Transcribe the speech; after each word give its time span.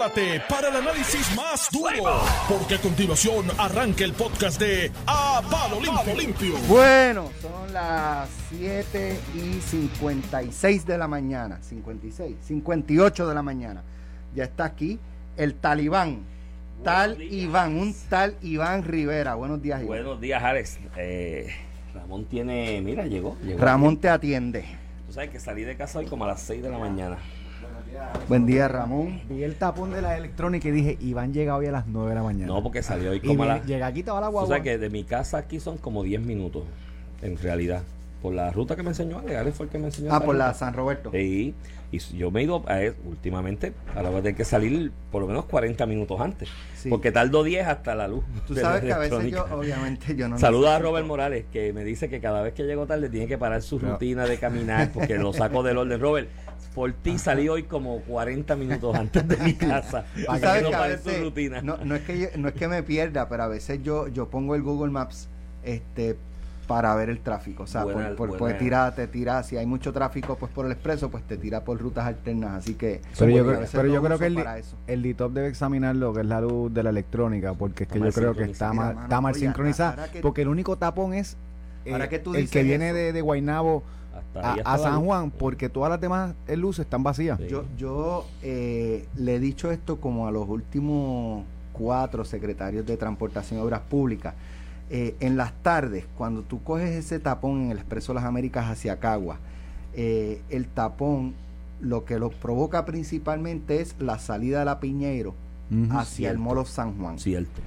prepárate 0.00 0.40
para 0.48 0.68
el 0.68 0.76
análisis 0.76 1.36
más 1.36 1.68
duro, 1.70 2.22
porque 2.48 2.76
a 2.76 2.78
continuación 2.78 3.46
arranca 3.58 4.04
el 4.04 4.14
podcast 4.14 4.58
de 4.58 4.90
A 5.06 5.42
Palo 5.50 5.78
Limpio. 5.80 6.14
Limpio. 6.16 6.54
Bueno, 6.68 7.30
son 7.42 7.72
las 7.72 8.28
7 8.48 9.20
y 9.34 9.60
56 9.60 10.86
de 10.86 10.96
la 10.96 11.06
mañana. 11.06 11.58
56, 11.62 12.36
58 12.40 13.28
de 13.28 13.34
la 13.34 13.42
mañana. 13.42 13.82
Ya 14.34 14.44
está 14.44 14.64
aquí 14.64 14.98
el 15.36 15.54
talibán. 15.54 16.24
Tal 16.82 17.20
Iván, 17.20 17.76
un 17.76 17.94
tal 18.08 18.36
Iván 18.40 18.84
Rivera. 18.84 19.34
Buenos 19.34 19.60
días, 19.60 19.82
Iván. 19.82 19.88
Buenos 19.88 20.20
días, 20.20 20.42
Alex. 20.42 20.78
Eh, 20.96 21.50
Ramón 21.94 22.24
tiene, 22.24 22.80
mira, 22.80 23.04
llegó. 23.04 23.36
llegó 23.42 23.62
Ramón 23.62 23.98
te 23.98 24.08
atiende. 24.08 24.64
Tú 25.06 25.12
sabes 25.12 25.28
que 25.28 25.38
salí 25.38 25.64
de 25.64 25.76
casa 25.76 25.98
hoy 25.98 26.06
como 26.06 26.24
a 26.24 26.28
las 26.28 26.40
6 26.40 26.62
de 26.62 26.70
la 26.70 26.78
mañana. 26.78 27.18
Buen 28.28 28.46
día, 28.46 28.68
Ramón. 28.68 29.20
Vi 29.28 29.42
el 29.42 29.56
tapón 29.56 29.92
de 29.92 30.02
la 30.02 30.16
electrónica 30.16 30.68
y 30.68 30.70
dije, 30.72 30.96
Iván 31.00 31.32
llega 31.32 31.56
hoy 31.56 31.66
a 31.66 31.72
las 31.72 31.86
9 31.86 32.10
de 32.10 32.14
la 32.14 32.22
mañana. 32.22 32.46
No, 32.46 32.62
porque 32.62 32.82
salió 32.82 33.10
hoy 33.10 33.20
y 33.22 33.26
como 33.26 33.42
a 33.42 33.46
las... 33.46 33.66
llega 33.66 33.86
aquí, 33.86 34.00
estaba 34.00 34.20
la 34.20 34.28
guagua. 34.28 34.48
sabes 34.48 34.62
que 34.62 34.78
de 34.78 34.90
mi 34.90 35.04
casa 35.04 35.38
aquí 35.38 35.58
son 35.60 35.78
como 35.78 36.02
10 36.02 36.20
minutos, 36.22 36.64
en 37.22 37.36
realidad. 37.38 37.82
Por 38.22 38.34
la 38.34 38.50
ruta 38.50 38.76
que 38.76 38.82
me 38.82 38.90
enseñó 38.90 39.18
Alex, 39.20 39.56
fue 39.56 39.64
el 39.66 39.72
que 39.72 39.78
me 39.78 39.86
enseñó 39.86 40.10
Ah, 40.12 40.20
por 40.20 40.36
la. 40.36 40.52
San 40.52 40.74
Roberto. 40.74 41.10
Sí, 41.10 41.54
y 41.90 41.98
yo 42.16 42.30
me 42.30 42.40
he 42.40 42.44
ido 42.44 42.62
a 42.66 42.82
él 42.82 42.94
últimamente, 43.06 43.72
ahora 43.96 44.10
voy 44.10 44.18
a 44.18 44.22
tener 44.22 44.36
que 44.36 44.44
salir 44.44 44.92
por 45.10 45.22
lo 45.22 45.26
menos 45.28 45.46
40 45.46 45.86
minutos 45.86 46.20
antes. 46.20 46.50
Sí. 46.76 46.90
Porque 46.90 47.12
tardo 47.12 47.42
10 47.42 47.66
hasta 47.66 47.94
la 47.94 48.08
luz. 48.08 48.22
Tú 48.46 48.52
la 48.52 48.60
sabes 48.60 48.82
que 48.84 48.92
a 48.92 48.98
veces 48.98 49.30
yo, 49.30 49.46
obviamente, 49.50 50.14
yo 50.14 50.28
no. 50.28 50.36
Saluda 50.38 50.76
a 50.76 50.78
Robert 50.78 51.06
Morales, 51.06 51.46
que 51.50 51.72
me 51.72 51.82
dice 51.82 52.10
que 52.10 52.20
cada 52.20 52.42
vez 52.42 52.52
que 52.52 52.64
llego 52.64 52.86
tarde 52.86 53.08
tiene 53.08 53.26
que 53.26 53.38
parar 53.38 53.62
su 53.62 53.78
rutina 53.78 54.26
de 54.26 54.36
caminar 54.38 54.92
porque 54.92 55.16
lo 55.16 55.32
saco 55.32 55.62
del 55.62 55.78
orden. 55.78 55.98
Robert, 55.98 56.28
por 56.74 56.92
ti 56.92 57.18
salí 57.18 57.48
hoy 57.48 57.64
como 57.64 58.00
40 58.02 58.54
minutos 58.56 58.94
antes 58.94 59.26
de 59.26 59.36
mi 59.38 59.54
casa. 59.54 60.04
Para 60.26 60.38
sabes 60.38 60.62
que 60.62 60.70
que 60.70 60.76
no 60.76 60.82
veces, 60.82 61.20
rutina. 61.22 61.62
no, 61.62 61.76
no 61.84 61.94
es 61.96 62.02
que 62.02 62.18
yo- 62.18 62.28
no 62.36 62.48
es 62.48 62.54
que 62.54 62.68
me 62.68 62.82
pierda, 62.82 63.28
pero 63.28 63.42
a 63.44 63.48
veces 63.48 63.82
yo, 63.82 64.06
yo 64.08 64.28
pongo 64.30 64.54
el 64.54 64.62
Google 64.62 64.90
Maps 64.92 65.28
este 65.64 66.16
para 66.68 66.94
ver 66.94 67.10
el 67.10 67.18
tráfico. 67.18 67.64
O 67.64 67.66
sea, 67.66 67.82
Buena- 67.82 68.08
por, 68.10 68.16
por- 68.16 68.28
buena- 68.28 68.38
pues 68.38 68.58
tira, 68.58 68.94
te 68.94 69.08
tira, 69.08 69.42
si 69.42 69.56
hay 69.56 69.66
mucho 69.66 69.92
tráfico 69.92 70.36
pues 70.36 70.52
por 70.52 70.66
el 70.66 70.70
expreso, 70.72 71.10
pues 71.10 71.24
te 71.24 71.36
tira 71.36 71.64
por 71.64 71.76
rutas 71.80 72.06
alternas. 72.06 72.58
Así 72.58 72.74
que 72.74 73.00
Pero 73.18 73.30
yo, 73.32 73.44
creo, 73.44 73.60
pero 73.72 73.88
yo 73.88 74.00
creo 74.02 74.18
que 74.20 74.26
el, 74.26 74.44
el 74.86 75.02
DITOP 75.02 75.32
debe 75.32 75.48
examinar 75.48 75.96
lo 75.96 76.12
que 76.14 76.20
es 76.20 76.26
la 76.26 76.40
luz 76.40 76.72
de 76.72 76.84
la 76.84 76.90
electrónica, 76.90 77.54
porque 77.54 77.82
es 77.84 77.88
que 77.88 77.98
Está 77.98 78.08
yo 78.10 78.12
creo 78.14 78.34
que 78.34 78.52
está 78.52 78.72
mal, 78.72 78.96
está 79.02 79.20
mal 79.20 79.34
sincronizada. 79.34 80.06
porque 80.22 80.42
el 80.42 80.48
único 80.48 80.76
tapón 80.78 81.14
es 81.14 81.36
Ahora 81.90 82.08
tú 82.22 82.34
el 82.34 82.42
dices 82.42 82.50
que 82.50 82.62
viene 82.62 82.88
eso. 82.88 82.96
de, 82.96 83.12
de 83.12 83.20
Guaynabo 83.20 83.82
a, 84.34 84.78
San. 84.78 85.04
Juan, 85.04 85.30
porque 85.30 85.68
todas 85.68 85.90
las 85.90 86.00
demás 86.00 86.34
eh, 86.46 86.56
luces 86.56 86.84
están 86.84 87.02
vacías. 87.02 87.38
Sí. 87.38 87.48
Yo, 87.48 87.64
yo 87.76 88.26
eh, 88.42 89.06
le 89.16 89.36
he 89.36 89.40
dicho 89.40 89.70
esto 89.70 90.00
como 90.00 90.26
a 90.26 90.30
los 90.30 90.48
últimos 90.48 91.44
cuatro 91.72 92.24
secretarios 92.24 92.86
de 92.86 92.96
Transportación 92.96 93.60
y 93.60 93.62
Obras 93.62 93.80
Públicas. 93.80 94.34
Eh, 94.90 95.14
en 95.20 95.36
las 95.36 95.52
tardes, 95.62 96.04
cuando 96.16 96.42
tú 96.42 96.62
coges 96.62 96.90
ese 96.90 97.20
tapón 97.20 97.62
en 97.62 97.70
el 97.70 97.78
Expreso 97.78 98.12
Las 98.12 98.24
Américas 98.24 98.66
hacia 98.68 98.98
Cagua, 98.98 99.38
eh, 99.94 100.42
el 100.50 100.66
tapón 100.66 101.34
lo 101.80 102.04
que 102.04 102.18
lo 102.18 102.30
provoca 102.30 102.84
principalmente 102.84 103.80
es 103.80 103.94
la 103.98 104.18
salida 104.18 104.58
de 104.58 104.64
la 104.64 104.80
Piñeiro 104.80 105.34
hacia 105.92 106.30
el. 106.30 106.38
Molo 106.38 106.64
San 106.64 106.98
Juan. 106.98 107.18
Cierto. 107.18 107.60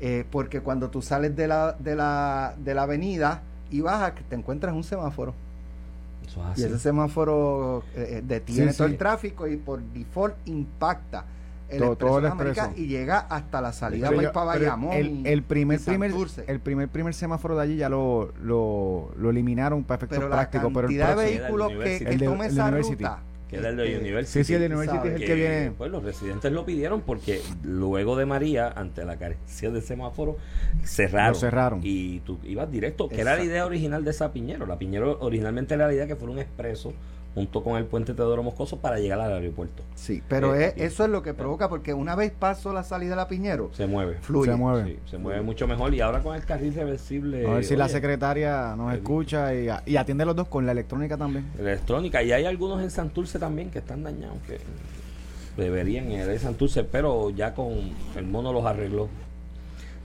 Eh, 0.00 0.24
porque 0.30 0.62
cuando 0.62 0.88
tú 0.88 1.02
sales 1.02 1.36
de 1.36 1.46
la, 1.46 1.76
de 1.78 1.94
la, 1.94 2.54
de 2.58 2.74
la 2.74 2.82
avenida 2.84 3.42
y 3.70 3.80
bajas, 3.80 4.12
te 4.28 4.34
encuentras 4.36 4.74
un 4.74 4.84
semáforo. 4.84 5.34
Eso 6.26 6.42
es 6.52 6.58
Y 6.58 6.64
ese 6.64 6.78
semáforo 6.78 7.82
eh, 7.94 8.16
eh, 8.18 8.22
detiene 8.24 8.72
Sí, 8.72 8.78
todo 8.78 8.88
sí. 8.88 8.92
el 8.94 8.98
tráfico 8.98 9.46
y 9.48 9.56
por 9.56 9.80
default 9.82 10.34
impacta 10.46 11.24
el 11.68 11.78
Todo- 11.96 12.18
el 12.18 12.26
expreso. 12.26 12.70
y 12.76 12.86
llega 12.86 13.18
hasta 13.20 13.60
la 13.60 13.72
salida 13.72 14.10
yo- 14.12 14.32
para 14.32 14.46
Bayamón. 14.46 14.92
el, 14.92 15.24
el 15.26 15.42
primer 15.44 15.80
primer 15.80 16.12
el 16.48 16.58
primer 16.60 16.88
primer 16.88 17.14
semáforo 17.14 17.56
de 17.56 17.62
allí 17.62 17.76
ya 17.76 17.88
lo, 17.88 18.32
lo, 18.42 19.12
lo 19.16 19.30
eliminaron 19.30 19.84
para 19.84 19.98
efectos 19.98 20.18
pero 20.18 20.28
la 20.28 20.34
prácticos 20.36 20.72
pero 20.74 20.88
el 20.88 20.98
cantidad 20.98 21.16
de 21.16 21.38
vehículos 21.38 21.68
que, 21.72 21.98
que 22.00 22.08
El 22.10 22.18
de- 22.18 22.26
toma 22.26 22.46
el 22.46 22.54
de 22.54 22.60
esa 22.60 22.68
University. 22.68 23.04
ruta. 23.04 23.18
Que 23.50 23.56
era 23.56 23.70
el 23.70 23.76
de 23.76 23.86
este, 23.86 23.98
University. 23.98 24.32
sí 24.32 24.44
sí 24.44 24.54
el 24.54 24.60
de 24.60 24.66
University 24.66 25.08
es 25.08 25.14
el 25.14 25.24
que 25.24 25.34
viene 25.34 25.72
Pues 25.76 25.90
los 25.90 26.04
residentes 26.04 26.52
lo 26.52 26.64
pidieron 26.64 27.00
porque 27.00 27.40
luego 27.64 28.16
de 28.16 28.24
María, 28.24 28.68
ante 28.68 29.04
la 29.04 29.16
carencia 29.16 29.70
de 29.70 29.80
semáforo, 29.80 30.36
cerraron. 30.84 31.32
Lo 31.32 31.38
cerraron. 31.38 31.80
Y 31.82 32.20
tú 32.20 32.38
ibas 32.44 32.70
directo, 32.70 33.08
que 33.08 33.20
era 33.20 33.34
la 33.34 33.42
idea 33.42 33.66
original 33.66 34.04
de 34.04 34.12
esa 34.12 34.32
Piñero. 34.32 34.66
La 34.66 34.78
Piñero 34.78 35.18
originalmente 35.20 35.74
era 35.74 35.88
la 35.88 35.94
idea 35.94 36.06
que 36.06 36.14
fuera 36.14 36.32
un 36.32 36.38
expreso 36.38 36.92
junto 37.34 37.62
con 37.62 37.76
el 37.76 37.84
puente 37.84 38.12
Teodoro 38.12 38.42
Moscoso 38.42 38.78
para 38.78 38.98
llegar 38.98 39.20
al 39.20 39.32
aeropuerto. 39.32 39.82
Sí, 39.94 40.20
pero 40.28 40.54
Eh, 40.56 40.74
es- 40.76 40.92
eso 40.92 41.04
es 41.04 41.10
lo 41.10 41.22
que 41.22 41.32
provoca, 41.32 41.68
porque 41.68 41.94
una 41.94 42.16
vez 42.16 42.32
pasó 42.36 42.72
la 42.72 42.82
salida 42.82 43.10
de 43.10 43.16
la 43.16 43.28
Piñero, 43.28 43.70
Se 43.72 43.86
mueve. 43.86 44.16
fluye. 44.20 44.50
se 44.50 44.56
mueve 44.56 44.84
Sí, 44.84 44.98
se 45.12 45.18
mueve 45.18 45.40
mucho 45.42 45.68
mejor. 45.68 45.94
Y 45.94 46.00
ahora 46.00 46.22
con 46.22 46.34
el 46.34 46.44
carril 46.44 46.74
reversible. 46.74 47.46
a 47.46 47.54
ver 47.54 47.64
si 47.64 47.76
la 47.76 47.88
secretaria 47.88 48.74
nos 48.76 48.92
escucha 48.94 49.54
y, 49.54 49.68
y 49.86 49.96
atiende 49.96 50.24
los 50.24 50.34
dos 50.34 50.48
con 50.48 50.66
la 50.66 50.72
electrónica 50.72 51.16
también 51.16 51.46
Electrónica. 51.58 52.22
Y 52.22 52.32
hay 52.32 52.44
algunos 52.46 52.82
en 52.82 52.90
Santurce 52.90 53.38
también 53.38 53.70
que 53.70 53.78
están 53.78 54.02
dañados. 54.02 54.38
Que 54.46 54.58
deberían 55.56 56.10
ir 56.10 56.26
de 56.26 56.38
Santurce, 56.38 56.84
pero 56.84 57.30
ya 57.30 57.54
con 57.54 57.72
el 58.16 58.26
mono 58.26 58.52
los 58.52 58.64
arregló. 58.64 59.08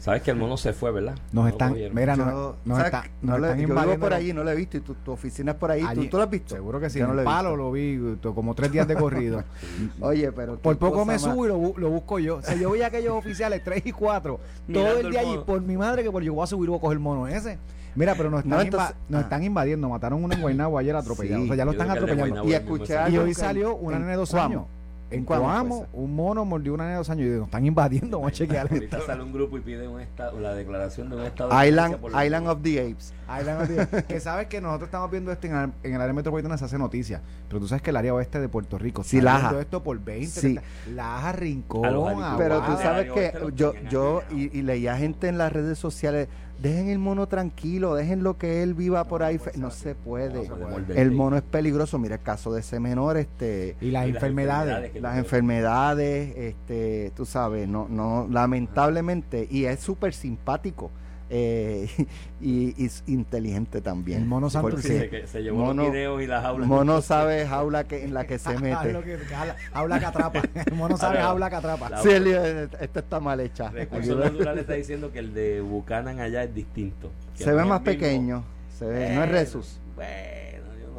Sabes 0.06 0.22
que 0.22 0.30
el 0.30 0.38
mono 0.38 0.56
se 0.56 0.72
fue, 0.72 0.92
¿verdad? 0.92 1.16
nos 1.32 1.44
No 1.46 1.48
están 1.48 1.70
cogieron. 1.70 1.96
mira 1.96 2.16
nos, 2.16 2.28
Yo, 2.30 2.56
nos 2.64 2.80
está- 2.80 3.06
No 3.24 3.32
nos 3.32 3.42
le- 3.42 3.48
están 3.48 3.60
yo 3.62 3.68
vivo 3.68 3.72
invadiendo 3.80 4.06
por 4.06 4.14
allí, 4.14 4.34
no 4.34 4.44
lo 4.44 4.52
he 4.52 4.56
visto, 4.56 4.78
y 4.78 4.82
tu, 4.82 4.94
tu 4.94 5.12
oficina 5.12 5.54
es 5.54 5.58
por 5.58 5.72
ahí, 5.72 5.82
¿tú, 5.82 5.88
Allí- 5.88 6.08
tú 6.10 6.18
lo 6.18 6.24
has 6.24 6.30
visto? 6.30 6.54
Seguro 6.54 6.80
que 6.80 6.90
sí. 6.92 7.00
Yo 7.00 7.08
no 7.08 7.14
en 7.14 7.20
el 7.20 7.24
he 7.24 7.26
palo 7.26 7.50
visto. 7.50 7.64
lo 7.64 7.72
vi 7.72 8.34
como 8.36 8.54
tres 8.54 8.72
días 8.72 8.88
de 8.88 8.96
corrido. 8.96 9.44
Oye, 10.02 10.32
pero 10.32 10.58
Por 10.60 10.78
poco 10.78 11.06
me 11.06 11.14
más- 11.14 11.22
subo 11.24 11.46
y 11.46 11.50
lo, 11.50 11.58
bu- 11.60 11.76
lo 11.78 11.90
busco 11.90 12.20
yo. 12.20 12.38
O 12.38 12.42
sea, 12.44 12.54
yo 12.56 12.70
vi 12.72 12.84
a 12.84 12.88
aquellos 12.88 13.14
oficiales 13.16 13.64
3 13.64 13.82
y 13.84 13.92
4 13.92 14.36
todo 14.38 14.44
Mirando 14.68 15.00
el 15.00 15.06
el 15.08 15.12
día 15.12 15.22
allí. 15.22 15.40
Por 15.44 15.62
mi 15.62 15.76
madre 15.76 16.04
que 16.04 16.12
por 16.12 16.22
yo 16.22 16.34
voy 16.36 16.44
a 16.44 16.48
subir 16.48 16.68
y 16.68 16.70
voy 16.70 16.78
a 16.78 16.82
coger 16.82 16.98
el 16.98 17.00
mono 17.00 17.28
ese. 17.28 17.58
Mira, 17.96 18.14
pero 18.16 18.30
nos 18.30 18.42
están, 18.44 18.58
No, 18.58 18.62
entonces- 18.62 18.96
nos 19.10 19.20
ah. 19.20 19.24
están 19.24 19.44
invadiendo. 19.44 19.90
Mataron 19.90 20.24
uno 20.24 20.36
en 20.36 20.42
Guaynabo 20.42 20.78
ayer 20.78 20.96
atropellado. 20.96 21.40
Sí, 21.42 21.46
o 21.46 21.48
sea, 21.48 21.56
ya 21.56 21.66
lo 21.66 21.72
están 21.72 21.90
atropellando. 21.90 22.44
Y 22.46 22.54
escuché. 22.54 22.96
Y 23.10 23.18
hoy 23.18 23.34
salió 23.34 23.76
una 23.76 23.96
en 23.96 24.02
nena 24.04 24.12
de 24.12 24.18
dos 24.18 24.34
años. 24.36 24.66
En 25.12 25.24
Coamo, 25.24 25.86
un 25.94 26.16
mono 26.16 26.46
mordió 26.46 26.74
una 26.74 26.84
nena 26.86 26.94
de 26.94 26.98
dos 26.98 27.10
años. 27.12 27.22
Y 27.22 27.30
digo, 27.30 27.38
nos 27.42 27.48
están 27.48 27.66
invadiendo, 27.66 28.18
vamos 28.18 28.32
a 28.32 28.36
chequear. 28.36 28.68
Ahorita 28.72 29.02
sale 29.02 29.22
un 29.24 29.32
grupo 29.32 29.58
y 29.58 29.62
pide 29.62 29.88
un 29.88 30.02
estado, 30.02 30.40
la 30.40 30.54
declaración 30.56 31.10
de 31.10 31.16
un 31.18 31.24
estado. 31.24 31.58
de 31.58 31.68
Island, 31.70 31.98
la- 32.12 32.26
Island 32.26 32.48
of 32.48 32.62
the 32.64 32.82
Apes. 32.82 33.14
Island 33.40 33.62
of 33.62 33.90
the- 33.92 34.04
que 34.04 34.20
sabes 34.20 34.48
que 34.48 34.60
nosotros 34.62 34.88
estamos 34.88 35.12
viendo 35.12 35.32
esto 35.32 35.46
en, 35.48 35.56
el- 35.56 35.72
en 35.84 35.94
el 35.94 36.02
área 36.02 36.14
metropolitana, 36.14 36.58
se 36.58 36.66
hace 36.66 36.78
noticia. 36.80 37.22
Pero 37.48 37.60
tú 37.60 37.68
sabes 37.68 37.82
que 37.84 37.92
el 37.92 37.98
área 37.98 38.14
oeste 38.16 38.40
de 38.40 38.50
Puerto 38.50 38.78
Rico 38.80 39.04
Sí, 39.04 39.20
está 39.20 39.40
viendo 39.40 39.60
esto 39.60 39.84
por 39.84 40.00
20, 40.00 40.28
Sí. 40.28 40.42
30, 40.56 40.64
Laja, 40.96 41.32
Rincón, 41.34 41.86
Aguada. 41.86 42.38
Pero 42.38 42.62
tú 42.64 42.72
sabes 42.82 43.12
que 43.12 43.32
yo, 43.56 43.74
yo 43.90 44.24
y, 44.32 44.58
y 44.58 44.64
leía 44.64 44.98
gente 44.98 45.28
en 45.28 45.38
las 45.38 45.54
redes 45.54 45.78
sociales, 45.78 46.28
dejen 46.68 46.90
el 46.90 47.00
mono 47.00 47.28
tranquilo, 47.28 47.96
dejen 47.96 48.24
lo 48.24 48.38
que 48.38 48.62
él 48.64 48.74
viva 48.74 49.04
por 49.06 49.24
ahí. 49.24 49.38
fe-". 49.38 49.52
No 49.58 49.72
se 49.72 49.96
puede. 49.96 50.34
No 50.34 50.44
se 50.44 50.50
puede 50.50 50.66
morder. 50.66 50.98
El 51.00 51.12
mono 51.12 51.38
es 51.38 51.44
peligroso. 51.44 51.98
Mira 52.00 52.16
el 52.16 52.22
caso 52.22 52.54
de 52.54 52.60
ese 52.62 52.80
menor, 52.80 53.18
este, 53.18 53.76
Y 53.82 53.92
las 53.92 54.08
Y 54.08 54.10
enfermedades. 54.12 54.94
las 55.02 55.14
tú- 55.14 55.20
enfermedades, 55.20 56.36
este, 56.38 57.12
tú 57.16 57.26
sabes, 57.26 57.68
no, 57.68 57.88
no, 57.90 58.28
lamentablemente, 58.30 59.48
y 59.50 59.66
es 59.66 59.80
súper 59.80 60.14
simpático 60.14 60.92
eh, 61.30 61.88
y, 62.42 62.74
y 62.82 62.86
es 62.86 63.04
inteligente 63.08 63.82
también. 63.82 64.22
El 64.22 64.26
mono 64.28 64.50
santurce. 64.50 65.00
Se, 65.00 65.10
que 65.10 65.28
se 65.28 65.42
llevó 65.44 65.58
mono- 65.66 65.84
los 65.84 65.92
videos 65.92 66.22
y 66.22 66.28
las 66.28 66.44
jaulas. 66.44 66.68
mono 66.68 67.02
sabe 67.02 67.48
jaula 67.48 67.84
que, 67.86 68.04
en 68.04 68.14
la 68.14 68.26
que 68.28 68.38
se 68.40 68.58
mete. 68.60 68.94
que- 69.04 69.18
que 69.28 69.36
habla- 69.36 69.56
habla 69.74 70.00
que 70.00 70.06
atrapa. 70.06 70.42
El 70.66 70.74
mono 70.74 70.98
sabe 70.98 71.18
Ahora, 71.18 71.30
habla 71.32 71.50
que 71.50 71.56
atrapa. 71.56 71.98
Sí, 72.02 72.10
esta 72.10 73.00
está 73.00 73.20
mal 73.20 73.40
hecha. 73.40 73.70
Recursos 73.70 74.18
Naturales 74.18 74.62
está 74.62 74.74
diciendo 74.74 75.12
que 75.12 75.20
el 75.20 75.34
de 75.34 75.62
Buchanan 75.62 76.20
allá 76.20 76.44
es 76.44 76.54
distinto. 76.54 77.12
Se 77.34 77.52
ve 77.52 77.58
más 77.66 77.82
mismo. 77.82 77.84
pequeño, 77.84 78.44
se 78.78 78.86
ve, 78.86 79.14
no 79.16 79.24
es 79.24 79.30
Resus. 79.32 79.80
Bueno, 79.96 80.12
yo 80.12 80.45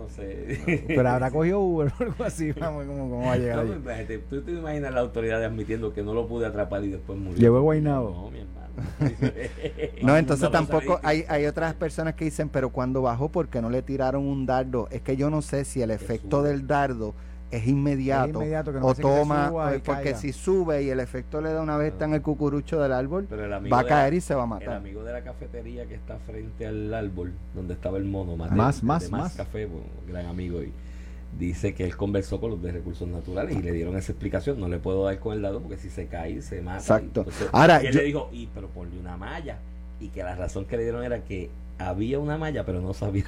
no 0.06 0.14
sé. 0.14 0.84
Pero 0.86 1.08
habrá 1.08 1.30
cogido 1.30 1.60
Uber 1.60 1.92
o 2.00 2.02
algo 2.02 2.24
así. 2.24 2.52
Vamos, 2.52 2.86
¿cómo, 2.86 3.10
cómo 3.10 3.26
va 3.26 3.32
a 3.32 3.36
llegar 3.36 3.64
No, 3.64 3.72
allí? 3.72 3.80
pues, 3.82 4.28
¿Tú 4.28 4.42
te 4.42 4.52
imaginas 4.52 4.94
la 4.94 5.00
autoridad 5.00 5.42
admitiendo 5.44 5.92
que 5.92 6.02
no 6.02 6.14
lo 6.14 6.26
pude 6.26 6.46
atrapar 6.46 6.84
y 6.84 6.88
después 6.90 7.18
murió? 7.18 7.38
Llegó 7.38 7.58
a 7.58 7.60
Guaynabo. 7.60 8.10
No, 8.10 8.30
mi 8.30 8.40
hermano. 8.40 8.66
No, 10.02 10.16
entonces 10.16 10.50
tampoco 10.50 11.00
hay, 11.02 11.24
hay 11.28 11.46
otras 11.46 11.74
personas 11.74 12.14
que 12.14 12.26
dicen, 12.26 12.48
pero 12.48 12.70
cuando 12.70 13.02
bajó, 13.02 13.30
¿por 13.30 13.48
qué 13.48 13.62
no 13.62 13.70
le 13.70 13.82
tiraron 13.82 14.24
un 14.26 14.46
dardo? 14.46 14.88
Es 14.90 15.00
que 15.00 15.16
yo 15.16 15.30
no 15.30 15.42
sé 15.42 15.64
si 15.64 15.82
el 15.82 15.90
efecto 15.90 16.42
del 16.42 16.66
dardo 16.66 17.14
es 17.50 17.66
inmediato, 17.66 18.28
Es 18.28 18.34
inmediato, 18.34 18.72
que 18.72 18.80
no 18.80 18.86
o 18.86 18.94
que 18.94 19.02
toma, 19.02 19.46
eh, 19.74 19.80
porque 19.84 20.02
caiga. 20.02 20.18
si 20.18 20.32
sube 20.32 20.82
y 20.82 20.90
el 20.90 20.98
efecto 21.00 21.40
le 21.40 21.52
da 21.52 21.62
una 21.62 21.76
vez 21.76 21.92
está 21.92 22.04
en 22.06 22.14
el 22.14 22.22
cucurucho 22.22 22.80
del 22.80 22.92
árbol, 22.92 23.28
el 23.30 23.52
va 23.72 23.78
a 23.80 23.82
de 23.84 23.88
caer 23.88 24.12
la- 24.12 24.16
y 24.16 24.20
se 24.20 24.34
va 24.34 24.42
a 24.42 24.44
El 24.44 24.50
matar. 24.50 24.74
amigo 24.74 25.04
de 25.04 25.12
la 25.12 25.22
cafetería 25.22 25.86
que 25.86 25.94
está 25.94 26.18
frente 26.18 26.66
al 26.66 26.92
árbol 26.92 27.32
donde 27.54 27.74
estaba 27.74 27.98
el 27.98 28.04
mono, 28.04 28.36
Mateo, 28.36 28.56
Más, 28.56 28.80
de 28.80 28.86
más, 28.86 29.10
más, 29.10 29.20
más. 29.22 29.34
café, 29.36 29.66
bueno, 29.66 29.86
gran 30.08 30.26
amigo 30.26 30.60
y 30.62 30.72
dice 31.38 31.74
que 31.74 31.84
él 31.84 31.96
conversó 31.96 32.40
con 32.40 32.50
los 32.50 32.62
de 32.62 32.72
recursos 32.72 33.06
naturales 33.06 33.56
y 33.56 33.62
le 33.62 33.72
dieron 33.72 33.96
esa 33.96 34.12
explicación. 34.12 34.58
No 34.58 34.68
le 34.68 34.78
puedo 34.78 35.04
dar 35.04 35.18
con 35.20 35.34
el 35.34 35.42
dado 35.42 35.60
porque 35.60 35.76
si 35.76 35.90
se 35.90 36.06
cae 36.06 36.40
se 36.42 36.62
mata. 36.62 36.78
Exacto. 36.78 37.20
Entonces, 37.20 37.48
Ahora, 37.52 37.82
y 37.82 37.86
él 37.86 37.92
yo- 37.92 37.98
le 38.00 38.06
dijo, 38.06 38.28
y 38.32 38.46
pero 38.54 38.68
ponle 38.68 38.98
una 38.98 39.16
malla 39.16 39.58
y 40.00 40.08
que 40.08 40.22
la 40.22 40.34
razón 40.34 40.64
que 40.64 40.76
le 40.76 40.82
dieron 40.84 41.04
era 41.04 41.20
que 41.24 41.50
había 41.78 42.18
una 42.18 42.38
malla 42.38 42.64
pero 42.64 42.80
no 42.80 42.92
sabía. 42.94 43.24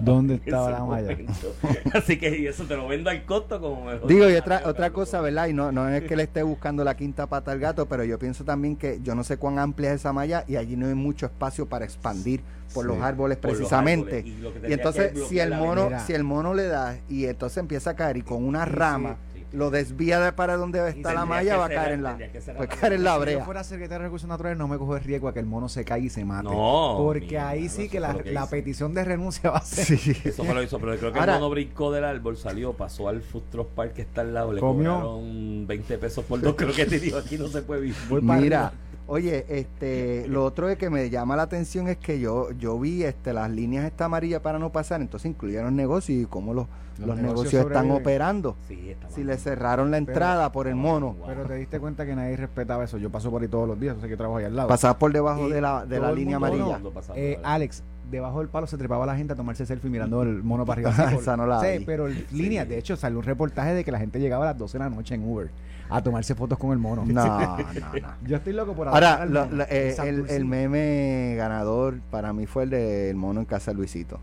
¿Dónde 0.00 0.34
estaba 0.34 0.70
la 0.70 0.84
malla? 0.84 1.16
Así 1.94 2.18
que 2.18 2.38
y 2.38 2.46
eso 2.46 2.64
te 2.64 2.76
lo 2.76 2.88
vendo 2.88 3.10
al 3.10 3.24
costo 3.24 3.60
como 3.60 3.84
mejor. 3.84 4.08
Digo, 4.08 4.28
y 4.28 4.34
otra, 4.34 4.62
otra 4.64 4.90
cosa, 4.90 5.20
¿verdad? 5.20 5.48
Y 5.48 5.52
no, 5.52 5.72
no 5.72 5.88
es 5.88 6.02
que 6.04 6.16
le 6.16 6.22
esté 6.24 6.42
buscando 6.42 6.84
la 6.84 6.96
quinta 6.96 7.26
pata 7.26 7.52
al 7.52 7.58
gato, 7.58 7.86
pero 7.86 8.04
yo 8.04 8.18
pienso 8.18 8.44
también 8.44 8.76
que 8.76 9.00
yo 9.02 9.14
no 9.14 9.24
sé 9.24 9.36
cuán 9.36 9.58
amplia 9.58 9.90
es 9.92 10.00
esa 10.00 10.12
malla 10.12 10.44
y 10.48 10.56
allí 10.56 10.76
no 10.76 10.86
hay 10.86 10.94
mucho 10.94 11.26
espacio 11.26 11.66
para 11.66 11.84
expandir 11.84 12.40
por 12.74 12.84
Sí, 12.84 12.88
los 12.88 13.02
árboles 13.02 13.36
por 13.38 13.50
los 13.50 13.58
precisamente. 13.58 14.18
árboles. 14.18 14.70
Y 14.70 14.72
entonces, 14.72 15.12
si 15.28 15.38
el 15.38 15.54
mono, 15.54 15.90
si 16.06 16.14
el 16.14 16.24
mono 16.24 16.54
le 16.54 16.64
da 16.66 16.96
y 17.08 17.26
entonces 17.26 17.58
empieza 17.58 17.90
a 17.90 17.96
caer 17.96 18.16
y 18.16 18.22
con 18.22 18.42
una 18.44 18.64
rama 18.64 19.16
sí. 19.31 19.31
Lo 19.52 19.70
desvía 19.70 20.18
de 20.20 20.32
para 20.32 20.56
donde 20.56 20.88
está 20.88 21.12
la 21.14 21.24
malla, 21.26 21.56
va 21.56 21.66
a 21.66 21.68
caer 21.68 21.92
en 21.92 22.02
la, 22.02 22.16
la- 22.18 22.66
caer 22.66 22.94
en 22.94 23.04
la 23.04 23.10
Si 23.12 23.16
yo 23.16 23.20
brea. 23.20 23.44
fuera 23.44 23.64
secretario 23.64 23.98
de 24.00 24.04
Recursos 24.06 24.28
Naturales, 24.28 24.58
no 24.58 24.66
me 24.68 24.78
cojo 24.78 24.96
el 24.96 25.04
riesgo 25.04 25.28
a 25.28 25.34
que 25.34 25.40
el 25.40 25.46
mono 25.46 25.68
se 25.68 25.84
caiga 25.84 26.06
y 26.06 26.08
se 26.08 26.24
mate. 26.24 26.44
No, 26.48 26.94
Porque 26.98 27.26
mira, 27.26 27.48
ahí 27.48 27.68
sí 27.68 27.88
que 27.88 28.00
la, 28.00 28.14
que 28.14 28.34
petición 28.50 28.94
de 28.94 29.04
renuncia 29.04 29.50
va 29.50 29.58
a 29.58 29.64
ser. 29.64 29.84
Sí. 29.98 30.16
Eso 30.24 30.44
fue 30.44 30.54
lo 30.54 30.62
hizo, 30.62 30.78
pero 30.78 30.96
creo 30.96 31.12
que 31.12 31.18
Ahora- 31.18 31.34
el 31.34 31.40
mono 31.40 31.50
brincó 31.50 31.92
del 31.92 32.04
árbol, 32.04 32.36
salió, 32.36 32.72
pasó 32.72 33.08
al 33.08 33.20
Food 33.22 33.42
Truck 33.50 33.68
Park 33.70 33.92
que 33.94 34.02
está 34.02 34.22
al 34.22 34.32
lado, 34.34 34.52
le 34.52 34.60
Comió. 34.60 34.92
cobraron 34.94 35.66
20 35.66 35.98
pesos 35.98 36.24
por 36.24 36.40
dos. 36.40 36.54
Creo 36.56 36.72
que 36.72 36.86
te 36.86 36.98
dijo, 36.98 37.18
aquí 37.18 37.36
no 37.36 37.48
se 37.48 37.62
puede 37.62 37.82
vivir. 37.82 37.96
Mira, 38.22 38.34
arriba. 38.68 38.72
Oye, 39.12 39.44
este, 39.48 40.26
lo 40.26 40.42
otro 40.44 40.66
de 40.68 40.76
que 40.78 40.88
me 40.88 41.10
llama 41.10 41.36
la 41.36 41.42
atención 41.42 41.86
es 41.88 41.98
que 41.98 42.18
yo, 42.18 42.50
yo 42.52 42.78
vi 42.78 43.04
este, 43.04 43.34
las 43.34 43.50
líneas 43.50 43.84
esta 43.84 44.06
amarillas 44.06 44.40
para 44.40 44.58
no 44.58 44.72
pasar, 44.72 45.02
entonces 45.02 45.30
incluyeron 45.30 45.76
negocios 45.76 46.22
y 46.22 46.24
cómo 46.26 46.54
los, 46.54 46.66
Los 46.98 47.08
los, 47.08 47.16
negocios 47.18 47.52
negocios 47.52 47.66
están 47.66 47.90
operando. 47.90 48.56
Sí, 48.66 48.88
estaba 48.88 49.12
Si 49.14 49.22
le 49.22 49.36
cerraron 49.36 49.90
la 49.90 49.98
entrada 49.98 50.50
por 50.50 50.66
el 50.66 50.76
mono, 50.76 51.14
Pero 51.26 51.44
te 51.44 51.56
diste 51.56 51.78
cuenta 51.78 52.06
que 52.06 52.16
nadie 52.16 52.36
respetaba 52.38 52.84
eso. 52.84 52.96
Yo 52.96 53.10
paso 53.10 53.30
por 53.30 53.42
ahí 53.42 53.48
todos 53.48 53.68
los 53.68 53.78
días, 53.78 53.96
o 53.98 54.00
sea 54.00 54.08
que 54.08 54.16
trabajo 54.16 54.38
ahí 54.38 54.46
al 54.46 54.56
lado. 54.56 54.68
pasaba 54.68 54.98
por 54.98 55.12
debajo 55.12 55.46
Y 55.46 55.52
de 55.52 55.60
la, 55.60 55.84
de 55.84 56.00
la 56.00 56.10
línea 56.10 56.38
mundo, 56.38 56.56
amarilla. 56.56 56.78
no. 56.78 57.14
Eh. 57.14 57.38
Alex, 57.44 57.82
debajo 58.10 58.38
del 58.38 58.48
palo 58.48 58.66
se 58.66 58.78
trepaba 58.78 59.04
la 59.04 59.14
gente 59.16 59.34
a 59.34 59.36
tomarse 59.36 59.66
selfie 59.66 59.90
mirando 59.90 60.22
el 60.22 60.42
mono 60.42 60.64
para 60.64 60.88
arriba. 60.90 61.12
Esa 61.18 61.36
no 61.36 61.46
la 61.46 61.60
Sí, 61.60 61.78
vi. 61.78 61.84
pero 61.84 62.08
en 62.08 62.26
línea, 62.32 62.64
de 62.64 62.78
hecho, 62.78 62.96
salió 62.96 63.18
un 63.18 63.24
reportaje 63.24 63.74
de 63.74 63.84
que 63.84 63.92
la 63.92 63.98
gente 63.98 64.20
llegaba 64.20 64.44
a 64.44 64.48
las 64.52 64.58
12 64.58 64.78
de 64.78 64.84
la 64.84 64.90
noche 64.90 65.14
en 65.14 65.28
Uber 65.28 65.50
a 65.96 66.02
tomarse 66.02 66.34
fotos 66.34 66.58
con 66.58 66.72
el 66.72 66.78
mono. 66.78 67.04
No, 67.06 67.24
no, 67.38 67.56
no. 67.58 68.14
Yo 68.26 68.36
estoy 68.36 68.52
loco 68.52 68.74
por 68.74 68.88
Ahora, 68.88 69.24
lo- 69.26 69.46
lo- 69.46 69.64
eh, 69.68 69.94
el, 70.04 70.28
el 70.28 70.44
meme 70.44 71.34
ganador 71.36 72.00
para 72.10 72.32
mí 72.32 72.46
fue 72.46 72.64
el 72.64 72.70
del 72.70 73.16
mono 73.16 73.40
en 73.40 73.46
casa 73.46 73.70
de 73.72 73.76
Luisito. 73.76 74.18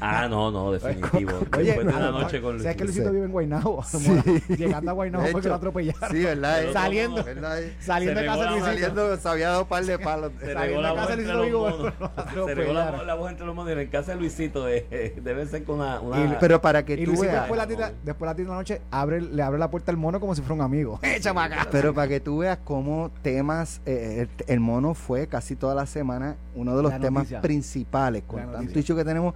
Ah, 0.00 0.26
no, 0.28 0.50
no, 0.50 0.72
definitivo. 0.72 1.32
Oye, 1.56 1.64
Después 1.64 1.86
de 1.86 1.92
a 1.92 1.96
una 1.96 2.10
noche 2.10 2.40
con 2.40 2.58
¿sabes 2.60 2.76
que 2.76 2.84
Luisito. 2.84 3.10
Vive 3.12 3.24
en 3.26 3.32
Guaynabo? 3.32 3.82
Sí. 3.84 4.10
Llegando 4.56 4.90
a 4.90 4.94
Guaynabo 4.94 5.24
De 5.24 5.30
fue 5.32 5.40
que 5.40 5.46
hecho, 5.46 5.48
lo 5.50 5.54
atropellaron. 5.56 6.10
Sí, 6.10 6.22
¿verdad? 6.24 6.62
Saliendo. 6.72 7.24
¿verdad? 7.24 7.58
Saliendo 7.80 8.20
de 8.20 8.26
casa 8.26 8.50
Luisito. 8.50 8.66
Saliendo, 8.66 9.16
se 9.16 9.28
había 9.28 9.48
dado 9.50 9.66
par 9.66 9.84
de 9.84 9.98
palos. 9.98 10.32
Se 10.40 10.52
Saliendo 10.52 10.60
regó 10.64 10.82
la 10.82 10.88
de 10.90 10.94
casa 10.94 11.06
voz 11.08 11.16
de 11.16 11.22
entre 11.22 11.34
Luisito 11.36 11.92
Vigo, 12.34 12.46
Se 12.46 12.54
regó 12.54 12.72
la, 12.72 13.14
voz 13.14 13.30
entre 13.30 13.46
los 13.46 13.54
monos. 13.54 13.74
Y 13.76 13.80
en 13.80 13.88
casa 13.88 14.12
de 14.12 14.18
Luisito 14.18 14.64
de- 14.64 15.14
debe 15.22 15.46
ser 15.46 15.64
con 15.64 15.76
una... 15.80 16.00
una- 16.00 16.18
Y- 16.24 16.36
Pero 16.40 16.60
para 16.60 16.84
que 16.84 16.94
Y 16.94 17.04
tú 17.04 17.10
Luisito 17.12 17.22
veas, 17.28 17.40
después, 17.42 17.58
la 17.58 18.34
de 18.34 18.44
la 18.44 18.54
noche 18.54 18.80
abre, 18.90 19.20
le 19.20 19.42
abre 19.42 19.58
la 19.58 19.70
puerta 19.70 19.90
al 19.90 19.96
mono 19.96 20.20
como 20.20 20.34
si 20.34 20.40
fuera 20.42 20.54
un 20.54 20.60
amigo. 20.62 20.98
¡Échame 21.02 21.40
acá! 21.42 21.66
pero 21.70 21.94
para 21.94 22.08
que 22.08 22.20
tú 22.20 22.38
veas 22.38 22.58
cómo 22.64 23.10
temas, 23.22 23.80
eh, 23.86 24.26
el, 24.38 24.44
el 24.54 24.60
mono 24.60 24.94
fue 24.94 25.26
casi 25.26 25.56
toda 25.56 25.74
la 25.74 25.86
semana 25.86 26.36
uno 26.54 26.76
de 26.76 26.82
los 26.82 26.98
temas 27.00 27.26
principales, 27.42 28.22
con 28.26 28.50
tanto 28.50 28.78
hecho 28.78 28.94
que 28.96 29.04
tenemos. 29.04 29.34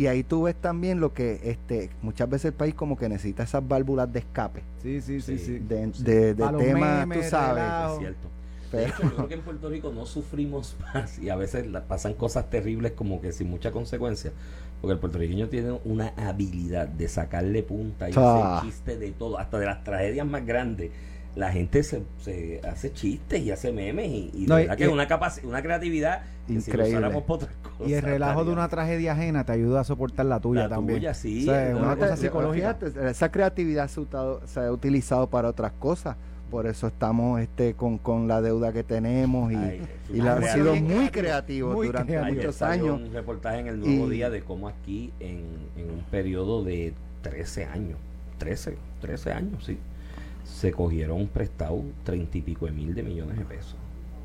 Y 0.00 0.06
ahí 0.06 0.22
tú 0.22 0.44
ves 0.44 0.54
también 0.56 0.98
lo 0.98 1.12
que 1.12 1.38
este 1.44 1.90
muchas 2.00 2.26
veces 2.30 2.46
el 2.46 2.52
país 2.54 2.74
como 2.74 2.96
que 2.96 3.06
necesita 3.06 3.42
esas 3.42 3.68
válvulas 3.68 4.10
de 4.10 4.20
escape, 4.20 4.62
Sí, 4.82 5.02
sí, 5.02 5.20
sí, 5.20 5.36
Sí. 5.36 5.44
sí. 5.44 5.58
de, 5.58 6.34
temas, 6.34 7.06
memes, 7.06 7.20
tú 7.20 7.28
sabes. 7.28 7.92
Es 7.92 7.98
cierto. 7.98 8.28
De 8.72 8.78
Pero- 8.78 8.86
hecho, 8.86 9.02
yo 9.02 9.14
creo 9.16 9.28
que 9.28 9.34
en 9.34 9.40
Puerto 9.42 9.68
Rico 9.68 9.92
no 9.94 10.06
sufrimos 10.06 10.74
más 10.94 11.18
y 11.18 11.28
a 11.28 11.36
veces 11.36 11.66
la- 11.66 11.82
pasan 11.84 12.14
cosas 12.14 12.48
terribles 12.48 12.92
como 12.92 13.20
que 13.20 13.32
sin 13.32 13.50
mucha 13.50 13.72
consecuencia. 13.72 14.32
Porque 14.80 14.94
el 14.94 14.98
puertorriqueño 15.00 15.48
tiene 15.50 15.78
una 15.84 16.14
habilidad 16.16 16.88
de 16.88 17.06
sacarle 17.06 17.62
punta 17.62 18.08
y 18.08 18.14
Ah. 18.16 18.56
hacer 18.60 18.70
chiste 18.70 18.96
de 18.96 19.10
todo, 19.10 19.38
hasta 19.38 19.58
de 19.58 19.66
las 19.66 19.84
tragedias 19.84 20.26
más 20.26 20.46
grandes. 20.46 20.92
La 21.36 21.52
gente 21.52 21.82
se, 21.84 22.02
se 22.20 22.60
hace 22.68 22.92
chistes 22.92 23.40
y 23.40 23.50
hace 23.52 23.70
memes 23.72 24.08
y, 24.08 24.30
y 24.34 24.40
de 24.42 24.46
No, 24.48 24.58
y- 24.58 24.62
verdad 24.62 24.76
que 24.76 24.82
y- 24.84 24.86
es 24.86 24.92
una, 24.92 25.08
capaci- 25.08 25.44
una 25.44 25.62
creatividad 25.62 26.22
que 26.46 26.60
si 26.60 26.70
Increíble. 26.70 27.00
para 27.00 27.18
otras 27.18 27.50
cosas. 27.62 27.88
Y 27.88 27.94
el 27.94 28.02
relajo 28.02 28.44
de 28.44 28.52
una 28.52 28.68
tragedia 28.68 29.12
ajena 29.12 29.44
te 29.44 29.52
ayuda 29.52 29.80
a 29.80 29.84
soportar 29.84 30.26
la 30.26 30.40
tuya 30.40 30.62
La 30.64 30.68
también. 30.70 30.98
tuya, 30.98 31.14
sí, 31.14 31.42
O 31.48 31.52
sea, 31.52 31.68
es 31.70 31.74
una 31.76 31.94
cosa 31.96 32.16
psicológica. 32.16 32.74
Fíjate, 32.74 33.10
esa 33.10 33.30
creatividad 33.30 33.86
se 33.88 34.00
ha, 34.00 34.02
usado- 34.02 34.40
se 34.46 34.60
ha 34.60 34.72
utilizado 34.72 35.28
para 35.28 35.48
otras 35.48 35.72
cosas. 35.78 36.16
Por 36.50 36.66
eso 36.66 36.88
estamos 36.88 37.40
este 37.40 37.74
con, 37.74 37.98
con 37.98 38.26
la 38.26 38.40
deuda 38.42 38.72
que 38.72 38.82
tenemos 38.82 39.52
y, 39.52 39.54
Ay, 39.54 39.82
y 40.12 40.16
la 40.20 40.34
han 40.34 40.42
sido 40.42 40.74
muy 40.74 41.08
creativo, 41.10 41.10
creativos 41.12 41.74
muy 41.76 41.86
durante 41.86 42.12
creativo. 42.14 42.26
Ayer 42.32 42.38
muchos 42.44 42.56
salió 42.56 42.94
años. 42.94 43.08
un 43.08 43.14
reportaje 43.14 43.58
en 43.60 43.66
el 43.68 43.78
Nuevo 43.78 44.06
Y- 44.08 44.10
Día 44.10 44.30
de 44.30 44.40
cómo 44.42 44.66
aquí 44.66 45.12
en, 45.20 45.44
en 45.76 45.90
un 45.92 46.00
periodo 46.10 46.64
de 46.64 46.92
13 47.22 47.66
años, 47.66 47.98
13, 48.38 48.76
13 49.00 49.32
años, 49.32 49.64
sí, 49.64 49.78
se 50.44 50.72
cogieron 50.72 51.26
prestado 51.28 51.82
30 52.04 52.38
y 52.38 52.40
pico 52.42 52.66
de 52.66 52.72
mil 52.72 52.94
de 52.94 53.02
millones 53.02 53.38
de 53.38 53.44
pesos. 53.44 53.76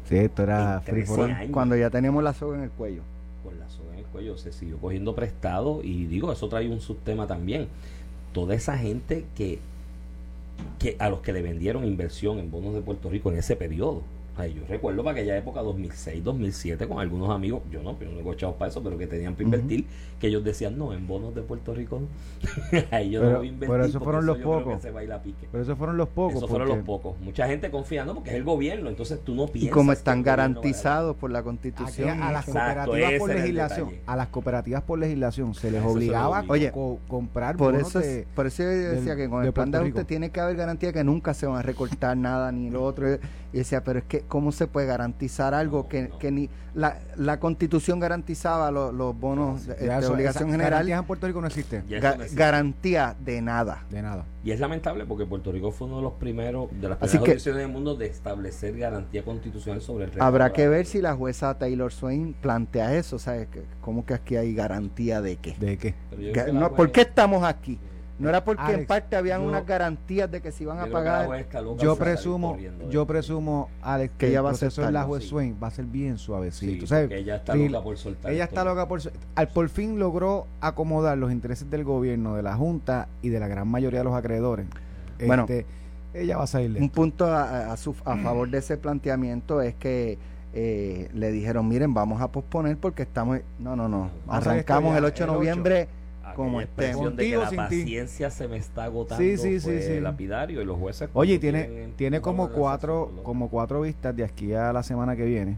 Sí, 0.08 0.18
esto 0.18 0.44
era 0.44 0.82
free 0.82 1.04
13 1.04 1.08
for 1.08 1.20
all. 1.22 1.32
años. 1.32 1.52
Cuando 1.52 1.76
ya 1.76 1.90
tenemos 1.90 2.24
la 2.24 2.34
soga 2.34 2.58
en 2.58 2.64
el 2.64 2.70
cuello. 2.70 3.02
Con 3.44 3.60
la 3.60 3.70
soga 3.70 3.94
en 3.94 4.00
el 4.00 4.06
cuello 4.06 4.38
se 4.38 4.52
siguió 4.52 4.78
cogiendo 4.78 5.16
prestado 5.16 5.82
y 5.84 6.06
digo, 6.06 6.32
eso 6.32 6.48
trae 6.48 6.70
un 6.70 6.82
subtema 6.82 7.28
también. 7.28 7.68
Toda 8.34 8.56
esa 8.56 8.78
gente 8.78 9.26
que, 9.36 9.60
que 10.80 10.96
a 11.00 11.10
los 11.10 11.22
que 11.22 11.34
le 11.34 11.42
vendieron 11.42 11.86
inversión 11.86 12.40
en 12.40 12.52
bonos 12.52 12.74
de 12.74 12.82
Puerto 12.82 13.10
Rico 13.10 13.32
en 13.32 13.38
ese 13.38 13.56
periodo. 13.56 14.04
Ay, 14.38 14.54
yo 14.54 14.64
recuerdo 14.68 15.02
para 15.02 15.18
aquella 15.18 15.38
época 15.38 15.62
2006, 15.62 16.22
2007 16.24 16.88
con 16.90 17.00
algunos 17.00 17.30
amigos, 17.30 17.62
yo 17.72 17.82
no, 17.82 17.98
yo 18.00 18.10
no 18.22 18.30
he 18.30 18.34
echado 18.34 18.56
para 18.56 18.70
eso, 18.70 18.84
pero 18.84 18.98
que 18.98 19.08
tenían 19.08 19.34
para 19.34 19.48
Ujú. 19.48 19.56
invertir, 19.56 19.88
que 20.20 20.28
ellos 20.28 20.44
decían, 20.44 20.78
no, 20.78 20.94
en 20.94 21.08
bonos 21.08 21.34
de 21.34 21.42
Puerto 21.42 21.74
Rico 21.74 22.02
no. 22.02 22.08
Ahí 22.92 23.12
yo 23.12 23.22
Pero- 23.22 23.32
no 23.32 23.38
voy 23.38 23.48
a 23.48 23.50
invertir 23.52 23.70
pero 23.72 23.86
esos 23.86 23.94
porque 23.94 24.04
fueron 24.06 24.24
eso 24.24 24.34
los 24.34 24.44
pocos. 24.44 24.82
que. 24.84 25.48
Pero 25.52 25.64
esos 25.64 25.78
fueron 25.78 25.98
los 25.98 26.10
pocos. 26.10 26.36
Esos 26.36 26.50
fueron 26.50 26.68
los 26.68 26.78
pocos. 26.80 27.18
Mucha 27.22 27.48
gente 27.48 27.72
confiando 27.72 28.14
porque 28.14 28.32
es 28.32 28.36
el 28.36 28.44
gobierno, 28.44 28.90
entonces 28.90 29.20
tú 29.24 29.36
no 29.36 29.46
Y 29.46 29.48
piensas. 29.48 29.74
como 29.74 29.92
que 29.92 29.98
están 29.98 30.22
garantizados 30.22 31.16
por 31.16 31.32
la 31.32 31.40
Aquí 31.40 31.46
constitución. 31.46 32.22
a 32.22 32.32
las 32.34 32.48
Exacto, 32.48 32.86
cooperativas 32.92 33.20
por 33.20 33.30
legislación, 33.36 33.90
a 34.06 34.16
las 34.18 34.28
cooperativas 34.28 34.82
por 34.84 35.00
legislación 35.00 35.54
se 35.54 35.72
les 35.72 35.80
Eso 35.80 35.90
se 35.92 35.96
obligaba 35.96 36.40
a 36.40 36.72
co- 36.74 37.00
comprar 37.08 37.56
por 37.56 37.72
bonos 37.74 37.88
eso, 37.90 38.00
es- 38.02 38.06
de- 38.08 38.28
por 38.36 38.48
eso 38.48 38.64
yo 38.64 38.70
decía 38.70 39.16
del- 39.16 39.24
que 39.26 39.30
con 39.30 39.42
de 39.42 39.48
el 39.48 39.54
plan 39.54 39.72
de 39.72 39.80
Rico. 39.80 40.06
tiene 40.06 40.30
que 40.30 40.40
haber 40.42 40.56
garantía 40.58 40.92
que 40.92 41.04
nunca 41.06 41.34
se 41.34 41.46
van 41.46 41.58
a 41.58 41.62
recortar 41.62 42.18
nada 42.18 42.52
ni 42.52 42.70
lo 42.70 42.84
otro. 42.84 43.08
Y 43.54 43.58
decía, 43.60 43.82
pero 43.84 44.00
es 44.00 44.06
que 44.06 44.25
¿cómo 44.28 44.52
se 44.52 44.68
puede 44.68 44.88
garantizar 44.88 45.54
algo 45.54 45.84
No, 45.84 45.88
que, 45.90 46.02
no. 46.10 46.18
que 46.18 46.32
ni 46.32 46.50
la, 46.74 47.00
la 47.16 47.40
constitución 47.40 48.00
garantizaba 48.00 48.70
lo- 48.72 48.92
los 48.92 49.18
bonos 49.18 49.66
de, 49.66 49.76
Ya 49.86 49.94
de 50.00 50.00
eso- 50.06 50.14
obligación 50.14 50.44
esa- 50.50 50.52
general? 50.52 50.72
garantías 50.72 51.00
en 51.00 51.06
Puerto 51.06 51.28
Rico 51.28 51.42
no 51.42 51.48
existe. 51.48 51.84
Ya 51.88 51.98
eso 51.98 52.08
Ga- 52.08 52.18
no 52.18 52.24
existe. 52.24 52.40
garantía 52.44 53.16
de 53.20 53.42
nada. 53.42 53.84
De 53.90 54.02
nada. 54.02 54.26
Y 54.44 54.52
es 54.52 54.60
lamentable 54.60 55.06
porque 55.06 55.26
Puerto 55.26 55.52
Rico 55.52 55.72
fue 55.72 55.88
uno 55.88 55.98
de 55.98 56.04
los 56.04 56.14
primeros, 56.14 56.70
de 56.72 56.90
las 56.90 56.98
primeras 56.98 57.20
jurisdicciones 57.20 57.62
del 57.62 57.72
mundo 57.72 57.96
de 57.96 58.08
establecer 58.08 58.78
garantía 58.78 59.24
constitucional 59.24 59.82
sobre 59.82 60.06
el 60.06 60.12
resto 60.12 60.24
Habrá 60.24 60.52
que 60.54 60.68
ver 60.68 60.86
si 60.86 61.02
la 61.02 61.16
jueza 61.16 61.58
Taylor 61.58 61.92
Swain 61.94 62.34
plantea 62.34 62.94
eso, 62.96 63.18
¿sabes? 63.20 63.48
Que- 63.48 63.64
¿Cómo 63.82 64.06
que 64.06 64.14
aquí 64.14 64.36
hay 64.36 64.54
garantía 64.54 65.22
de 65.22 65.38
qué? 65.38 65.56
¿De 65.60 65.78
qué? 65.78 65.96
No, 66.54 66.74
¿Por 66.74 66.92
qué 66.92 67.02
estamos 67.02 67.44
aquí? 67.44 67.80
No 68.18 68.30
era 68.30 68.46
porque 68.46 68.72
en 68.72 68.86
parte 68.86 69.16
habían 69.18 69.42
yo- 69.42 69.50
unas 69.50 69.66
garantías 69.66 70.32
de 70.32 70.42
que 70.42 70.52
se 70.52 70.64
iban 70.64 70.80
a 70.80 70.86
pagar. 70.88 71.28
Yo 71.78 71.98
presumo, 71.98 72.58
yo 72.90 73.06
presumo, 73.06 73.70
Alex, 73.82 74.14
Que 74.14 74.18
que 74.18 74.28
ella 74.28 74.40
el 74.40 74.46
va 74.46 74.52
a 74.52 74.54
de 74.86 74.92
la 74.92 75.04
juez 75.04 75.24
sí. 75.24 75.30
Swain 75.30 75.58
va 75.62 75.68
a 75.68 75.72
ser 75.72 75.86
bien 75.86 76.18
suavecito. 76.18 76.88
Sí, 76.88 76.96
ella 77.14 77.36
está 77.36 77.54
Sí, 77.54 77.68
loca 77.68 77.84
por 77.84 77.98
soltar 77.98 78.32
Ella 78.32 78.46
está 78.46 78.64
loca 78.64 78.88
por... 78.88 79.02
Al 79.36 79.48
por 79.50 79.68
fin 79.70 80.00
logró 80.00 80.48
acomodar 80.62 81.18
los 81.18 81.32
intereses 81.32 81.70
del 81.70 81.84
gobierno, 81.84 82.36
de 82.36 82.44
la 82.44 82.56
Junta 82.56 83.10
y 83.22 83.30
de 83.30 83.40
la 83.40 83.48
gran 83.50 83.68
mayoría 83.68 84.00
de 84.00 84.06
los 84.06 84.14
acreedores. 84.14 84.66
Bueno. 85.26 85.44
Este, 85.50 85.66
ella 86.14 86.38
va 86.38 86.44
a 86.46 86.48
salir 86.48 86.72
de 86.72 86.80
Un 86.80 86.86
esto. 86.86 86.96
punto 86.96 87.26
a, 87.26 87.74
a 87.74 87.78
su- 87.78 87.96
a 88.06 88.16
favor 88.16 88.50
de 88.50 88.60
ese 88.60 88.78
planteamiento 88.78 89.62
es 89.62 89.76
que 89.76 90.18
eh, 90.54 91.10
le 91.14 91.32
dijeron, 91.34 91.68
miren, 91.68 91.94
vamos 91.94 92.22
a 92.22 92.30
posponer 92.32 92.78
porque 92.78 93.04
estamos... 93.04 93.40
No, 93.60 93.76
no, 93.76 93.90
no. 93.90 94.10
Arrancamos 94.30 94.96
el 94.98 95.04
8 95.04 95.18
de 95.18 95.24
el 95.24 95.30
8. 95.36 95.42
Como 96.36 96.62
expresión 96.62 97.16
de 97.16 97.30
que 97.30 97.38
la 97.38 97.50
ti. 97.50 97.56
paciencia 97.56 98.30
se 98.30 98.48
me 98.48 98.58
está 98.58 98.84
agotando 98.84 99.24
Sí, 99.24 99.38
sí, 99.38 99.60
sí, 99.60 99.66
fue 99.66 99.82
sí. 99.82 100.00
lapidario 100.00 100.62
y 100.62 100.66
los 100.66 100.78
jueces 100.78 101.10
Oye, 101.14 101.40
tiene, 101.40 101.90
tiene 101.96 102.22
como 102.22 102.50
cuatro, 102.52 103.12
como 103.24 103.50
cuatro 103.50 103.82
vistas 103.82 104.16
de 104.16 104.24
aquí 104.24 104.54
a 104.54 104.72
la 104.74 104.84
semana 104.84 105.16
que 105.16 105.26
viene. 105.26 105.58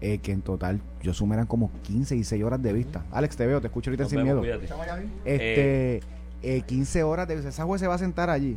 eh, 0.00 0.18
que 0.18 0.32
en 0.32 0.42
total 0.42 0.80
yo 1.02 1.14
sumeran 1.14 1.46
como 1.46 1.70
15 1.84 2.16
y 2.16 2.22
6 2.24 2.44
horas 2.44 2.62
de 2.62 2.72
vista. 2.74 3.04
Alex, 3.12 3.34
te 3.36 3.46
veo, 3.46 3.60
te 3.62 3.68
escucho 3.68 3.88
ahorita 3.90 4.02
Nos 4.04 4.10
sin 4.10 4.22
vemos, 4.24 4.42
miedo. 4.42 4.58
cuídate. 4.60 5.04
Este, 5.24 6.00
eh, 6.42 6.62
15 6.66 7.02
horas 7.02 7.26
de 7.28 7.48
esa 7.48 7.64
juez 7.64 7.80
se 7.80 7.86
va 7.86 7.94
a 7.94 7.98
sentar 7.98 8.28
allí 8.28 8.56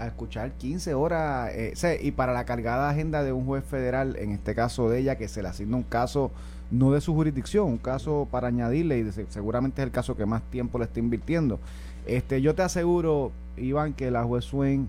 a 0.00 0.06
escuchar 0.06 0.52
15 0.52 0.94
horas 0.94 1.50
eh, 1.54 2.00
y 2.02 2.10
para 2.12 2.32
la 2.32 2.44
cargada 2.44 2.88
agenda 2.88 3.22
de 3.22 3.32
un 3.32 3.44
juez 3.46 3.64
federal, 3.64 4.16
en 4.18 4.32
este 4.32 4.54
caso 4.54 4.88
de 4.88 4.98
ella, 5.00 5.16
que 5.16 5.28
se 5.28 5.42
le 5.42 5.48
asigna 5.48 5.76
un 5.76 5.82
caso 5.82 6.30
no 6.70 6.92
de 6.92 7.00
su 7.00 7.14
jurisdicción, 7.14 7.66
un 7.66 7.78
caso 7.78 8.28
para 8.30 8.48
añadirle 8.48 8.98
y 8.98 9.02
de- 9.02 9.26
seguramente 9.28 9.82
es 9.82 9.86
el 9.86 9.92
caso 9.92 10.16
que 10.16 10.24
más 10.26 10.42
tiempo 10.50 10.78
le 10.78 10.84
está 10.84 11.00
invirtiendo. 11.00 11.58
Este, 12.06 12.40
yo 12.40 12.54
te 12.54 12.62
aseguro, 12.62 13.32
Iván, 13.56 13.92
que 13.92 14.10
la 14.10 14.22
juez 14.24 14.44
Swain, 14.44 14.88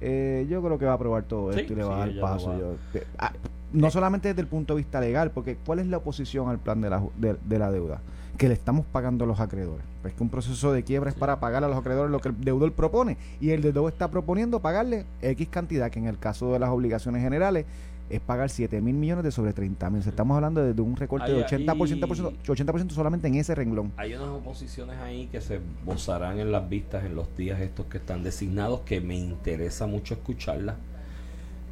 eh, 0.00 0.46
yo 0.50 0.62
creo 0.62 0.78
que 0.78 0.84
va 0.84 0.92
a 0.92 0.94
aprobar 0.96 1.22
todo 1.22 1.52
Sí, 1.52 1.60
esto 1.60 1.72
y 1.72 1.76
le 1.76 1.84
va 1.84 1.94
sí, 2.06 2.10
a 2.10 2.12
dar 2.14 2.20
paso. 2.20 2.58
Yo- 2.58 3.00
ah, 3.18 3.32
no 3.72 3.90
solamente 3.90 4.28
desde 4.28 4.42
el 4.42 4.48
punto 4.48 4.74
de 4.74 4.78
vista 4.82 5.00
legal, 5.00 5.30
porque 5.30 5.56
¿cuál 5.64 5.78
es 5.78 5.86
la 5.86 5.98
oposición 5.98 6.48
al 6.50 6.58
plan 6.58 6.80
de 6.80 6.90
la, 6.90 7.02
de, 7.16 7.58
la 7.58 7.70
deuda? 7.70 8.00
Que 8.38 8.48
le 8.48 8.54
estamos 8.54 8.86
pagando 8.86 9.24
a 9.24 9.28
los 9.28 9.40
acreedores. 9.40 9.84
Pues 10.00 10.14
que 10.14 10.22
un 10.22 10.30
proceso 10.30 10.72
de 10.72 10.82
quiebra 10.82 11.10
es 11.10 11.16
para 11.16 11.38
pagar 11.38 11.64
a 11.64 11.68
los 11.68 11.76
acreedores 11.76 12.10
lo 12.10 12.20
que 12.20 12.30
el 12.30 12.40
deudor 12.40 12.72
propone. 12.72 13.16
Y 13.40 13.50
el 13.50 13.62
deudor 13.62 13.92
está 13.92 14.10
proponiendo 14.10 14.60
pagarle 14.60 15.04
X 15.20 15.48
cantidad, 15.48 15.90
que 15.90 15.98
en 15.98 16.06
el 16.06 16.18
caso 16.18 16.52
de 16.52 16.58
las 16.58 16.70
obligaciones 16.70 17.22
generales 17.22 17.66
es 18.10 18.20
pagar 18.20 18.50
7 18.50 18.80
mil 18.80 18.94
millones 18.94 19.24
de 19.24 19.30
sobre 19.30 19.52
30 19.52 19.90
mil. 19.90 20.06
Estamos 20.06 20.34
hablando 20.34 20.62
de, 20.62 20.80
un 20.82 20.96
recorte 20.96 21.32
de 21.32 21.44
80%, 21.46 22.34
80 22.48 22.94
solamente 22.94 23.28
en 23.28 23.36
ese 23.36 23.54
renglón. 23.54 23.92
Hay 23.96 24.14
unas 24.14 24.28
oposiciones 24.28 24.98
ahí 24.98 25.28
que 25.28 25.40
se 25.40 25.60
bozarán 25.84 26.38
en 26.38 26.52
las 26.52 26.68
vistas 26.68 27.04
en 27.04 27.14
los 27.14 27.34
días 27.36 27.60
estos 27.60 27.86
que 27.86 27.98
están 27.98 28.22
designados 28.22 28.80
que 28.80 29.00
me 29.00 29.16
interesa 29.16 29.86
mucho 29.86 30.14
escucharlas 30.14 30.76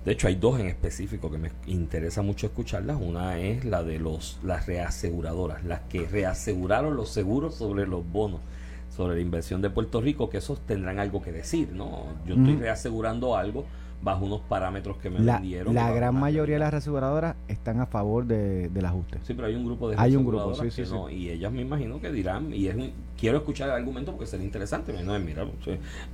de 0.04 0.12
hecho, 0.12 0.28
hay 0.28 0.36
dos 0.36 0.58
en 0.58 0.66
específico 0.66 1.30
que 1.30 1.36
me 1.36 1.50
interesa 1.66 2.22
mucho 2.22 2.46
escucharlas. 2.46 2.98
Una 3.00 3.38
es 3.38 3.64
la 3.66 3.82
de 3.82 3.98
los 3.98 4.38
las 4.42 4.66
reaseguradoras, 4.66 5.64
las 5.64 5.80
que 5.80 6.06
reaseguraron 6.06 6.96
los 6.96 7.10
seguros 7.10 7.54
sobre 7.54 7.86
los 7.86 8.10
bonos, 8.10 8.40
sobre 8.88 9.16
la 9.16 9.20
inversión 9.20 9.60
de 9.60 9.68
Puerto 9.68 10.00
Rico, 10.00 10.30
que 10.30 10.38
esos 10.38 10.60
tendrán 10.60 10.98
algo 10.98 11.22
que 11.22 11.32
decir, 11.32 11.72
¿no? 11.72 12.04
Yo 12.26 12.34
estoy 12.34 12.56
reasegurando 12.56 13.36
algo 13.36 13.66
bajo 14.02 14.24
unos 14.24 14.40
parámetros 14.40 14.96
que 14.96 15.10
me 15.10 15.20
la, 15.20 15.34
vendieron. 15.34 15.74
La 15.74 15.92
gran 15.92 16.14
mayoría 16.14 16.54
de 16.54 16.60
las 16.60 16.70
reaseguradoras 16.70 17.36
están 17.48 17.80
a 17.80 17.86
favor 17.86 18.24
de, 18.24 18.70
del 18.70 18.86
ajuste. 18.86 19.18
Sí, 19.24 19.34
pero 19.34 19.48
hay 19.48 19.54
un 19.54 19.66
grupo 19.66 19.90
de 19.90 19.96
hay 19.98 20.16
un 20.16 20.24
grupo, 20.24 20.54
sí, 20.54 20.70
sí, 20.70 20.82
y 21.10 21.28
ellas 21.28 21.52
me 21.52 21.60
imagino 21.60 22.00
que 22.00 22.10
dirán, 22.10 22.54
y 22.54 22.68
es 22.68 22.76
quiero 23.18 23.36
escuchar 23.36 23.68
el 23.68 23.74
argumento 23.74 24.12
porque 24.12 24.26
sería 24.26 24.46
interesante. 24.46 24.94
No, 25.02 25.18
mira, 25.18 25.46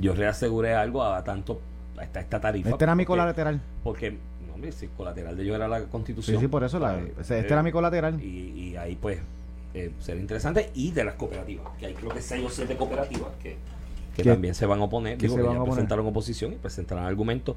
yo 0.01 0.15
reaseguré 0.15 0.75
algo 0.75 1.05
a 1.05 1.23
tanto 1.23 1.61
esta, 2.05 2.21
esta 2.21 2.41
tarifa. 2.41 2.71
Este 2.71 2.85
era 2.85 2.95
mi 2.95 3.05
colateral. 3.05 3.61
Porque, 3.83 4.13
no, 4.47 4.55
hombre, 4.55 4.73
si 4.73 4.89
colateral 4.89 5.37
de 5.37 5.43
ellos 5.43 5.57
era 5.57 5.69
la 5.69 5.83
constitución. 5.85 6.37
Sí, 6.37 6.41
sí, 6.41 6.49
por 6.49 6.65
eso, 6.65 6.79
la, 6.79 7.01
este 7.21 7.39
era 7.39 7.63
mi 7.63 7.73
colateral. 7.73 8.23
Y, 8.23 8.71
y 8.71 8.77
ahí, 8.77 8.97
pues, 8.97 9.19
eh, 9.75 9.93
será 10.01 10.21
interesante. 10.21 10.71
Y 10.75 10.91
de 10.93 11.05
las 11.05 11.15
cooperativas, 11.15 11.67
que 11.79 11.87
hay 11.87 11.95
creo 11.95 12.11
que 12.11 12.21
seis 12.21 12.45
o 12.45 12.51
siete 12.51 12.77
cooperativas 12.77 13.31
que, 13.43 13.57
que 14.15 14.25
también 14.25 14.55
se 14.55 14.67
van 14.67 14.81
a 14.81 14.85
oponer. 14.85 15.19
Digo, 15.19 15.37
que 15.37 15.43
ya 15.43 15.65
presentaron 15.65 16.07
oposición 16.07 16.53
y 16.55 16.57
presentarán 16.57 17.05
argumentos 17.05 17.57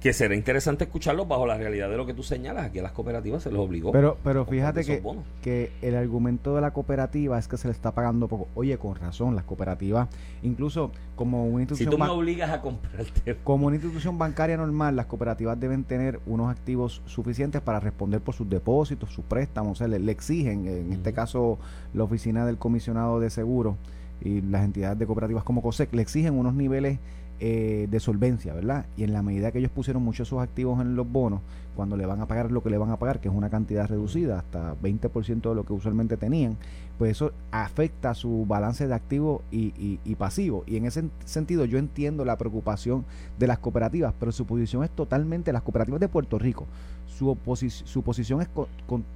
que 0.00 0.12
será 0.12 0.34
interesante 0.34 0.84
escucharlo 0.84 1.26
bajo 1.26 1.46
la 1.46 1.56
realidad 1.56 1.90
de 1.90 1.96
lo 1.96 2.06
que 2.06 2.14
tú 2.14 2.22
señalas. 2.22 2.66
Aquí 2.66 2.78
a 2.78 2.82
las 2.82 2.92
cooperativas 2.92 3.42
se 3.42 3.50
les 3.50 3.58
obligó. 3.58 3.90
Pero, 3.90 4.16
pero 4.22 4.44
fíjate 4.44 4.84
que, 4.84 5.02
que 5.42 5.72
el 5.82 5.96
argumento 5.96 6.54
de 6.54 6.60
la 6.60 6.70
cooperativa 6.70 7.38
es 7.38 7.48
que 7.48 7.56
se 7.56 7.66
le 7.66 7.72
está 7.72 7.92
pagando 7.92 8.28
poco. 8.28 8.48
Oye, 8.54 8.78
con 8.78 8.94
razón, 8.94 9.34
las 9.34 9.44
cooperativas, 9.44 10.08
incluso 10.42 10.92
como 11.16 11.46
una 11.46 11.62
institución. 11.62 11.92
Si 11.92 11.96
tú 11.96 12.02
me 12.02 12.08
obligas 12.08 12.50
a 12.50 12.60
comprarte. 12.60 13.36
Como 13.42 13.66
una 13.66 13.76
institución 13.76 14.18
bancaria 14.18 14.56
normal, 14.56 14.94
las 14.94 15.06
cooperativas 15.06 15.58
deben 15.58 15.82
tener 15.82 16.20
unos 16.26 16.50
activos 16.50 17.02
suficientes 17.06 17.60
para 17.60 17.80
responder 17.80 18.20
por 18.20 18.34
sus 18.34 18.48
depósitos, 18.48 19.10
sus 19.12 19.24
préstamos. 19.24 19.72
O 19.72 19.74
sea, 19.74 19.88
le, 19.88 20.12
exigen, 20.12 20.68
en 20.68 20.92
este 20.92 21.12
caso, 21.12 21.58
la 21.92 22.04
oficina 22.04 22.46
del 22.46 22.56
comisionado 22.56 23.18
de 23.18 23.30
seguros 23.30 23.74
y 24.20 24.42
las 24.42 24.64
entidades 24.64 24.98
de 24.98 25.06
cooperativas 25.06 25.44
como 25.44 25.62
COSEC, 25.62 25.92
le 25.92 26.02
exigen 26.02 26.34
unos 26.34 26.54
niveles 26.54 26.98
eh, 27.40 27.86
de 27.90 28.00
solvencia, 28.00 28.52
¿verdad? 28.52 28.86
Y 28.96 29.04
en 29.04 29.12
la 29.12 29.22
medida 29.22 29.52
que 29.52 29.58
ellos 29.58 29.70
pusieron 29.70 30.02
muchos 30.02 30.26
de 30.26 30.30
sus 30.30 30.40
activos 30.40 30.80
en 30.80 30.96
los 30.96 31.10
bonos, 31.10 31.40
cuando 31.76 31.96
le 31.96 32.04
van 32.06 32.20
a 32.20 32.26
pagar 32.26 32.50
lo 32.50 32.62
que 32.62 32.70
le 32.70 32.78
van 32.78 32.90
a 32.90 32.98
pagar, 32.98 33.20
que 33.20 33.28
es 33.28 33.34
una 33.34 33.48
cantidad 33.48 33.86
reducida, 33.86 34.40
hasta 34.40 34.74
20% 34.80 35.48
de 35.48 35.54
lo 35.54 35.64
que 35.64 35.72
usualmente 35.72 36.16
tenían, 36.16 36.56
pues 36.98 37.12
eso 37.12 37.32
afecta 37.52 38.14
su 38.14 38.44
balance 38.46 38.88
de 38.88 38.94
activos 38.94 39.42
y, 39.52 39.66
y, 39.78 40.00
y 40.04 40.16
pasivos. 40.16 40.64
Y 40.66 40.76
en 40.76 40.86
ese 40.86 41.04
sentido 41.24 41.64
yo 41.64 41.78
entiendo 41.78 42.24
la 42.24 42.36
preocupación 42.36 43.04
de 43.38 43.46
las 43.46 43.58
cooperativas, 43.58 44.12
pero 44.18 44.32
su 44.32 44.44
posición 44.44 44.82
es 44.82 44.90
totalmente, 44.90 45.52
las 45.52 45.62
cooperativas 45.62 46.00
de 46.00 46.08
Puerto 46.08 46.38
Rico, 46.40 46.66
su, 47.06 47.36
su 47.84 48.02
posición 48.02 48.42
es 48.42 48.48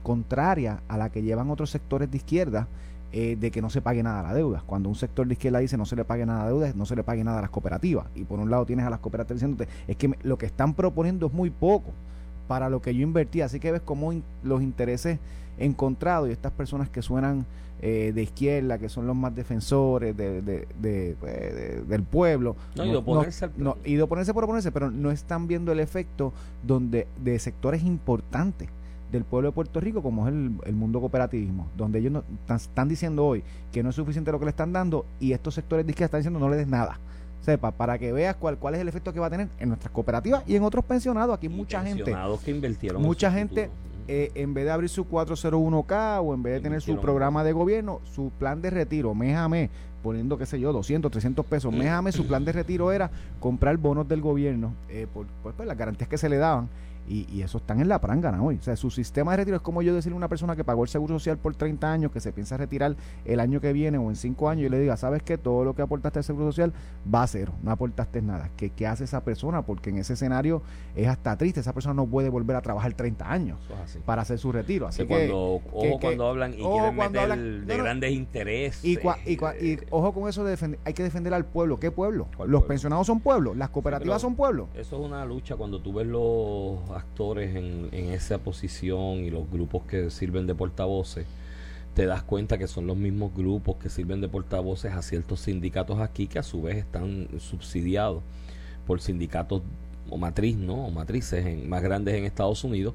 contraria 0.03 0.83
a 0.87 0.97
la 0.97 1.11
que 1.11 1.23
llevan 1.23 1.51
otros 1.51 1.71
sectores 1.71 2.11
de 2.11 2.17
izquierda 2.19 2.69
eh, 3.13 3.37
de 3.39 3.51
que 3.51 3.61
no 3.61 3.69
se 3.69 3.83
pague 3.83 4.03
nada 4.03 4.21
a 4.21 4.23
la 4.23 4.35
deuda. 4.35 4.63
Cuando 4.67 4.89
un 4.89 4.95
sector 4.95 5.27
de 5.27 5.35
izquierda 5.35 5.59
dice 5.59 5.77
no 5.77 5.85
se 5.85 5.97
le 5.97 6.05
pague 6.05 6.25
nada 6.25 6.41
a 6.41 6.45
la 6.45 6.49
deuda, 6.51 6.73
no 6.75 6.87
se 6.87 6.97
le 6.97 7.05
pague 7.05 7.23
nada 7.23 7.39
a 7.39 7.43
las 7.43 7.51
cooperativas. 7.51 8.07
Y 8.15 8.25
por 8.25 8.39
un 8.39 8.51
lado 8.51 8.65
tienes 8.65 8.87
a 8.87 8.91
las 8.91 9.01
cooperativas 9.01 9.41
diciéndote, 9.41 9.71
es 9.87 9.97
que 9.97 10.17
lo 10.23 10.39
que 10.39 10.47
están 10.47 10.75
proponiendo 10.75 11.27
es 11.27 11.33
muy 11.33 11.51
poco 11.51 11.91
para 12.49 12.71
lo 12.71 12.81
que 12.81 12.95
yo 12.95 13.03
invertí. 13.03 13.43
Así 13.43 13.61
que 13.61 13.71
ves 13.71 13.83
cómo 13.85 14.15
los 14.43 14.63
intereses 14.63 15.19
encontrados 15.59 16.29
y 16.29 16.33
estas 16.33 16.53
personas 16.53 16.89
que 16.89 17.03
suenan 17.03 17.45
eh, 17.83 18.13
de 18.15 18.23
izquierda, 18.23 18.79
que 18.79 18.89
son 18.89 19.07
los 19.07 19.17
más 19.17 19.35
defensores 19.35 20.17
de, 20.17 20.41
de, 20.41 21.17
pues, 21.21 21.89
del 21.89 22.05
pueblo. 22.05 22.57
No, 22.77 22.87
y 22.87 22.91
de 22.91 22.97
oponerse 22.97 23.51
no, 23.57 23.77
y 23.85 23.97
de 23.97 24.03
oponerse 24.03 24.33
por 24.33 24.45
oponerse, 24.45 24.73
pero 24.73 24.91
no 24.91 25.11
están 25.11 25.49
viendo 25.49 25.73
el 25.73 25.81
efecto 25.81 26.33
donde 26.63 27.09
de 27.23 27.39
sectores 27.39 27.83
importantes 27.83 28.69
del 29.13 29.25
pueblo 29.25 29.51
de 29.51 29.53
Puerto 29.53 29.79
Rico 29.79 30.03
como 30.03 30.27
es 30.27 30.35
el, 30.35 30.75
mundo 30.75 30.99
cooperativismo, 31.01 31.69
donde 31.77 31.99
ellos 31.99 32.13
no, 32.13 32.25
están, 32.55 32.89
diciendo 32.89 33.27
hoy 33.27 33.45
que 33.71 33.83
no 33.83 33.91
es 33.91 33.95
suficiente 33.97 34.33
lo 34.33 34.39
que 34.39 34.47
le 34.47 34.51
están 34.51 34.73
dando 34.73 35.05
y 35.21 35.33
estos 35.33 35.55
sectores 35.55 35.87
de 35.87 35.93
izquierda 35.93 36.07
están 36.07 36.21
diciendo 36.21 36.41
no 36.41 36.49
le 36.49 36.57
des 36.57 36.67
nada. 36.67 36.99
Sepa, 37.43 37.73
para 37.73 37.99
que 37.99 38.13
veas 38.13 38.37
cuál, 38.37 38.57
cuál 38.57 38.75
es 38.75 38.81
el 38.81 38.89
efecto 38.89 39.13
que 39.13 39.21
va 39.21 39.27
a 39.27 39.31
tener 39.31 39.49
en 39.59 39.69
nuestras 39.69 39.93
cooperativas 39.93 40.45
y 40.47 40.55
en 40.57 40.63
otros 40.63 40.85
pensionados. 40.85 41.37
Aquí 41.37 41.49
mucha 41.49 41.83
gente. 41.83 42.15
que 42.45 42.51
invirtieron. 42.53 43.03
Mucha 43.03 43.33
gente, 43.33 43.69
eh, 44.07 44.31
en 44.37 44.55
vez 44.55 44.65
de 44.65 44.71
abrir 44.71 44.89
su 44.89 45.05
401k 45.05 46.21
o 46.23 46.35
en 46.35 46.43
vez 46.43 46.55
de 46.55 46.61
tener 46.61 46.81
su 46.81 46.99
programa 47.01 47.43
de 47.43 47.53
gobierno, 47.53 48.01
su 48.05 48.31
plan 48.39 48.63
de 48.63 48.71
retiro 48.71 49.13
mes 49.15 49.37
a 49.37 49.49
mes, 49.49 49.71
poniendo, 50.05 50.39
qué 50.39 50.47
sé 50.47 50.61
yo, 50.61 50.73
200, 50.73 51.11
300 51.11 51.45
pesos 51.45 51.73
mes 51.75 51.89
a 51.89 52.01
mes, 52.01 52.15
su 52.15 52.27
plan 52.27 52.45
de 52.45 52.53
retiro 52.53 52.93
era 52.93 53.11
comprar 53.41 53.77
bonos 53.77 54.07
del 54.07 54.21
gobierno 54.21 54.75
eh, 54.89 55.09
por, 55.13 55.27
por, 55.27 55.67
las 55.67 55.77
garantías 55.77 56.09
que 56.09 56.19
se 56.19 56.29
le 56.29 56.37
daban 56.37 56.69
y, 57.09 57.27
y, 57.33 57.43
eso 57.43 57.59
están 57.59 57.81
en 57.81 57.89
la 57.89 58.01
prangana 58.01 58.43
hoy. 58.43 58.57
O 58.57 58.63
sea, 58.63 58.77
su 58.77 58.91
sistema 58.91 59.33
de 59.33 59.39
retiro 59.39 59.57
es 59.57 59.63
como 59.63 59.83
yo 59.83 59.95
decirle 59.95 60.15
a 60.15 60.19
una 60.19 60.29
persona 60.29 60.57
que 60.57 60.65
pagó 60.65 60.83
el 60.83 60.89
seguro 60.89 61.15
social 61.19 61.39
por 61.39 61.55
30 61.55 61.93
años, 61.93 62.13
que 62.13 62.21
se 62.21 62.33
piensa 62.33 62.57
retirar 62.57 62.97
el 63.25 63.41
año 63.41 63.61
que 63.61 63.73
viene 63.73 63.99
o 63.99 64.09
en 64.09 64.17
5 64.17 64.49
años, 64.49 64.67
y 64.67 64.69
le 64.69 64.79
diga, 64.79 64.97
¿sabes 64.97 65.23
que 65.23 65.39
Todo 65.39 65.65
lo 65.65 65.75
que 65.75 65.83
aportaste 65.83 66.21
al 66.21 66.25
seguro 66.25 66.47
social 66.47 66.73
va 67.13 67.23
a 67.23 67.27
cero, 67.27 67.53
no 67.63 67.71
aportaste 67.71 68.23
nada. 68.23 68.51
¿Qué, 68.57 68.71
¿Qué 68.71 68.87
hace 68.87 69.05
esa 69.05 69.23
persona? 69.25 69.63
Porque 69.63 69.91
en 69.91 69.99
ese 69.99 70.13
escenario 70.13 70.63
es 70.95 71.09
hasta 71.09 71.37
triste. 71.37 71.61
Esa 71.61 71.73
persona 71.73 71.95
no 71.95 72.07
puede 72.07 72.29
volver 72.29 72.57
a 72.57 72.63
trabajar 72.63 72.93
30 72.95 73.31
años 73.31 73.59
para 74.05 74.23
hacer 74.23 74.39
su 74.39 74.53
retiro. 74.53 74.87
Así 74.87 75.03
que, 75.03 75.07
cuando, 75.07 75.61
ojo 75.73 75.99
cuando 76.01 76.27
hablan 76.29 76.55
y 76.55 76.63
quieren 76.63 76.97
meter 76.97 77.67
de 77.67 77.77
grandes 77.77 78.13
intereses. 78.13 78.85
Y, 78.85 78.99
y, 79.27 79.33
y, 79.35 79.79
ojo 79.91 80.13
con 80.13 80.29
eso 80.29 80.45
de 80.45 80.51
defender, 80.51 80.81
hay 80.85 80.95
que 80.95 81.03
defender 81.03 81.35
al 81.35 81.45
pueblo. 81.45 81.79
¿Qué 81.81 81.91
pueblo? 81.91 82.29
Los 82.47 82.65
pensionados 82.65 83.07
son 83.07 83.21
pueblos, 83.21 83.57
las 83.57 83.71
cooperativas 83.71 84.21
son 84.21 84.35
pueblos. 84.35 84.69
Eso 84.75 84.99
es 84.99 85.07
una 85.07 85.25
lucha 85.25 85.57
cuando 85.57 85.81
tú 85.81 85.93
ves 85.93 86.07
los 86.07 86.92
actores 86.97 87.55
en 87.55 87.91
esa 87.93 88.39
posición 88.39 89.25
y 89.25 89.31
los 89.31 89.51
grupos 89.51 89.83
que 89.85 90.11
sirven 90.11 90.47
de 90.47 90.55
portavoces, 90.55 91.27
te 91.95 92.07
das 92.07 92.23
cuenta 92.23 92.59
que 92.59 92.67
son 92.67 92.87
los 92.87 92.97
mismos 92.97 93.35
grupos 93.35 93.77
que 93.77 93.91
sirven 93.91 94.21
de 94.21 94.29
portavoces 94.29 94.93
a 94.93 95.03
ciertos 95.03 95.41
sindicatos 95.41 96.01
aquí 96.01 96.27
que 96.27 96.39
a 96.39 96.43
su 96.43 96.63
vez 96.63 96.79
están 96.79 97.29
subsidiados 97.39 98.23
por 98.87 99.01
sindicatos 99.01 99.63
o 100.09 100.17
matriz, 100.17 100.57
¿no? 100.57 100.87
O 100.87 100.91
matrices 100.91 101.45
en, 101.45 101.69
más 101.69 101.83
grandes 101.83 102.15
en 102.15 102.25
Estados 102.25 102.65
Unidos 102.65 102.95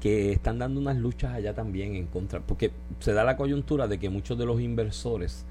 que 0.00 0.32
están 0.32 0.58
dando 0.58 0.80
unas 0.80 0.96
luchas 0.96 1.34
allá 1.34 1.54
también 1.54 1.96
en 1.96 2.06
contra, 2.06 2.40
porque 2.40 2.70
se 3.00 3.12
da 3.12 3.24
la 3.24 3.36
coyuntura 3.36 3.88
de 3.88 3.98
que 3.98 4.08
muchos 4.08 4.38
de 4.38 4.46
los 4.46 4.60
inversores 4.60 5.44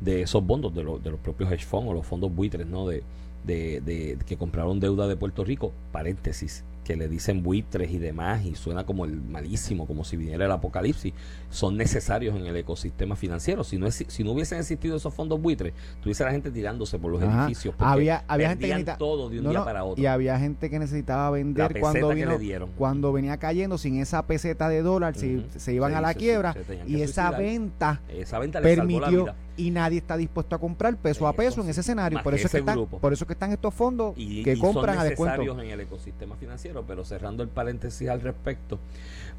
de 0.00 0.22
esos 0.22 0.44
fondos, 0.44 0.74
de, 0.74 0.82
de 0.82 1.10
los 1.10 1.20
propios 1.20 1.52
hedge 1.52 1.64
funds 1.64 1.88
o 1.88 1.94
los 1.94 2.04
fondos 2.04 2.34
buitres, 2.34 2.66
¿no? 2.66 2.86
De, 2.86 3.04
de, 3.44 3.80
de, 3.80 4.18
que 4.26 4.36
compraron 4.36 4.80
deuda 4.80 5.06
de 5.06 5.16
Puerto 5.16 5.44
Rico, 5.44 5.72
paréntesis, 5.92 6.64
que 6.84 6.96
le 6.96 7.08
dicen 7.08 7.42
buitres 7.42 7.90
y 7.90 7.98
demás 7.98 8.44
y 8.44 8.54
suena 8.54 8.84
como 8.84 9.04
el 9.04 9.20
malísimo, 9.20 9.86
como 9.86 10.04
si 10.04 10.16
viniera 10.16 10.46
el 10.46 10.52
apocalipsis, 10.52 11.12
son 11.50 11.76
necesarios 11.76 12.36
en 12.36 12.46
el 12.46 12.56
ecosistema 12.56 13.16
financiero. 13.16 13.64
Si 13.64 13.78
no, 13.78 13.90
si 13.90 14.24
no 14.24 14.32
hubiesen 14.32 14.58
existido 14.58 14.96
esos 14.96 15.14
fondos 15.14 15.40
buitres, 15.40 15.72
tuviese 16.00 16.24
la 16.24 16.32
gente 16.32 16.50
tirándose 16.50 16.98
por 16.98 17.12
los 17.12 17.22
edificios. 17.22 17.74
Había, 17.78 18.24
había 18.26 18.50
gente 18.50 18.68
que 18.68 18.94
todo 18.98 19.28
de 19.28 19.40
un 19.40 19.50
día 19.50 19.64
para 19.64 19.84
otro. 19.84 20.02
Y 20.02 20.06
había 20.06 20.38
gente 20.38 20.70
que 20.70 20.78
necesitaba 20.78 21.30
vender 21.30 21.78
cuando 21.80 22.08
vino, 22.10 22.38
cuando 22.76 23.12
venía 23.12 23.36
cayendo 23.36 23.78
sin 23.78 24.00
esa 24.00 24.26
peseta 24.26 24.68
de 24.68 24.82
dólar, 24.82 25.14
se 25.14 25.72
iban 25.72 25.94
a 25.94 26.00
la 26.00 26.14
quiebra 26.14 26.54
y 26.86 27.02
esa 27.02 27.30
venta, 27.30 28.00
esa 28.08 28.38
venta 28.38 28.60
permitió 28.60 29.34
y 29.56 29.70
nadie 29.70 29.98
está 29.98 30.16
dispuesto 30.16 30.56
a 30.56 30.58
comprar 30.58 30.96
peso 30.96 31.26
a 31.26 31.32
peso 31.32 31.62
en 31.62 31.68
ese 31.68 31.80
escenario. 31.80 32.22
Por 32.22 32.34
eso, 32.34 32.46
es 32.46 32.52
que 32.52 32.58
están, 32.58 32.86
por 32.86 33.12
eso 33.12 33.26
que 33.26 33.32
están 33.34 33.52
estos 33.52 33.74
fondos 33.74 34.14
que 34.14 34.56
compran 34.58 34.98
a 34.98 35.04
descuento. 35.04 35.42
en 35.42 35.70
el 35.70 35.80
ecosistema 35.80 36.36
financiero, 36.36 36.71
pero 36.86 37.04
cerrando 37.04 37.42
el 37.42 37.50
paréntesis 37.50 38.08
al 38.08 38.22
respecto, 38.22 38.78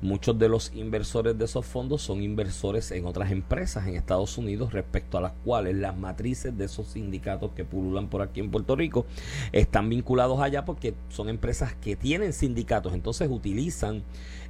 muchos 0.02 0.38
de 0.38 0.50
los 0.50 0.74
inversores 0.76 1.38
de 1.38 1.46
esos 1.46 1.66
fondos 1.66 2.02
son 2.02 2.22
inversores 2.22 2.92
en 2.92 3.06
otras 3.06 3.32
empresas 3.32 3.88
en 3.88 3.96
Estados 3.96 4.38
Unidos 4.38 4.74
respecto 4.74 5.18
a 5.18 5.22
las 5.22 5.34
cuales 5.44 5.76
las 5.76 5.98
matrices 5.98 6.58
de 6.58 6.66
esos 6.66 6.88
sindicatos 6.88 7.52
que 7.52 7.66
pululan 7.66 8.10
por 8.10 8.22
aquí 8.22 8.40
en 8.40 8.52
Puerto 8.52 8.76
Rico 8.76 9.06
están 9.52 9.90
vinculados 9.90 10.40
allá 10.40 10.66
porque 10.66 10.94
son 11.10 11.30
empresas 11.30 11.74
que 11.76 11.96
tienen 11.96 12.34
sindicatos, 12.34 12.94
entonces 12.94 13.30
utilizan 13.32 14.04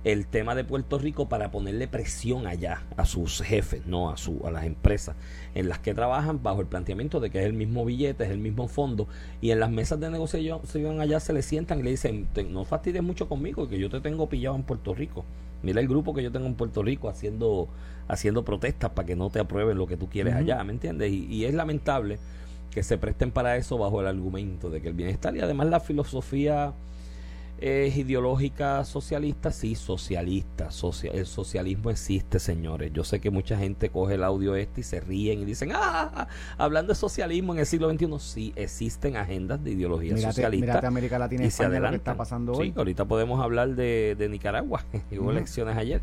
el 0.03 0.27
tema 0.27 0.53
de 0.53 0.65
Puerto 0.65 1.00
Rico 1.00 1.29
para 1.29 1.50
ponerle 1.50 1.88
presión 1.88 2.45
allá 2.45 2.83
a 2.97 3.05
sus 3.05 3.41
jefes, 3.41 3.85
no 3.85 4.09
a 4.09 4.17
su 4.17 4.45
a 4.45 4.51
las 4.51 4.65
empresas 4.65 5.15
en 5.55 5.69
las 5.69 5.79
que 5.79 5.93
trabajan 5.93 6.43
bajo 6.43 6.59
el 6.59 6.67
planteamiento 6.67 7.19
de 7.19 7.29
que 7.29 7.39
es 7.39 7.45
el 7.45 7.53
mismo 7.53 7.85
billete, 7.85 8.25
es 8.25 8.31
el 8.31 8.39
mismo 8.39 8.67
fondo 8.67 9.07
y 9.39 9.51
en 9.51 9.59
las 9.59 9.71
mesas 9.71 10.00
de 10.00 10.09
negociación 10.09 11.00
allá 11.00 11.19
se 11.19 11.31
le 11.31 11.41
sientan 11.41 11.79
y 11.79 11.83
le 11.83 11.91
dicen 11.91 12.27
no 12.50 12.65
fastidies 12.65 13.03
mucho 13.03 13.29
conmigo, 13.29 13.67
que 13.69 13.79
yo 13.79 13.89
te 13.89 14.01
tengo 14.01 14.27
pillado 14.27 14.55
en 14.55 14.63
Puerto 14.63 14.93
Rico. 14.93 15.25
Mira 15.62 15.79
el 15.79 15.88
grupo 15.88 16.13
que 16.13 16.23
yo 16.23 16.31
tengo 16.31 16.45
en 16.45 16.55
Puerto 16.55 16.83
Rico 16.83 17.09
haciendo, 17.09 17.69
haciendo 18.07 18.43
protestas 18.43 18.91
para 18.91 19.05
que 19.05 19.15
no 19.15 19.29
te 19.29 19.39
aprueben 19.39 19.77
lo 19.77 19.88
que 19.88 19.97
tú 19.97 20.09
quieres 20.09 20.35
allá, 20.35 20.63
¿me 20.63 20.73
entiendes? 20.73 21.12
Y, 21.12 21.25
y 21.25 21.45
es 21.45 21.53
lamentable 21.53 22.19
que 22.69 22.83
se 22.83 22.97
presten 22.97 23.31
para 23.31 23.55
eso 23.55 23.77
bajo 23.77 24.01
el 24.01 24.07
argumento 24.07 24.69
de 24.69 24.81
que 24.81 24.89
el 24.89 24.93
bienestar 24.93 25.35
y 25.35 25.41
además 25.41 25.67
la 25.67 25.79
filosofía 25.79 26.73
es 27.63 27.96
ideológica 27.96 28.84
socialista, 28.84 29.50
sí, 29.50 29.75
socialista. 29.75 30.67
el 31.13 31.25
socialismo 31.25 31.89
existe, 31.89 32.38
señores. 32.39 32.91
Yo 32.91 33.05
sé 33.05 33.22
que 33.22 33.29
mucha 33.29 33.58
gente 33.58 33.89
coge 33.89 34.15
el 34.15 34.25
audio 34.25 34.55
este 34.55 34.82
y 34.82 34.84
se 34.84 35.00
ríen 35.00 35.41
y 35.41 35.46
dicen, 35.46 35.72
ah, 35.74 36.27
hablando 36.58 36.91
de 36.91 36.96
socialismo 36.96 37.53
en 37.53 37.60
el 37.60 37.65
siglo 37.65 37.89
XXI, 37.89 38.08
sí, 38.20 38.53
existen 38.58 39.15
agendas 39.15 39.63
de 39.63 39.72
ideología 39.72 40.17
socialista. 40.17 40.65
Mírate 40.65 40.88
América 40.88 41.17
Latina 41.17 41.46
y, 41.46 41.51
se 41.51 41.70
lo 41.70 41.89
que 41.89 41.96
está 41.96 42.17
pasando 42.17 42.51
hoy. 42.51 42.67
Sí, 42.67 42.74
ahorita 42.75 43.05
podemos 43.05 43.41
hablar 43.41 43.75
de, 43.75 44.15
de 44.20 44.27
Nicaragua. 44.27 44.84
Hubo 45.17 45.32
elecciones 45.32 45.77
ayer. 45.77 46.01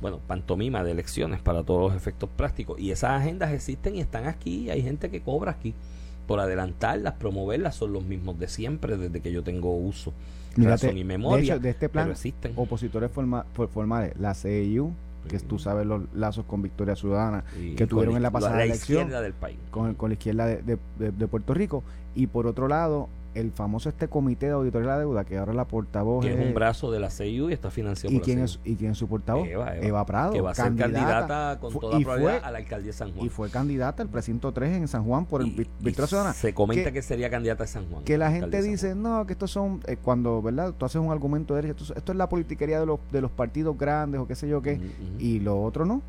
Bueno, 0.00 0.20
pantomima 0.24 0.84
de 0.84 0.92
elecciones 0.92 1.40
para 1.40 1.64
todos 1.64 1.90
los 1.90 2.00
efectos 2.00 2.30
prácticos. 2.30 2.78
Y 2.78 2.92
esas 2.92 3.20
agendas 3.20 3.52
existen 3.52 3.96
y 3.96 4.00
están 4.00 4.28
aquí. 4.28 4.70
Hay 4.70 4.82
gente 4.82 5.10
que 5.10 5.20
cobra 5.20 5.50
aquí 5.50 5.74
por 6.28 6.38
adelantarlas, 6.38 7.14
promoverlas, 7.14 7.74
son 7.74 7.92
los 7.92 8.04
mismos 8.04 8.38
de 8.38 8.46
siempre, 8.46 8.96
desde 8.96 9.20
que 9.20 9.32
yo 9.32 9.42
tengo 9.42 9.76
uso, 9.76 10.12
razón 10.56 10.96
y 10.96 11.04
memoria. 11.04 11.58
De, 11.58 11.70
este 11.70 11.88
plan, 11.88 12.12
opositores 12.56 13.10
formales, 13.10 14.12
la 14.18 14.34
CIU, 14.34 14.92
que 15.28 15.38
tú 15.38 15.58
sabes 15.58 15.86
los 15.86 16.02
lazos 16.14 16.44
con 16.46 16.62
Victoria 16.62 16.96
Ciudadana 16.96 17.44
que 17.76 17.86
tuvieron 17.86 18.16
en 18.16 18.22
la 18.22 18.30
pasada 18.30 18.64
elección 18.64 19.08
del 19.08 19.32
país. 19.32 19.58
Con, 19.70 19.94
con 19.94 20.10
la 20.10 20.14
izquierda 20.14 20.46
de, 20.46 20.78
de, 20.98 21.28
Puerto 21.28 21.54
Rico 21.54 21.84
y 22.14 22.26
por 22.26 22.46
otro 22.46 22.68
lado 22.68 23.08
el 23.34 23.52
famoso 23.52 23.88
este 23.88 24.08
comité 24.08 24.46
de 24.46 24.52
auditoría 24.52 24.88
de 24.88 24.94
la 24.94 24.98
deuda, 24.98 25.24
que 25.24 25.38
ahora 25.38 25.52
la 25.52 25.66
portavoz 25.66 26.24
que 26.24 26.32
es, 26.32 26.46
un 26.46 26.54
brazo 26.54 26.90
de 26.90 27.00
la 27.00 27.10
CIU 27.10 27.50
y 27.50 27.52
está 27.52 27.70
financiado 27.70 28.14
¿Y 28.14 28.20
quién 28.20 28.40
es 28.40 28.60
¿Y 28.64 28.76
quién 28.76 28.92
es 28.92 28.98
su 28.98 29.08
portavoz? 29.08 29.48
Eva, 29.48 30.04
Prado. 30.06 30.32
Que 30.32 30.40
va 30.40 30.50
a 30.50 30.54
ser 30.54 30.74
candidata, 30.74 31.58
con 31.60 31.72
toda 31.78 31.98
probabilidad 32.00 32.44
a 32.44 32.50
la 32.50 32.58
alcaldía 32.58 32.88
de 32.88 32.92
San 32.92 33.12
Juan. 33.12 33.26
Y 33.26 33.28
fue 33.28 33.50
candidata 33.50 34.02
al 34.02 34.08
precinto 34.08 34.52
3 34.52 34.76
en 34.76 34.88
San 34.88 35.04
Juan 35.04 35.26
por 35.26 35.42
el 35.42 35.50
Victoria 35.50 36.06
Ciudadana. 36.06 36.34
Se 36.34 36.54
comenta 36.54 36.92
que, 36.92 37.02
sería 37.02 37.30
candidata 37.30 37.64
de 37.64 37.68
San 37.68 37.88
Juan. 37.88 38.04
Que 38.04 38.18
la 38.18 38.30
gente 38.30 38.62
dice, 38.62 38.94
no, 38.94 39.26
que 39.26 39.32
estos 39.32 39.50
son, 39.50 39.80
eh, 39.86 39.96
cuando, 39.96 40.42
¿verdad? 40.42 40.74
Tú 40.76 40.84
haces 40.84 41.00
un 41.00 41.10
argumento 41.10 41.54
de 41.54 41.62
derecha, 41.62 41.94
esto, 41.96 42.12
es 42.12 42.18
la 42.18 42.28
politiquería 42.28 42.80
de 42.80 42.86
los, 42.86 43.00
de 43.10 43.20
los 43.20 43.30
partidos 43.30 43.76
grandes 43.78 44.20
o 44.20 44.26
qué 44.26 44.34
sé 44.34 44.48
yo 44.48 44.62
qué, 44.62 44.80
y 45.18 45.40
lo 45.40 45.62
otro 45.62 45.84
no. 45.84 46.02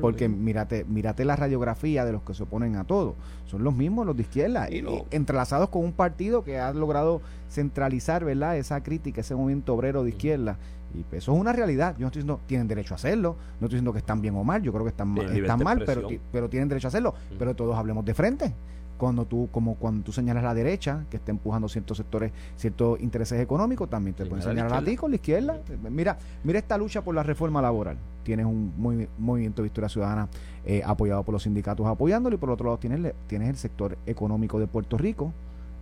Porque 0.00 0.28
mírate, 0.28 0.84
mírate 0.84 1.24
la 1.24 1.36
radiografía 1.36 2.04
de 2.04 2.12
los 2.12 2.22
que 2.22 2.34
se 2.34 2.42
oponen 2.44 2.76
a 2.76 2.84
todo. 2.84 3.16
Son 3.46 3.62
los 3.62 3.74
mismos 3.74 4.06
los 4.06 4.16
de 4.16 4.22
izquierda, 4.22 4.70
y 4.70 4.84
entrelazados 5.10 5.68
con 5.68 5.84
un 5.84 5.92
partido 5.92 6.42
que 6.42 6.58
ha 6.58 6.72
logrado 6.72 7.20
centralizar 7.50 8.24
¿verdad? 8.24 8.56
esa 8.56 8.82
crítica, 8.82 9.20
ese 9.20 9.34
movimiento 9.34 9.74
obrero 9.74 10.02
de 10.02 10.10
izquierda. 10.10 10.56
Y 10.94 11.00
eso 11.14 11.34
es 11.34 11.40
una 11.40 11.52
realidad. 11.52 11.94
Yo 11.98 12.02
no 12.02 12.06
estoy 12.06 12.22
diciendo 12.22 12.40
tienen 12.46 12.68
derecho 12.68 12.94
a 12.94 12.96
hacerlo, 12.96 13.36
no 13.60 13.66
estoy 13.66 13.76
diciendo 13.76 13.92
que 13.92 13.98
están 13.98 14.20
bien 14.20 14.36
o 14.36 14.44
mal, 14.44 14.62
yo 14.62 14.72
creo 14.72 14.84
que 14.84 14.90
están, 14.90 15.16
están 15.18 15.62
mal, 15.62 15.82
pero, 15.84 16.08
pero 16.32 16.48
tienen 16.48 16.68
derecho 16.68 16.86
a 16.86 16.90
hacerlo. 16.90 17.14
Pero 17.38 17.54
todos 17.54 17.76
hablemos 17.76 18.04
de 18.04 18.14
frente 18.14 18.54
cuando 18.96 19.24
tú 19.24 19.48
como 19.50 19.74
cuando 19.76 20.04
tú 20.04 20.12
señalas 20.12 20.44
la 20.44 20.54
derecha 20.54 21.04
que 21.10 21.16
está 21.16 21.30
empujando 21.30 21.68
ciertos 21.68 21.96
sectores 21.96 22.32
ciertos 22.56 23.00
intereses 23.00 23.40
económicos 23.40 23.90
también 23.90 24.14
te 24.14 24.26
pueden 24.26 24.44
señalar 24.44 24.74
a 24.74 24.84
ti 24.84 24.96
con 24.96 25.10
la 25.10 25.16
izquierda. 25.16 25.60
Mira 25.90 26.18
mira 26.42 26.58
esta 26.58 26.78
lucha 26.78 27.02
por 27.02 27.14
la 27.14 27.22
reforma 27.22 27.60
laboral. 27.60 27.96
Tienes 28.22 28.46
un 28.46 28.72
movimiento 29.18 29.62
de 29.62 29.66
Victoria 29.66 29.88
Ciudadana 29.88 30.28
eh, 30.64 30.82
apoyado 30.84 31.22
por 31.22 31.32
los 31.32 31.42
sindicatos 31.42 31.86
apoyándolo 31.86 32.36
y 32.36 32.38
por 32.38 32.50
otro 32.50 32.66
lado 32.66 32.78
tienes 32.78 33.12
tienes 33.26 33.48
el 33.48 33.56
sector 33.56 33.98
económico 34.06 34.58
de 34.58 34.66
Puerto 34.66 34.96
Rico 34.96 35.32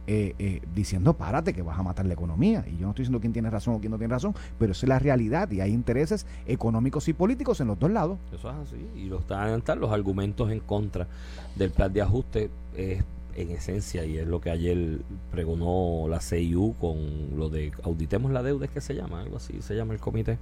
eh, 0.06 0.35
eh, 0.40 0.61
diciendo 0.75 1.14
párate 1.14 1.52
que 1.52 1.62
vas 1.62 1.78
a 1.78 1.82
matar 1.82 2.06
la 2.06 2.14
economía. 2.14 2.64
Y 2.66 2.76
yo 2.76 2.82
no 2.82 2.90
estoy 2.90 3.04
diciendo 3.04 3.21
quién 3.21 3.32
tiene 3.32 3.50
razón 3.50 3.75
o 3.75 3.80
quién 3.80 3.92
no 3.92 3.99
tiene 3.99 4.12
razón, 4.12 4.35
pero 4.59 4.73
esa 4.73 4.87
es 4.87 4.88
la 4.88 4.99
realidad 4.99 5.50
y 5.50 5.61
hay 5.61 5.73
intereses 5.73 6.26
económicos 6.47 7.06
y 7.09 7.12
políticos 7.12 7.61
en 7.61 7.68
los 7.68 7.78
dos 7.78 7.90
lados. 7.90 8.18
Eso 8.32 8.50
es 8.50 8.56
así. 8.56 8.87
Y 8.97 9.06
los 9.06 9.23
están 9.23 9.80
los 9.80 9.92
argumentos 9.92 10.50
en 10.50 10.61
contra 10.61 11.06
del 11.56 11.71
plan 11.71 11.92
de 11.92 12.02
ajuste 12.02 12.50
es 12.76 13.04
en 13.37 13.50
esencia 13.50 14.04
y 14.04 14.18
es 14.18 14.26
lo 14.26 14.40
que 14.40 14.50
ayer 14.50 14.99
pregonó 15.30 16.06
la 16.09 16.21
CIU 16.21 16.75
con 16.80 17.37
lo 17.37 17.49
de 17.49 17.73
auditemos 17.82 18.30
la 18.32 18.42
deuda, 18.42 18.66
es 18.66 18.71
que 18.71 18.80
se 18.80 18.94
llama, 18.94 19.23
algo 19.23 19.37
así 19.37 19.62
se 19.62 19.75
llama 19.75 19.94
el 19.94 20.00
comité. 20.00 20.38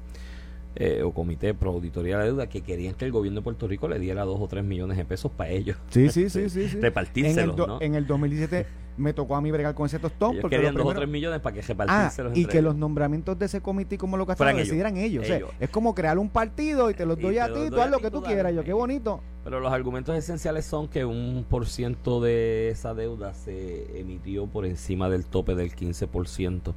Eh, 0.76 1.02
o 1.02 1.10
comité 1.10 1.52
pro 1.52 1.72
auditoría 1.72 2.16
de 2.16 2.18
la 2.20 2.24
deuda 2.26 2.48
que 2.48 2.60
querían 2.60 2.94
que 2.94 3.04
el 3.04 3.10
gobierno 3.10 3.40
de 3.40 3.44
Puerto 3.44 3.66
Rico 3.66 3.88
le 3.88 3.98
diera 3.98 4.24
dos 4.24 4.40
o 4.40 4.46
tres 4.46 4.64
millones 4.64 4.96
de 4.96 5.04
pesos 5.04 5.32
para 5.32 5.50
ellos. 5.50 5.76
Sí, 5.90 6.10
sí, 6.10 6.30
sí, 6.30 6.48
sí. 6.48 6.66
Repartírselos, 6.80 7.56
en 7.56 7.62
el, 7.62 7.68
¿no? 7.68 7.82
en 7.82 7.94
el 7.96 8.06
2017 8.06 8.66
me 8.96 9.12
tocó 9.12 9.36
a 9.36 9.40
mí 9.40 9.50
bregar 9.50 9.74
con 9.74 9.86
ese 9.86 9.98
tostón. 9.98 10.38
porque 10.40 10.56
querían 10.56 10.74
dos 10.74 10.86
o 10.86 10.94
tres 10.94 11.08
millones 11.08 11.40
para 11.40 11.54
que 11.54 11.62
repartírselos. 11.62 12.32
Ah, 12.34 12.38
y 12.38 12.46
que 12.46 12.62
los 12.62 12.74
nombramientos 12.76 13.38
de 13.38 13.46
ese 13.46 13.60
comité 13.60 13.98
como 13.98 14.16
lo 14.16 14.26
que 14.26 14.32
hacían 14.32 14.56
decidieran 14.56 14.96
ellos. 14.96 15.26
es 15.58 15.70
como 15.70 15.94
crear 15.94 16.18
un 16.18 16.28
partido 16.28 16.90
y 16.90 16.94
te 16.94 17.06
los 17.06 17.18
doy 17.18 17.38
a 17.38 17.52
ti, 17.52 17.70
tú 17.70 17.80
haz 17.80 17.90
lo 17.90 17.98
que 17.98 18.10
tú 18.10 18.22
quieras. 18.22 18.54
Yo, 18.54 18.64
qué 18.64 18.72
bonito. 18.72 19.20
Pero 19.44 19.60
los 19.60 19.72
argumentos 19.72 20.16
esenciales 20.16 20.66
son 20.66 20.88
que 20.88 21.04
un 21.04 21.46
por 21.48 21.66
ciento 21.66 22.20
de 22.20 22.68
esa 22.68 22.94
deuda 22.94 23.32
se 23.32 23.98
emitió 23.98 24.46
por 24.46 24.66
encima 24.66 25.08
del 25.08 25.24
tope 25.24 25.54
del 25.54 25.74
15% 25.74 26.74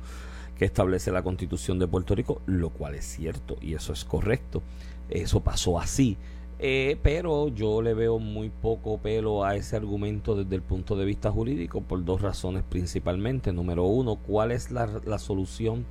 que 0.58 0.66
establece 0.66 1.12
la 1.12 1.24
constitución 1.24 1.80
de 1.80 1.88
Puerto 1.88 2.16
Rico, 2.16 2.42
lo 2.46 2.70
cual 2.70 2.96
es 2.96 3.06
cierto 3.06 3.58
y 3.60 3.74
eso 3.74 3.92
es 3.92 4.06
correcto. 4.06 4.62
Eso 5.10 5.42
pasó 5.42 5.80
así. 5.80 6.18
Eh, 6.66 6.98
pero 7.04 7.50
yo 7.50 7.82
le 7.82 7.94
veo 7.94 8.20
muy 8.20 8.50
poco 8.50 8.98
pelo 8.98 9.44
a 9.44 9.54
ese 9.58 9.76
argumento 9.76 10.34
desde 10.34 10.56
el 10.56 10.62
punto 10.62 10.96
de 10.96 11.04
vista 11.04 11.30
jurídico 11.30 11.82
por 11.82 12.06
dos 12.06 12.22
razones 12.22 12.64
principalmente. 12.64 13.52
Número 13.52 13.84
uno, 13.84 14.16
¿cuál 14.16 14.54
es 14.54 14.72
la, 14.72 14.88
la 15.04 15.20
solución 15.20 15.86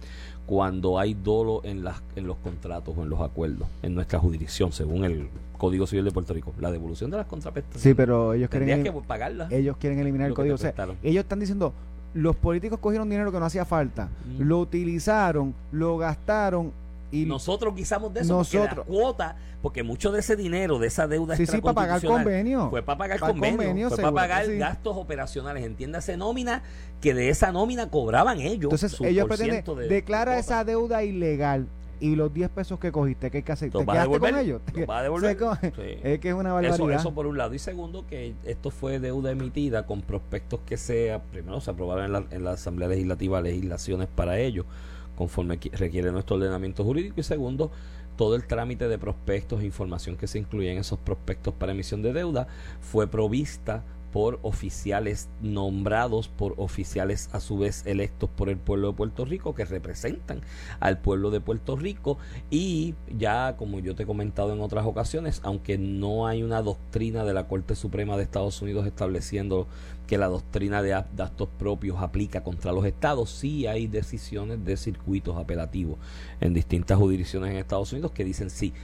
cuando 0.46 0.98
hay 0.98 1.12
dolo 1.12 1.60
en, 1.62 1.84
las, 1.84 2.02
en 2.16 2.26
los 2.26 2.38
contratos 2.38 2.96
o 2.96 3.02
en 3.02 3.10
los 3.10 3.20
acuerdos 3.20 3.68
en 3.82 3.94
nuestra 3.94 4.18
jurisdicción, 4.18 4.72
según 4.72 5.04
el 5.04 5.28
Código 5.58 5.86
Civil 5.86 6.06
de 6.06 6.10
Puerto 6.10 6.32
Rico? 6.32 6.54
La 6.58 6.72
devolución 6.72 7.10
de 7.10 7.18
las 7.18 7.26
contraprestaciones. 7.26 7.82
Sí, 7.82 7.92
pero 7.92 8.32
ellos 8.32 8.48
quieren, 8.48 8.82
que 8.82 8.92
pagarlas. 8.92 9.52
ellos 9.52 9.76
quieren 9.76 9.98
eliminar 9.98 10.28
el 10.28 10.34
código. 10.34 10.54
O 10.54 10.58
sea, 10.58 10.72
ellos 11.02 11.22
están 11.22 11.38
diciendo, 11.38 11.74
los 12.14 12.34
políticos 12.34 12.78
cogieron 12.78 13.10
dinero 13.10 13.30
que 13.30 13.38
no 13.38 13.44
hacía 13.44 13.66
falta, 13.66 14.08
mm. 14.24 14.40
lo 14.40 14.60
utilizaron, 14.60 15.54
lo 15.70 15.98
gastaron 15.98 16.72
y 17.12 17.26
nosotros 17.26 17.74
guisamos 17.74 18.12
de 18.14 18.20
eso 18.20 18.38
nosotros, 18.38 18.68
porque 18.68 18.76
la 18.78 18.84
cuota, 18.84 19.36
porque 19.60 19.82
mucho 19.82 20.10
de 20.10 20.20
ese 20.20 20.34
dinero, 20.34 20.78
de 20.78 20.88
esa 20.88 21.06
deuda 21.06 21.36
sí, 21.36 21.46
sí, 21.46 21.60
para 21.60 21.74
pagar 21.74 22.02
convenio. 22.04 22.70
Fue 22.70 22.82
para 22.82 22.98
pagar 22.98 23.20
convenio, 23.20 23.90
fue 23.90 23.98
para 23.98 24.12
pagar 24.12 24.52
gastos 24.56 24.96
operacionales, 24.96 25.64
entiéndase 25.64 26.16
nómina, 26.16 26.62
que 27.02 27.12
de 27.12 27.28
esa 27.28 27.52
nómina 27.52 27.90
cobraban 27.90 28.40
ellos. 28.40 28.72
Entonces 28.72 28.98
ellos 29.02 29.28
pretenden, 29.28 29.62
declara 29.88 30.38
esa 30.38 30.64
deuda 30.64 31.04
ilegal 31.04 31.68
y 32.00 32.16
los 32.16 32.32
10 32.32 32.50
pesos 32.50 32.80
que 32.80 32.90
cogiste, 32.90 33.30
¿qué 33.30 33.38
hay 33.38 33.42
que 33.44 33.52
hacer? 33.52 33.70
¿Te 33.70 33.84
quedaste 33.84 34.18
con 34.18 34.36
ellos? 34.36 34.62
Va 34.90 34.98
a 34.98 35.02
devolver. 35.04 35.36
Es 36.02 36.18
que 36.18 36.30
es 36.30 36.34
una 36.34 36.52
barbaridad. 36.52 36.98
Eso, 36.98 37.14
por 37.14 37.26
un 37.26 37.38
lado. 37.38 37.54
Y 37.54 37.60
segundo, 37.60 38.06
que 38.06 38.34
esto 38.44 38.70
fue 38.70 38.98
deuda 38.98 39.30
emitida 39.30 39.86
con 39.86 40.00
prospectos 40.00 40.60
que 40.66 40.76
sea, 40.78 41.22
primero 41.22 41.60
se 41.60 41.70
aprobaron 41.70 42.06
en 42.06 42.12
la, 42.12 42.24
en 42.30 42.42
la 42.42 42.52
Asamblea 42.52 42.88
Legislativa 42.88 43.40
legislaciones 43.40 44.08
para 44.08 44.38
ello 44.38 44.64
conforme 45.22 45.60
requiere 45.72 46.10
nuestro 46.10 46.34
ordenamiento 46.34 46.82
jurídico. 46.82 47.20
Y 47.20 47.22
segundo, 47.22 47.70
todo 48.16 48.34
el 48.34 48.44
trámite 48.44 48.88
de 48.88 48.98
prospectos 48.98 49.60
e 49.60 49.66
información 49.66 50.16
que 50.16 50.26
se 50.26 50.40
incluye 50.40 50.72
en 50.72 50.78
esos 50.78 50.98
prospectos 50.98 51.54
para 51.54 51.72
emisión 51.72 52.02
de 52.02 52.12
deuda 52.12 52.48
fue 52.80 53.06
provista 53.06 53.84
por 54.12 54.40
oficiales 54.42 55.30
nombrados 55.40 56.28
por 56.28 56.54
oficiales 56.58 57.30
a 57.32 57.40
su 57.40 57.56
vez 57.56 57.86
electos 57.86 58.28
por 58.28 58.50
el 58.50 58.58
pueblo 58.58 58.88
de 58.88 58.94
Puerto 58.94 59.24
Rico 59.24 59.54
que 59.54 59.64
representan 59.64 60.42
al 60.80 60.98
pueblo 60.98 61.30
de 61.30 61.40
Puerto 61.40 61.76
Rico. 61.76 62.18
Y 62.50 62.94
ya 63.16 63.56
como 63.56 63.78
yo 63.78 63.94
te 63.94 64.02
he 64.02 64.06
comentado 64.06 64.52
en 64.52 64.60
otras 64.60 64.84
ocasiones 64.84 65.40
aunque 65.44 65.78
no 65.78 66.26
hay 66.26 66.42
una 66.42 66.62
doctrina 66.62 67.24
de 67.24 67.32
la 67.32 67.46
Corte 67.46 67.76
Suprema 67.76 68.16
de 68.16 68.24
Estados 68.24 68.60
Unidos 68.60 68.86
estableciendo 68.86 69.66
que 70.12 70.18
la 70.18 70.28
doctrina 70.28 70.82
de 70.82 70.92
actos 70.92 71.48
propios 71.58 72.02
aplica 72.02 72.42
contra 72.42 72.70
los 72.70 72.84
estados, 72.84 73.30
sí 73.30 73.66
hay 73.66 73.86
decisiones 73.86 74.62
de 74.62 74.76
circuitos 74.76 75.38
apelativos 75.38 75.98
en 76.38 76.52
distintas 76.52 76.98
jurisdicciones 76.98 77.50
en 77.50 77.56
Estados 77.56 77.94
Unidos 77.94 78.12
que 78.12 78.22
dicen 78.22 78.50
sí, 78.50 78.74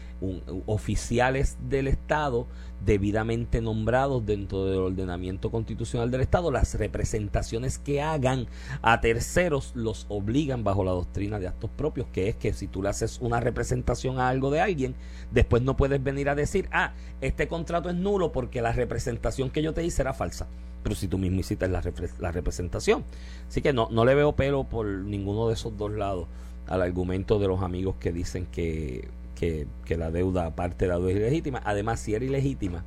oficiales 0.64 1.58
del 1.68 1.86
estado 1.86 2.46
debidamente 2.82 3.60
nombrados 3.60 4.24
dentro 4.24 4.64
del 4.64 4.78
ordenamiento 4.78 5.50
constitucional 5.50 6.10
del 6.10 6.22
estado, 6.22 6.50
las 6.50 6.74
representaciones 6.76 7.78
que 7.78 8.00
hagan 8.00 8.46
a 8.80 9.02
terceros 9.02 9.72
los 9.74 10.06
obligan 10.08 10.64
bajo 10.64 10.82
la 10.82 10.92
doctrina 10.92 11.38
de 11.38 11.48
actos 11.48 11.68
propios, 11.76 12.06
que 12.10 12.28
es 12.28 12.36
que 12.36 12.54
si 12.54 12.68
tú 12.68 12.82
le 12.82 12.88
haces 12.88 13.18
una 13.20 13.38
representación 13.38 14.18
a 14.18 14.30
algo 14.30 14.50
de 14.50 14.62
alguien, 14.62 14.94
después 15.30 15.60
no 15.60 15.76
puedes 15.76 16.02
venir 16.02 16.30
a 16.30 16.34
decir, 16.34 16.70
ah, 16.72 16.94
este 17.20 17.48
contrato 17.48 17.90
es 17.90 17.96
nulo 17.96 18.32
porque 18.32 18.62
la 18.62 18.72
representación 18.72 19.50
que 19.50 19.60
yo 19.60 19.74
te 19.74 19.84
hice 19.84 20.00
era 20.00 20.14
falsa 20.14 20.48
pero 20.88 20.98
si 20.98 21.06
tú 21.06 21.18
mismo 21.18 21.40
hiciste 21.40 21.68
la, 21.68 21.82
la 22.18 22.32
representación. 22.32 23.04
Así 23.46 23.60
que 23.60 23.74
no, 23.74 23.88
no 23.90 24.06
le 24.06 24.14
veo 24.14 24.32
pelo 24.32 24.64
por 24.64 24.86
ninguno 24.86 25.48
de 25.48 25.52
esos 25.52 25.76
dos 25.76 25.92
lados 25.92 26.28
al 26.66 26.80
argumento 26.80 27.38
de 27.38 27.46
los 27.46 27.62
amigos 27.62 27.96
que 28.00 28.10
dicen 28.10 28.46
que, 28.46 29.06
que, 29.34 29.66
que 29.84 29.98
la 29.98 30.10
deuda, 30.10 30.56
parte 30.56 30.86
de 30.86 30.92
la 30.92 30.96
deuda 30.96 31.10
es 31.10 31.16
ilegítima. 31.16 31.60
Además, 31.62 32.00
si 32.00 32.14
era 32.14 32.24
ilegítima, 32.24 32.84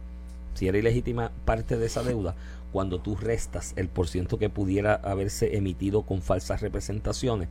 si 0.55 0.67
era 0.67 0.79
ilegítima 0.79 1.31
parte 1.45 1.77
de 1.77 1.85
esa 1.85 2.01
deuda, 2.01 2.33
cuando 2.71 2.99
tú 2.99 3.15
restas 3.15 3.73
el 3.75 3.87
porciento 3.87 4.39
que 4.39 4.49
pudiera 4.49 4.95
haberse 4.95 5.55
emitido 5.55 6.01
con 6.01 6.23
falsas 6.23 6.61
representaciones, 6.61 7.49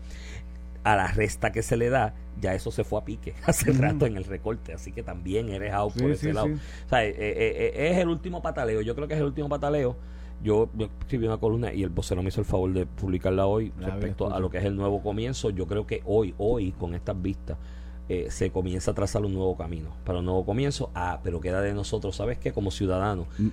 a 0.82 0.96
la 0.96 1.06
resta 1.06 1.52
que 1.52 1.62
se 1.62 1.76
le 1.76 1.90
da, 1.90 2.14
ya 2.40 2.54
eso 2.54 2.72
se 2.72 2.82
fue 2.82 2.98
a 2.98 3.04
pique 3.04 3.34
hace 3.46 3.70
rato 3.70 4.04
en 4.04 4.16
el 4.16 4.24
recorte, 4.24 4.72
así 4.72 4.90
que 4.90 5.04
también 5.04 5.50
eres 5.50 5.72
out 5.72 5.94
por 5.94 6.10
ese 6.10 6.32
lado. 6.32 6.48
O 6.48 6.88
sea, 6.88 7.04
eh, 7.04 7.10
eh, 7.10 7.72
eh, 7.76 7.90
es 7.92 7.98
el 7.98 8.08
último 8.08 8.42
pataleo, 8.42 8.80
yo 8.80 8.96
creo 8.96 9.06
que 9.06 9.14
es 9.14 9.20
el 9.20 9.26
último 9.26 9.48
pataleo. 9.48 9.96
Yo, 10.42 10.68
escribí 11.00 11.26
una 11.26 11.38
columna 11.38 11.72
y 11.72 11.82
el 11.82 11.90
vocero 11.90 12.22
me 12.22 12.28
hizo 12.28 12.40
el 12.40 12.46
favor 12.46 12.72
de 12.72 12.86
publicarla 12.86 13.46
hoy 13.46 13.72
respecto 13.78 14.32
a 14.32 14.40
lo 14.40 14.50
que 14.50 14.58
es 14.58 14.64
el 14.64 14.76
nuevo 14.76 15.02
comienzo. 15.02 15.50
Yo 15.50 15.66
creo 15.66 15.86
que 15.86 16.02
hoy, 16.04 16.34
hoy, 16.38 16.72
con 16.72 16.94
estas 16.94 17.20
vistas, 17.20 17.58
se 18.28 18.50
comienza 18.50 18.90
a 18.90 18.94
trazar 18.94 19.24
un 19.24 19.34
nuevo 19.34 19.56
camino 19.56 19.90
para 20.04 20.18
un 20.18 20.24
nuevo 20.24 20.44
comienzo. 20.44 20.90
Ah, 20.94 21.20
pero 21.22 21.40
queda 21.40 21.60
de 21.60 21.74
nosotros, 21.74 22.16
¿sabes 22.16 22.38
qué? 22.38 22.52
Como 22.52 22.70
ciudadanos, 22.70 23.26
mm 23.38 23.48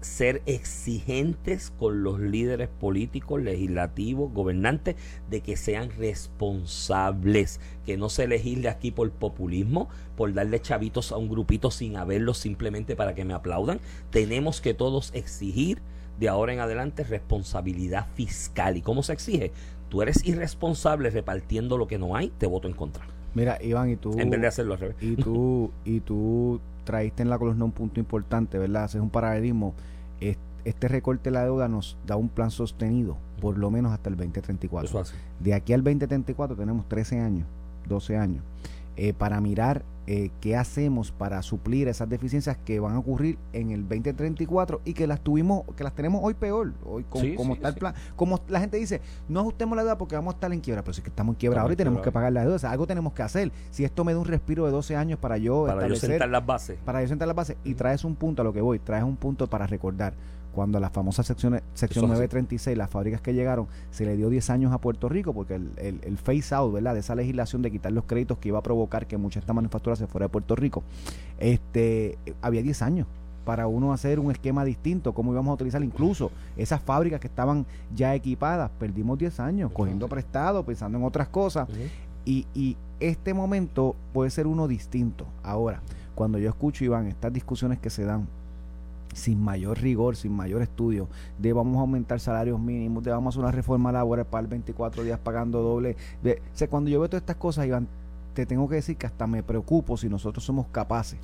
ser 0.00 0.42
exigentes 0.44 1.72
con 1.78 2.02
los 2.02 2.20
líderes 2.20 2.68
políticos, 2.68 3.40
legislativos, 3.40 4.32
gobernantes, 4.32 4.96
de 5.30 5.40
que 5.40 5.56
sean 5.56 5.90
responsables, 5.96 7.60
que 7.86 7.96
no 7.96 8.10
se 8.10 8.28
legisle 8.28 8.68
aquí 8.68 8.90
por 8.90 9.10
populismo, 9.10 9.88
por 10.16 10.34
darle 10.34 10.60
chavitos 10.60 11.10
a 11.10 11.16
un 11.16 11.28
grupito 11.28 11.70
sin 11.70 11.96
haberlos 11.96 12.38
simplemente 12.38 12.96
para 12.96 13.14
que 13.14 13.24
me 13.24 13.34
aplaudan. 13.34 13.80
Tenemos 14.10 14.60
que 14.60 14.74
todos 14.74 15.10
exigir 15.14 15.80
de 16.18 16.28
ahora 16.28 16.52
en 16.52 16.60
adelante 16.60 17.04
responsabilidad 17.04 18.06
fiscal. 18.14 18.76
¿Y 18.76 18.82
cómo 18.82 19.02
se 19.02 19.12
exige? 19.12 19.52
Tú 19.88 20.02
eres 20.02 20.24
irresponsable 20.26 21.10
repartiendo 21.10 21.78
lo 21.78 21.86
que 21.86 21.98
no 21.98 22.16
hay, 22.16 22.30
te 22.38 22.46
voto 22.46 22.68
en 22.68 22.74
contra. 22.74 23.04
Mira, 23.34 23.58
Iván, 23.62 23.90
y 23.90 23.96
tú... 23.96 24.18
En 24.18 24.30
vez 24.30 24.40
de 24.40 24.46
hacerlo 24.46 24.74
al 24.74 24.80
revés. 24.80 24.96
Y 25.00 25.16
tú, 25.16 25.70
y 25.84 26.00
tú 26.00 26.60
traíste 26.84 27.22
en 27.22 27.28
la 27.28 27.38
columna 27.38 27.64
un 27.64 27.72
punto 27.72 28.00
importante, 28.00 28.58
¿verdad? 28.58 28.84
Haces 28.84 29.00
un 29.00 29.10
paralelismo. 29.10 29.74
Este 30.64 30.88
recorte 30.88 31.30
de 31.30 31.30
la 31.30 31.44
deuda 31.44 31.68
nos 31.68 31.96
da 32.08 32.16
un 32.16 32.28
plan 32.28 32.50
sostenido, 32.50 33.16
por 33.40 33.56
lo 33.56 33.70
menos 33.70 33.92
hasta 33.92 34.10
el 34.10 34.16
2034. 34.16 35.04
De 35.38 35.54
aquí 35.54 35.72
al 35.72 35.84
2034 35.84 36.56
tenemos 36.56 36.88
13 36.88 37.20
años, 37.20 37.46
12 37.86 38.16
años. 38.16 38.42
Eh, 38.96 39.12
para 39.12 39.40
mirar 39.40 39.84
eh, 40.06 40.30
qué 40.40 40.56
hacemos 40.56 41.10
para 41.10 41.42
suplir 41.42 41.88
esas 41.88 42.08
deficiencias 42.08 42.56
que 42.58 42.78
van 42.78 42.94
a 42.94 42.98
ocurrir 42.98 43.38
en 43.52 43.70
el 43.70 43.82
2034 43.88 44.82
y 44.84 44.94
que 44.94 45.06
las 45.06 45.20
tuvimos, 45.20 45.64
que 45.76 45.82
las 45.82 45.94
tenemos 45.94 46.20
hoy 46.22 46.34
peor, 46.34 46.74
hoy 46.84 47.04
como 47.04 47.54
está 47.54 47.68
el 47.68 47.74
plan, 47.74 47.94
como 48.14 48.40
la 48.48 48.60
gente 48.60 48.76
dice, 48.76 49.00
no 49.28 49.40
ajustemos 49.40 49.76
la 49.76 49.82
deuda 49.82 49.98
porque 49.98 50.14
vamos 50.14 50.34
a 50.34 50.36
estar 50.36 50.52
en 50.52 50.60
quiebra, 50.60 50.82
pero 50.82 50.94
si 50.94 51.00
es 51.00 51.02
que 51.02 51.10
estamos 51.10 51.34
en 51.34 51.38
quiebra 51.38 51.62
ahora 51.62 51.74
y 51.74 51.76
tenemos 51.76 52.02
que 52.02 52.12
pagar 52.12 52.32
la 52.32 52.44
deuda, 52.44 52.70
algo 52.70 52.86
tenemos 52.86 53.12
que 53.14 53.22
hacer. 53.22 53.50
Si 53.70 53.84
esto 53.84 54.04
me 54.04 54.12
da 54.12 54.20
un 54.20 54.26
respiro 54.26 54.64
de 54.64 54.70
12 54.70 54.94
años 54.94 55.18
para 55.18 55.38
yo 55.38 55.66
para 55.66 55.88
yo 55.88 55.96
sentar 55.96 56.28
las 56.28 56.46
bases, 56.46 56.78
para 56.84 57.02
yo 57.02 57.08
sentar 57.08 57.26
las 57.26 57.36
bases 57.36 57.56
y 57.64 57.74
traes 57.74 58.04
un 58.04 58.14
punto 58.14 58.42
a 58.42 58.44
lo 58.44 58.52
que 58.52 58.60
voy, 58.60 58.78
traes 58.78 59.04
un 59.04 59.16
punto 59.16 59.48
para 59.48 59.66
recordar 59.66 60.14
cuando 60.56 60.80
la 60.80 60.88
famosa 60.88 61.22
sección, 61.22 61.60
sección 61.74 62.06
936, 62.06 62.78
las 62.78 62.88
fábricas 62.88 63.20
que 63.20 63.34
llegaron, 63.34 63.66
se 63.90 64.06
le 64.06 64.16
dio 64.16 64.30
10 64.30 64.48
años 64.48 64.72
a 64.72 64.78
Puerto 64.78 65.06
Rico 65.10 65.34
porque 65.34 65.56
el, 65.56 65.70
el, 65.76 66.00
el 66.02 66.16
face 66.16 66.54
out 66.54 66.72
¿verdad? 66.72 66.94
de 66.94 67.00
esa 67.00 67.14
legislación 67.14 67.60
de 67.60 67.70
quitar 67.70 67.92
los 67.92 68.04
créditos 68.04 68.38
que 68.38 68.48
iba 68.48 68.58
a 68.58 68.62
provocar 68.62 69.06
que 69.06 69.18
mucha 69.18 69.38
de 69.38 69.42
esta 69.44 69.52
manufactura 69.52 69.96
se 69.96 70.06
fuera 70.06 70.24
de 70.24 70.30
Puerto 70.30 70.56
Rico, 70.56 70.82
este, 71.38 72.16
había 72.40 72.62
10 72.62 72.80
años 72.80 73.06
para 73.44 73.66
uno 73.66 73.92
hacer 73.92 74.18
un 74.18 74.30
esquema 74.30 74.64
distinto, 74.64 75.12
cómo 75.12 75.30
íbamos 75.30 75.50
a 75.50 75.54
utilizar 75.56 75.84
incluso 75.84 76.30
esas 76.56 76.80
fábricas 76.80 77.20
que 77.20 77.26
estaban 77.26 77.66
ya 77.94 78.14
equipadas, 78.14 78.70
perdimos 78.78 79.18
10 79.18 79.38
años 79.40 79.72
cogiendo 79.74 80.08
prestado, 80.08 80.64
pensando 80.64 80.96
en 80.96 81.04
otras 81.04 81.28
cosas, 81.28 81.68
y, 82.24 82.46
y 82.54 82.78
este 82.98 83.34
momento 83.34 83.94
puede 84.14 84.30
ser 84.30 84.46
uno 84.46 84.66
distinto. 84.66 85.26
Ahora, 85.42 85.82
cuando 86.14 86.38
yo 86.38 86.48
escucho, 86.48 86.82
Iván, 86.82 87.08
estas 87.08 87.30
discusiones 87.30 87.78
que 87.78 87.90
se 87.90 88.04
dan 88.04 88.26
sin 89.16 89.42
mayor 89.42 89.80
rigor, 89.80 90.16
sin 90.16 90.32
mayor 90.32 90.62
estudio, 90.62 91.08
de 91.38 91.52
vamos 91.52 91.76
a 91.78 91.80
aumentar 91.80 92.20
salarios 92.20 92.60
mínimos, 92.60 93.02
de 93.02 93.10
vamos 93.10 93.26
a 93.26 93.28
hacer 93.34 93.44
una 93.44 93.52
reforma 93.52 93.90
laboral 93.90 94.26
para 94.26 94.42
el 94.42 94.48
24 94.48 95.02
días 95.02 95.18
pagando 95.18 95.62
doble. 95.62 95.96
De, 96.22 96.42
o 96.62 96.70
cuando 96.70 96.90
yo 96.90 97.00
veo 97.00 97.08
todas 97.08 97.22
estas 97.22 97.36
cosas, 97.36 97.66
Iván, 97.66 97.88
te 98.34 98.46
tengo 98.46 98.68
que 98.68 98.76
decir 98.76 98.96
que 98.96 99.06
hasta 99.06 99.26
me 99.26 99.42
preocupo 99.42 99.96
si 99.96 100.08
nosotros 100.08 100.44
somos 100.44 100.66
capaces 100.68 101.18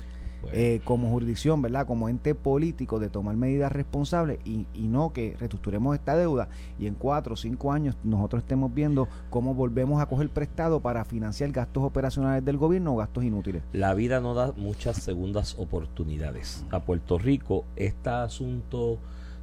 eh, 0.51 0.81
como 0.83 1.09
jurisdicción, 1.09 1.61
¿verdad? 1.61 1.87
Como 1.87 2.09
ente 2.09 2.35
político 2.35 2.99
de 2.99 3.09
tomar 3.09 3.35
medidas 3.35 3.71
responsables 3.71 4.39
y, 4.45 4.67
y, 4.73 4.87
no 4.87 5.13
que 5.13 5.35
reestructuremos 5.39 5.95
esta 5.95 6.15
deuda 6.15 6.49
y 6.79 6.87
en 6.87 6.95
cuatro 6.95 7.33
o 7.33 7.37
cinco 7.37 7.71
años 7.71 7.95
nosotros 8.03 8.43
estemos 8.43 8.73
viendo 8.73 9.07
cómo 9.29 9.53
volvemos 9.53 10.01
a 10.01 10.05
coger 10.05 10.29
prestado 10.29 10.81
para 10.81 11.05
financiar 11.05 11.51
gastos 11.51 11.83
operacionales 11.83 12.43
del 12.43 12.57
gobierno 12.57 12.93
o 12.93 12.97
gastos 12.97 13.23
inútiles. 13.23 13.63
La 13.71 13.93
vida 13.93 14.19
no 14.19 14.33
da 14.33 14.53
muchas 14.55 14.97
segundas 14.97 15.55
oportunidades. 15.57 16.65
A 16.71 16.81
Puerto 16.81 17.17
Rico, 17.17 17.65
este 17.75 18.09
asunto 18.09 18.99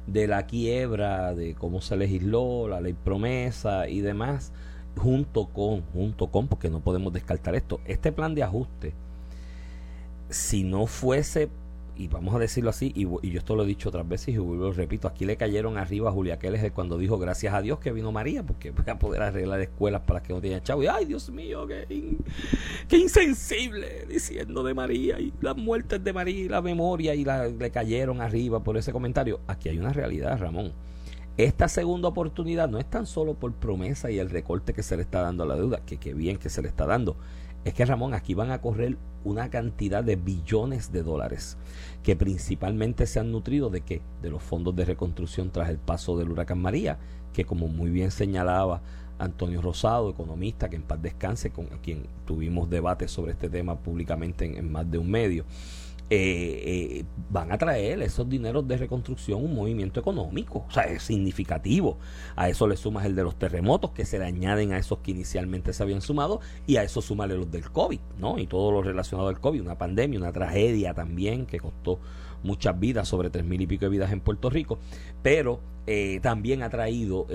de 0.07 0.27
la 0.27 0.45
quiebra, 0.45 1.33
de 1.35 1.55
cómo 1.55 1.81
se 1.81 1.95
legisló, 1.95 2.67
la 2.67 2.81
ley 2.81 2.93
promesa 2.93 3.87
y 3.87 4.01
demás, 4.01 4.51
junto 4.97 5.47
con, 5.47 5.81
junto 5.93 6.27
con, 6.27 6.47
porque 6.47 6.69
no 6.69 6.79
podemos 6.79 7.13
descartar 7.13 7.55
esto, 7.55 7.79
este 7.85 8.11
plan 8.11 8.35
de 8.35 8.43
ajuste 8.43 8.93
si 10.31 10.63
no 10.63 10.87
fuese, 10.87 11.49
y 11.95 12.07
vamos 12.07 12.33
a 12.33 12.39
decirlo 12.39 12.69
así, 12.69 12.91
y, 12.95 13.03
yo 13.03 13.39
esto 13.39 13.55
lo 13.55 13.63
he 13.63 13.67
dicho 13.67 13.89
otras 13.89 14.07
veces 14.07 14.29
y 14.29 14.37
lo 14.37 14.71
repito, 14.71 15.07
aquí 15.07 15.25
le 15.25 15.35
cayeron 15.35 15.77
arriba 15.77 16.09
a 16.09 16.13
Julia 16.13 16.39
Keles 16.39 16.71
cuando 16.71 16.97
dijo 16.97 17.19
gracias 17.19 17.53
a 17.53 17.61
Dios 17.61 17.79
que 17.79 17.91
vino 17.91 18.11
María, 18.11 18.43
porque 18.43 18.71
voy 18.71 18.85
a 18.87 18.97
poder 18.97 19.21
arreglar 19.21 19.59
escuelas 19.61 20.01
para 20.01 20.23
que 20.23 20.33
no 20.33 20.41
tienen 20.41 20.63
chavo. 20.63 20.83
Y 20.83 20.87
ay, 20.87 21.05
Dios 21.05 21.29
mío, 21.29 21.67
qué, 21.67 22.17
qué 22.87 22.97
insensible 22.97 24.05
diciendo 24.09 24.63
de 24.63 24.73
María 24.73 25.19
y 25.19 25.33
las 25.41 25.55
muertes 25.57 26.03
de 26.03 26.13
María 26.13 26.45
y 26.45 26.49
la 26.49 26.61
memoria 26.61 27.13
y 27.13 27.23
la, 27.23 27.47
le 27.47 27.69
cayeron 27.69 28.21
arriba 28.21 28.63
por 28.63 28.77
ese 28.77 28.91
comentario. 28.91 29.41
Aquí 29.47 29.69
hay 29.69 29.77
una 29.77 29.93
realidad, 29.93 30.39
Ramón. 30.39 30.71
Esta 31.37 31.67
segunda 31.67 32.07
oportunidad 32.07 32.69
no 32.69 32.77
es 32.77 32.89
tan 32.89 33.05
solo 33.05 33.35
por 33.35 33.53
promesa 33.53 34.11
y 34.11 34.19
el 34.19 34.29
recorte 34.29 34.73
que 34.73 34.83
se 34.83 34.95
le 34.95 35.03
está 35.03 35.21
dando 35.21 35.43
a 35.43 35.47
la 35.47 35.55
deuda, 35.55 35.81
que 35.85 35.97
qué 35.97 36.13
bien 36.13 36.37
que 36.37 36.49
se 36.49 36.61
le 36.61 36.67
está 36.67 36.85
dando 36.85 37.15
es 37.63 37.73
que 37.73 37.85
Ramón, 37.85 38.13
aquí 38.13 38.33
van 38.33 38.51
a 38.51 38.61
correr 38.61 38.97
una 39.23 39.49
cantidad 39.49 40.03
de 40.03 40.15
billones 40.15 40.91
de 40.91 41.03
dólares 41.03 41.57
que 42.01 42.15
principalmente 42.15 43.05
se 43.05 43.19
han 43.19 43.31
nutrido 43.31 43.69
de 43.69 43.81
qué? 43.81 44.01
De 44.21 44.31
los 44.31 44.41
fondos 44.41 44.75
de 44.75 44.85
reconstrucción 44.85 45.51
tras 45.51 45.69
el 45.69 45.77
paso 45.77 46.17
del 46.17 46.29
huracán 46.29 46.59
María, 46.59 46.97
que 47.33 47.45
como 47.45 47.67
muy 47.67 47.91
bien 47.91 48.09
señalaba 48.09 48.81
Antonio 49.19 49.61
Rosado, 49.61 50.09
economista, 50.09 50.69
que 50.69 50.75
en 50.75 50.81
paz 50.81 51.01
descanse, 51.01 51.51
con 51.51 51.67
quien 51.83 52.07
tuvimos 52.25 52.69
debates 52.69 53.11
sobre 53.11 53.33
este 53.33 53.49
tema 53.49 53.77
públicamente 53.77 54.45
en 54.45 54.71
más 54.71 54.89
de 54.89 54.97
un 54.97 55.11
medio, 55.11 55.45
eh, 56.13 56.97
eh, 56.99 57.05
van 57.29 57.53
a 57.53 57.57
traer 57.57 58.01
esos 58.01 58.27
dineros 58.27 58.67
de 58.67 58.75
reconstrucción 58.75 59.41
un 59.45 59.55
movimiento 59.55 59.97
económico, 59.97 60.65
o 60.67 60.71
sea, 60.71 60.83
es 60.83 61.03
significativo. 61.03 61.99
A 62.35 62.49
eso 62.49 62.67
le 62.67 62.75
sumas 62.75 63.05
el 63.05 63.15
de 63.15 63.23
los 63.23 63.39
terremotos 63.39 63.91
que 63.91 64.03
se 64.03 64.19
le 64.19 64.25
añaden 64.25 64.73
a 64.73 64.77
esos 64.77 64.99
que 64.99 65.11
inicialmente 65.11 65.71
se 65.71 65.83
habían 65.83 66.01
sumado 66.01 66.41
y 66.67 66.75
a 66.75 66.83
eso 66.83 67.01
súmale 67.01 67.37
los 67.37 67.49
del 67.49 67.71
COVID, 67.71 68.01
¿no? 68.19 68.39
Y 68.39 68.47
todo 68.47 68.73
lo 68.73 68.81
relacionado 68.81 69.29
al 69.29 69.39
COVID, 69.39 69.61
una 69.61 69.77
pandemia, 69.77 70.19
una 70.19 70.33
tragedia 70.33 70.93
también 70.93 71.45
que 71.45 71.61
costó 71.61 72.01
muchas 72.43 72.77
vidas, 72.77 73.07
sobre 73.07 73.29
tres 73.29 73.45
mil 73.45 73.61
y 73.61 73.67
pico 73.67 73.85
de 73.85 73.91
vidas 73.91 74.11
en 74.11 74.19
Puerto 74.19 74.49
Rico, 74.49 74.79
pero 75.23 75.61
eh, 75.87 76.19
también 76.21 76.61
ha 76.61 76.69
traído 76.69 77.25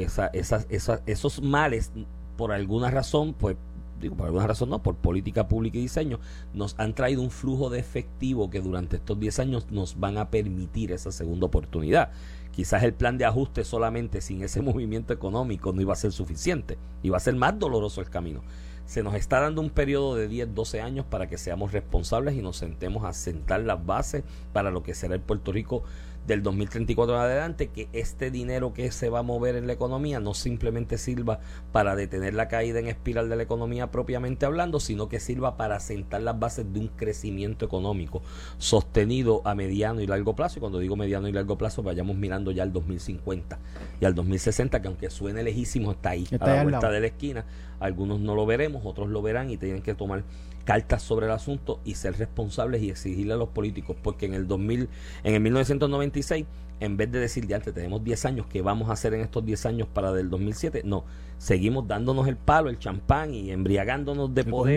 esos 1.07 1.41
males 1.41 1.93
por 2.37 2.53
alguna 2.53 2.91
razón, 2.91 3.33
pues 3.33 3.57
digo, 4.00 4.16
por 4.16 4.26
alguna 4.26 4.46
razón 4.46 4.70
no, 4.70 4.82
por 4.82 4.96
política 4.96 5.48
pública 5.48 5.78
y 5.78 5.82
diseño, 5.82 6.20
nos 6.54 6.74
han 6.78 6.94
traído 6.94 7.22
un 7.22 7.30
flujo 7.30 7.70
de 7.70 7.78
efectivo 7.78 8.50
que 8.50 8.61
durante 8.61 8.96
estos 8.96 9.18
10 9.18 9.38
años 9.40 9.66
nos 9.70 9.98
van 9.98 10.18
a 10.18 10.30
permitir 10.30 10.92
esa 10.92 11.12
segunda 11.12 11.46
oportunidad. 11.46 12.11
Quizás 12.52 12.82
el 12.85 12.94
plan 12.94 13.18
de 13.18 13.26
ajuste 13.26 13.64
solamente 13.64 14.20
sin 14.20 14.42
ese 14.42 14.62
movimiento 14.62 15.12
económico 15.12 15.72
no 15.72 15.80
iba 15.80 15.92
a 15.92 15.96
ser 15.96 16.12
suficiente, 16.12 16.78
iba 17.02 17.16
a 17.16 17.20
ser 17.20 17.35
más 17.35 17.59
doloroso 17.59 18.00
el 18.00 18.11
camino. 18.11 18.42
Se 18.87 19.02
nos 19.02 19.14
está 19.14 19.40
dando 19.40 19.61
un 19.61 19.70
periodo 19.70 20.14
de 20.14 20.28
10, 20.28 20.54
12 20.54 20.80
años 20.80 21.06
para 21.06 21.28
que 21.28 21.38
seamos 21.38 21.72
responsables 21.72 22.37
y 22.37 22.42
nos 22.42 22.56
sentemos 22.56 23.04
a 23.04 23.12
sentar 23.12 23.61
las 23.62 23.85
bases 23.85 24.22
para 24.52 24.70
lo 24.70 24.85
que 24.85 24.94
será 24.94 25.14
el 25.14 25.20
Puerto 25.20 25.50
Rico 25.50 25.82
del 26.27 26.43
2034 26.43 27.15
en 27.15 27.21
adelante 27.21 27.69
que 27.69 27.89
este 27.93 28.31
dinero 28.31 28.73
que 28.73 28.91
se 28.91 29.09
va 29.09 29.21
a 29.21 29.23
mover 29.23 29.57
en 29.57 29.67
la 29.67 29.73
economía 29.73 30.21
no 30.21 30.35
simplemente 30.35 30.99
sirva 30.99 31.41
para 31.73 31.97
detener 31.97 32.35
la 32.35 32.49
caída 32.49 32.79
en 32.79 32.89
espiral 32.89 33.29
de 33.29 33.37
la 33.37 33.43
economía 33.43 33.91
propiamente 33.91 34.47
hablando, 34.47 34.81
sino 34.81 35.09
que 35.09 35.21
sirva 35.21 35.57
para 35.57 35.81
sentar 35.81 36.23
las 36.23 36.39
bases 36.39 36.73
de 36.73 36.81
un 36.81 36.89
crecimiento 36.89 37.65
económico 37.65 38.23
sostenido 38.59 39.43
a 39.45 39.55
mediano 39.55 40.01
y 40.01 40.07
largo 40.07 40.35
plazo. 40.35 40.59
Y 40.59 40.61
cuando 40.61 40.79
digo 40.79 40.97
mediano 40.97 41.29
y 41.29 41.33
largo 41.33 41.57
plazo, 41.57 41.83
vayamos 41.83 42.17
mirando 42.17 42.51
ya 42.51 42.62
al 42.62 42.73
2050 42.73 43.59
y 44.01 44.05
al 44.05 44.15
2060, 44.15 44.83
que 44.83 44.89
aunque 44.89 45.11
suene 45.11 45.43
lejísimo, 45.43 45.93
está 45.93 46.11
ahí, 46.11 46.27
a 46.41 46.47
la 46.47 46.62
vuelta 46.62 46.91
de 46.91 47.01
la 47.01 47.07
esquina. 47.07 47.45
Algunos 47.81 48.21
no 48.21 48.35
lo 48.35 48.47
veremos, 48.47 48.83
otros 48.85 49.09
lo 49.09 49.23
verán 49.23 49.51
y 49.51 49.57
tienen 49.57 49.83
que 49.83 49.95
tomar 49.95 50.25
cartas 50.65 51.03
sobre 51.03 51.27
el 51.27 51.33
asunto 51.33 51.81
y 51.85 51.95
ser 51.95 52.19
responsables 52.19 52.83
y 52.83 52.91
exigirle 52.91 53.35
a 53.35 53.37
los 53.37 53.49
políticos, 53.49 53.97
porque 54.03 54.27
en 54.27 54.35
el 54.35 54.49
2000, 54.49 54.89
en 55.25 55.35
el 55.35 55.41
1996, 55.41 56.45
en 56.81 56.97
vez 56.97 57.11
de 57.11 57.21
decir, 57.21 57.47
ya 57.47 57.61
tenemos 57.61 58.05
10 58.05 58.25
años, 58.27 58.47
¿qué 58.47 58.61
vamos 58.61 58.91
a 58.91 58.93
hacer 58.93 59.15
en 59.15 59.23
estos 59.23 59.47
10 59.47 59.67
años 59.67 59.89
para 59.89 60.12
del 60.12 60.29
2007? 60.29 60.83
No, 60.85 61.05
seguimos 61.39 61.89
dándonos 61.89 62.27
el 62.29 62.37
palo, 62.37 62.69
el 62.69 62.79
champán 62.79 63.33
y 63.33 63.51
embriagándonos 63.51 64.35
de 64.35 64.45
poder 64.45 64.77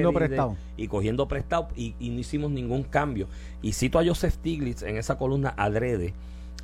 y, 0.78 0.88
cogiendo 0.88 1.28
prestado 1.28 1.68
y, 1.76 1.96
y, 2.00 2.10
no 2.10 2.20
hicimos 2.20 2.52
ningún 2.52 2.84
cambio. 2.84 3.28
Y 3.62 3.74
cito 3.74 4.00
a 4.00 4.06
Joseph 4.06 4.36
Stiglitz 4.36 4.84
en 4.84 4.98
esa 4.98 5.18
columna 5.18 5.54
adrede, 5.58 6.14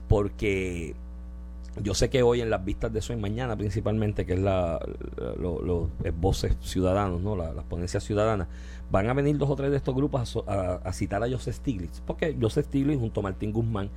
porque 0.08 0.95
Yo 1.81 1.93
sé 1.93 2.09
que 2.09 2.23
hoy 2.23 2.41
en 2.41 2.49
las 2.49 2.63
vistas 2.63 2.93
de 2.93 2.99
eso 2.99 3.11
y 3.11 3.17
mañana 3.17 3.57
principalmente, 3.57 4.25
que 4.25 4.33
es 4.33 4.39
la, 4.39 4.79
los 5.38 5.89
voces 6.19 6.55
ciudadanos, 6.61 7.21
¿no? 7.21 7.35
las 7.35 7.63
ponencias 7.65 8.03
ciudadanas, 8.03 8.47
van 8.89 9.09
a 9.09 9.13
venir 9.13 9.38
dos 9.38 9.49
o 9.49 9.55
tres 9.55 9.71
de 9.71 9.77
estos 9.77 9.93
grupos 9.93 10.38
a, 10.47 10.93
citar 10.93 11.23
a 11.23 11.29
Joseph 11.29 11.55
Stiglitz, 11.55 12.01
porque 12.01 12.38
Joseph 12.39 12.67
Stiglitz 12.67 12.99
junto 12.99 13.19
a 13.19 13.23
Martín 13.23 13.51
Guzmán, 13.51 13.89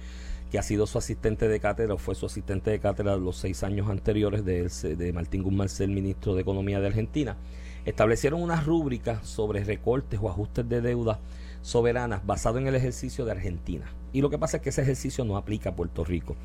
que 0.50 0.58
ha 0.58 0.62
sido 0.62 0.86
su 0.86 0.98
asistente 0.98 1.46
de 1.46 1.60
cátedra, 1.60 1.94
o 1.94 1.98
fue 1.98 2.14
su 2.14 2.26
asistente 2.26 2.70
de 2.70 2.80
cátedra 2.80 3.16
los 3.16 3.36
seis 3.36 3.62
años 3.62 3.88
anteriores 3.88 4.44
de, 4.44 4.68
de 4.96 5.12
Martín 5.12 5.42
Guzmán 5.42 5.68
ser 5.68 5.88
ministro 5.88 6.34
de 6.34 6.42
Economía 6.42 6.80
de 6.80 6.88
Argentina, 6.88 7.36
establecieron 7.84 8.42
unas 8.42 8.66
rúbricas 8.66 9.26
sobre 9.26 9.62
recortes 9.62 10.18
o 10.20 10.28
ajustes 10.28 10.68
de 10.68 10.80
deuda 10.80 11.20
soberanas 11.62 12.24
basado 12.26 12.58
en 12.58 12.66
el 12.66 12.74
ejercicio 12.74 13.24
de 13.24 13.32
Argentina. 13.32 13.86
Y 14.12 14.22
lo 14.22 14.30
que 14.30 14.38
pasa 14.38 14.56
es 14.56 14.62
que 14.62 14.70
ese 14.70 14.82
ejercicio 14.82 15.24
no 15.24 15.36
aplica 15.36 15.70
a 15.70 15.76
Puerto 15.76 16.04
Rico. 16.04 16.36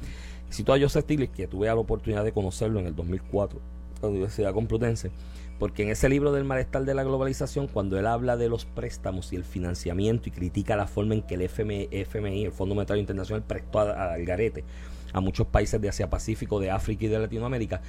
Cito 0.53 0.71
a 0.71 0.79
Joseph 0.79 1.05
Stiglitz, 1.05 1.31
que 1.31 1.47
tuve 1.47 1.65
la 1.65 1.75
oportunidad 1.75 2.23
de 2.23 2.31
conocerlo 2.31 2.79
en 2.79 2.85
el 2.85 2.95
2004 2.95 3.59
en 3.59 4.01
la 4.03 4.07
Universidad 4.09 4.53
Complutense, 4.53 5.09
porque 5.57 5.81
en 5.81 5.89
ese 5.89 6.09
libro 6.09 6.31
del 6.31 6.43
malestar 6.43 6.85
de 6.85 6.93
la 6.93 7.03
globalización, 7.03 7.67
cuando 7.67 7.97
él 7.97 8.05
habla 8.05 8.37
de 8.37 8.49
los 8.49 8.65
préstamos 8.65 9.33
y 9.33 9.35
el 9.35 9.45
financiamiento 9.45 10.29
y 10.29 10.31
critica 10.31 10.75
la 10.75 10.85
forma 10.85 11.15
en 11.15 11.23
que 11.23 11.33
el 11.33 11.41
FMI, 11.41 12.45
el 12.45 12.51
Fondo 12.51 12.75
Monetario 12.75 13.01
Internacional, 13.01 13.41
prestó 13.41 13.79
al 13.79 14.23
garete 14.25 14.63
a 15.11 15.21
muchos 15.21 15.47
países 15.47 15.81
de 15.81 15.89
Asia 15.89 16.11
Pacífico, 16.11 16.59
de 16.59 16.69
África 16.69 17.05
y 17.05 17.07
de 17.07 17.17
Latinoamérica, 17.17 17.81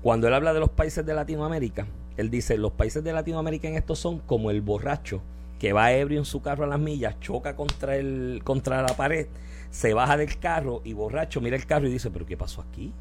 cuando 0.00 0.28
él 0.28 0.34
habla 0.34 0.52
de 0.52 0.60
los 0.60 0.70
países 0.70 1.04
de 1.04 1.14
Latinoamérica, 1.14 1.88
él 2.16 2.30
dice, 2.30 2.56
los 2.58 2.70
países 2.72 3.02
de 3.02 3.12
Latinoamérica 3.12 3.66
en 3.66 3.74
esto 3.74 3.96
son 3.96 4.20
como 4.20 4.52
el 4.52 4.60
borracho 4.60 5.20
que 5.58 5.72
va 5.72 5.92
ebrio 5.92 6.20
en 6.20 6.24
su 6.24 6.42
carro 6.42 6.62
a 6.62 6.68
las 6.68 6.78
millas, 6.78 7.18
choca 7.18 7.56
contra, 7.56 7.96
el, 7.96 8.42
contra 8.44 8.82
la 8.82 8.96
pared, 8.96 9.26
se 9.70 9.94
baja 9.94 10.16
del 10.16 10.38
carro 10.38 10.80
y 10.84 10.92
borracho 10.92 11.40
mira 11.40 11.56
el 11.56 11.66
carro 11.66 11.86
y 11.86 11.92
dice, 11.92 12.10
pero 12.10 12.26
¿qué 12.26 12.36
pasó 12.36 12.62
aquí? 12.62 12.92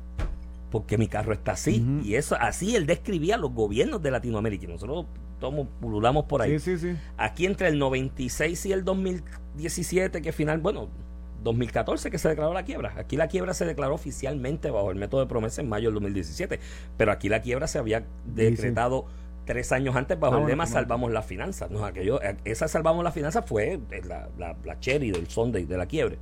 Porque 0.72 0.98
mi 0.98 1.08
carro 1.08 1.34
está 1.34 1.54
así. 1.54 1.86
Y 2.04 2.16
eso 2.16 2.36
así 2.40 2.76
él 2.76 2.86
describía 2.86 3.38
los 3.38 3.54
gobiernos 3.54 4.02
de 4.02 4.12
Latinoamérica. 4.12 4.66
Y 4.66 4.68
nosotros 4.68 5.06
todos 5.40 5.68
pululamos 5.80 6.26
por 6.26 6.42
ahí. 6.42 6.58
Aquí 7.18 7.46
entre 7.46 7.70
el 7.70 7.80
96 7.80 8.66
y 8.66 8.72
el 8.74 8.84
2017, 8.84 10.22
que 10.22 10.32
final, 10.34 10.60
bueno, 10.60 10.90
2014 11.44 12.12
que 12.12 12.18
se 12.18 12.30
declaró 12.30 12.54
la 12.54 12.64
quiebra. 12.64 12.94
Aquí 12.98 13.16
la 13.16 13.28
quiebra 13.28 13.54
se 13.54 13.66
declaró 13.66 13.96
oficialmente 13.96 14.72
bajo 14.72 14.92
el 14.92 14.98
método 14.98 15.22
de 15.22 15.28
promesa 15.28 15.62
en 15.62 15.70
mayo 15.70 15.88
del 15.88 15.96
2017. 15.96 16.60
Pero 16.98 17.12
aquí 17.12 17.30
la 17.30 17.42
quiebra 17.42 17.68
se 17.68 17.80
había 17.80 18.04
decretado 18.26 19.06
tres 19.46 19.72
años 19.72 19.96
antes 19.96 20.20
bajo 20.20 20.38
el 20.40 20.46
lema 20.46 20.66
Salvamos 20.66 21.12
las 21.12 21.26
finanzas. 21.26 21.72
No, 21.72 21.86
aquello, 21.86 22.22
eh, 22.22 22.38
esa 22.44 22.68
Salvamos 22.68 23.04
las 23.04 23.14
finanzas 23.14 23.46
fue 23.48 23.80
eh, 23.92 24.02
la, 24.04 24.28
la, 24.38 24.80
cherry 24.80 25.12
del 25.12 25.28
Sunday, 25.28 25.66
de 25.66 25.78
la 25.78 25.86
quiebre. 25.86 26.18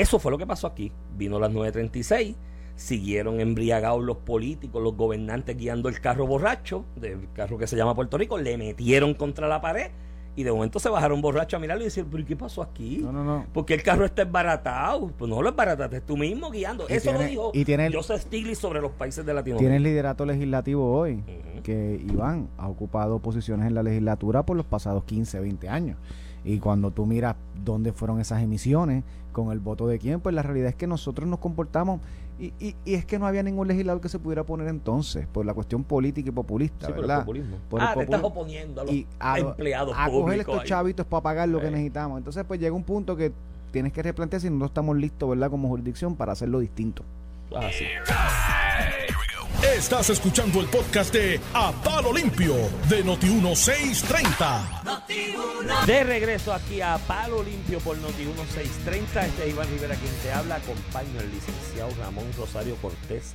Eso 0.00 0.18
fue 0.18 0.30
lo 0.30 0.38
que 0.38 0.46
pasó 0.46 0.66
aquí. 0.66 0.92
Vino 1.16 1.38
las 1.38 1.50
9.36, 1.50 2.36
siguieron 2.74 3.40
embriagados 3.40 4.04
los 4.04 4.18
políticos, 4.18 4.82
los 4.82 4.96
gobernantes 4.96 5.56
guiando 5.56 5.88
el 5.88 6.00
carro 6.00 6.26
borracho, 6.26 6.84
del 6.96 7.32
carro 7.32 7.58
que 7.58 7.66
se 7.66 7.76
llama 7.76 7.94
Puerto 7.94 8.18
Rico, 8.18 8.38
le 8.38 8.58
metieron 8.58 9.14
contra 9.14 9.48
la 9.48 9.60
pared 9.60 9.90
y 10.36 10.42
de 10.42 10.52
momento 10.52 10.78
se 10.78 10.90
bajaron 10.90 11.22
borrachos 11.22 11.56
a 11.56 11.60
mirarlo 11.60 11.82
y 11.82 11.86
decir, 11.86 12.04
pero 12.10 12.24
¿qué 12.26 12.36
pasó 12.36 12.60
aquí? 12.60 12.98
No, 12.98 13.10
no, 13.10 13.24
no. 13.24 13.46
Porque 13.54 13.72
el 13.72 13.82
carro 13.82 14.04
está 14.04 14.20
embaratado. 14.22 15.10
Pues 15.16 15.30
no 15.30 15.40
lo 15.40 15.48
embarataste, 15.48 16.02
tú 16.02 16.18
mismo 16.18 16.50
guiando. 16.50 16.86
Eso 16.88 17.10
lo 17.12 17.20
dijo 17.20 17.50
y 17.54 17.64
tiene 17.64 17.90
Joseph 17.90 18.20
Stiglitz 18.20 18.58
sobre 18.58 18.82
los 18.82 18.92
países 18.92 19.24
de 19.24 19.32
Latinoamérica. 19.32 19.60
Tiene 19.60 19.76
el 19.76 19.82
liderato 19.82 20.26
legislativo 20.26 20.92
hoy, 20.92 21.24
que 21.62 22.04
Iván 22.06 22.50
ha 22.58 22.68
ocupado 22.68 23.18
posiciones 23.20 23.66
en 23.66 23.74
la 23.74 23.82
legislatura 23.82 24.44
por 24.44 24.58
los 24.58 24.66
pasados 24.66 25.04
15, 25.04 25.40
20 25.40 25.70
años. 25.70 25.96
Y 26.46 26.60
cuando 26.60 26.92
tú 26.92 27.06
miras 27.06 27.34
dónde 27.64 27.92
fueron 27.92 28.20
esas 28.20 28.40
emisiones, 28.40 29.02
con 29.32 29.52
el 29.52 29.58
voto 29.58 29.86
de 29.86 29.98
quién, 29.98 30.20
pues 30.20 30.34
la 30.34 30.42
realidad 30.42 30.68
es 30.70 30.76
que 30.76 30.86
nosotros 30.86 31.28
nos 31.28 31.40
comportamos 31.40 32.00
y, 32.38 32.52
y, 32.58 32.94
es 32.94 33.04
que 33.04 33.18
no 33.18 33.26
había 33.26 33.42
ningún 33.42 33.66
legislador 33.66 34.00
que 34.00 34.08
se 34.08 34.18
pudiera 34.18 34.44
poner 34.44 34.68
entonces 34.68 35.26
por 35.26 35.44
la 35.44 35.52
cuestión 35.54 35.84
política 35.84 36.28
y 36.28 36.32
populista, 36.32 36.88
¿verdad? 36.88 37.24
Por 37.24 37.36
el 37.36 37.42
populismo. 37.44 37.56
ah, 37.78 37.94
te 37.94 38.02
estás 38.04 38.22
oponiendo 38.22 38.82
a 39.18 39.38
los 39.38 39.50
empleados 39.50 39.94
a 39.98 40.08
coger 40.08 40.40
estos 40.40 40.64
chavitos 40.64 41.04
para 41.04 41.22
pagar 41.22 41.48
lo 41.48 41.60
que 41.60 41.70
necesitamos. 41.70 42.18
Entonces, 42.18 42.44
pues 42.46 42.60
llega 42.60 42.74
un 42.74 42.84
punto 42.84 43.16
que 43.16 43.32
tienes 43.72 43.92
que 43.92 44.02
replantear 44.02 44.40
si 44.40 44.48
no 44.48 44.66
estamos 44.66 44.96
listos, 44.96 45.28
¿verdad? 45.28 45.50
Como 45.50 45.68
jurisdicción 45.68 46.14
para 46.14 46.32
hacerlo 46.32 46.60
distinto. 46.60 47.02
Así. 47.54 47.84
Estás 49.62 50.10
escuchando 50.10 50.60
el 50.60 50.66
podcast 50.66 51.14
de 51.14 51.40
A 51.54 51.72
Palo 51.82 52.12
Limpio 52.12 52.54
de 52.88 53.02
Noti1630. 53.04 55.86
De 55.86 56.04
regreso 56.04 56.52
aquí 56.52 56.82
a 56.82 56.98
Palo 56.98 57.42
Limpio 57.42 57.78
por 57.80 57.96
Noti1630. 57.96 59.24
Este 59.26 59.44
es 59.44 59.50
Iván 59.50 59.66
Rivera 59.68 59.94
quien 59.94 60.12
te 60.22 60.30
habla. 60.32 60.56
Acompaño 60.56 61.20
al 61.20 61.30
licenciado 61.30 61.90
Ramón 61.98 62.26
Rosario 62.36 62.76
Cortés 62.76 63.34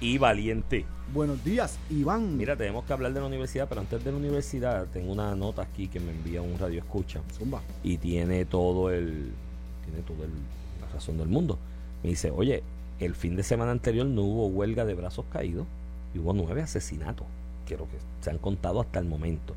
y 0.00 0.16
Valiente. 0.18 0.86
Buenos 1.12 1.44
días, 1.44 1.76
Iván. 1.90 2.36
Mira, 2.36 2.54
tenemos 2.56 2.84
que 2.84 2.92
hablar 2.92 3.12
de 3.12 3.18
la 3.20 3.26
universidad, 3.26 3.68
pero 3.68 3.80
antes 3.80 4.04
de 4.04 4.12
la 4.12 4.16
universidad 4.16 4.86
tengo 4.92 5.10
una 5.12 5.34
nota 5.34 5.62
aquí 5.62 5.88
que 5.88 5.98
me 5.98 6.12
envía 6.12 6.40
un 6.40 6.56
radio 6.58 6.78
escucha. 6.78 7.20
Zumba. 7.36 7.62
Y 7.82 7.96
tiene 7.98 8.44
todo 8.44 8.90
el. 8.90 9.32
Tiene 9.84 10.02
todo 10.06 10.22
el, 10.24 10.30
la 10.80 10.86
razón 10.94 11.18
del 11.18 11.26
mundo. 11.28 11.58
Me 12.02 12.10
dice, 12.10 12.30
oye, 12.30 12.62
el 13.00 13.14
fin 13.14 13.36
de 13.36 13.42
semana 13.42 13.72
anterior 13.72 14.06
no 14.06 14.22
hubo 14.22 14.46
huelga 14.48 14.84
de 14.84 14.94
brazos 14.94 15.26
caídos 15.30 15.66
y 16.14 16.18
hubo 16.18 16.32
nueve 16.32 16.62
asesinatos, 16.62 17.26
que 17.66 17.76
que 17.76 17.84
se 18.20 18.30
han 18.30 18.38
contado 18.38 18.80
hasta 18.80 18.98
el 18.98 19.04
momento. 19.04 19.54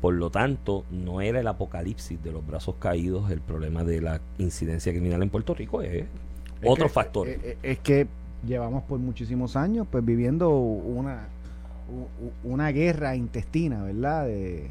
Por 0.00 0.14
lo 0.14 0.30
tanto, 0.30 0.84
no 0.90 1.20
era 1.20 1.40
el 1.40 1.46
apocalipsis 1.46 2.22
de 2.22 2.32
los 2.32 2.46
brazos 2.46 2.76
caídos 2.78 3.30
el 3.30 3.40
problema 3.40 3.84
de 3.84 4.00
la 4.00 4.20
incidencia 4.38 4.92
criminal 4.92 5.22
en 5.22 5.30
Puerto 5.30 5.54
Rico, 5.54 5.82
es, 5.82 6.04
otro 6.64 6.88
factor. 6.88 7.28
Es, 7.28 7.36
eh, 7.36 7.40
eh, 7.44 7.56
es, 7.62 7.78
que 7.78 8.06
llevamos 8.46 8.84
por 8.84 8.98
muchísimos 8.98 9.56
años 9.56 9.86
pues 9.90 10.04
viviendo 10.04 10.50
una, 10.50 11.28
una 12.44 12.68
guerra 12.70 13.16
intestina, 13.16 13.82
¿verdad? 13.82 14.26
De, 14.26 14.70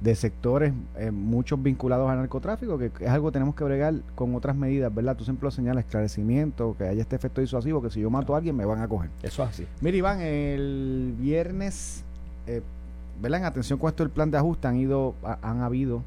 de 0.00 0.14
sectores, 0.14 0.72
eh, 0.96 1.10
muchos 1.10 1.60
vinculados 1.60 2.08
al 2.08 2.18
narcotráfico, 2.18 2.78
que 2.78 2.92
es 3.00 3.08
algo 3.08 3.28
que 3.28 3.32
tenemos 3.32 3.54
que 3.54 3.64
bregar 3.64 3.94
con 4.14 4.34
otras 4.34 4.54
medidas, 4.54 4.94
¿verdad? 4.94 5.16
Tú 5.16 5.24
siempre 5.24 5.46
lo 5.46 5.50
señalas, 5.50 5.84
esclarecimiento, 5.84 6.76
que 6.78 6.84
haya 6.84 7.02
este 7.02 7.16
efecto 7.16 7.40
disuasivo, 7.40 7.82
que 7.82 7.90
si 7.90 8.00
yo 8.00 8.10
mato 8.10 8.34
a 8.34 8.38
alguien 8.38 8.56
me 8.56 8.64
van 8.64 8.80
a 8.80 8.88
coger. 8.88 9.10
Eso 9.22 9.42
es 9.42 9.48
así. 9.48 9.66
Mira, 9.80 9.96
Iván, 9.96 10.20
el 10.20 11.14
viernes, 11.18 12.04
eh, 12.46 12.62
¿verdad? 13.20 13.40
En 13.40 13.46
atención 13.46 13.78
con 13.78 13.88
esto 13.88 14.04
del 14.04 14.10
plan 14.10 14.30
de 14.30 14.38
ajuste, 14.38 14.68
han, 14.68 14.76
ido, 14.76 15.14
han 15.42 15.62
habido 15.62 16.02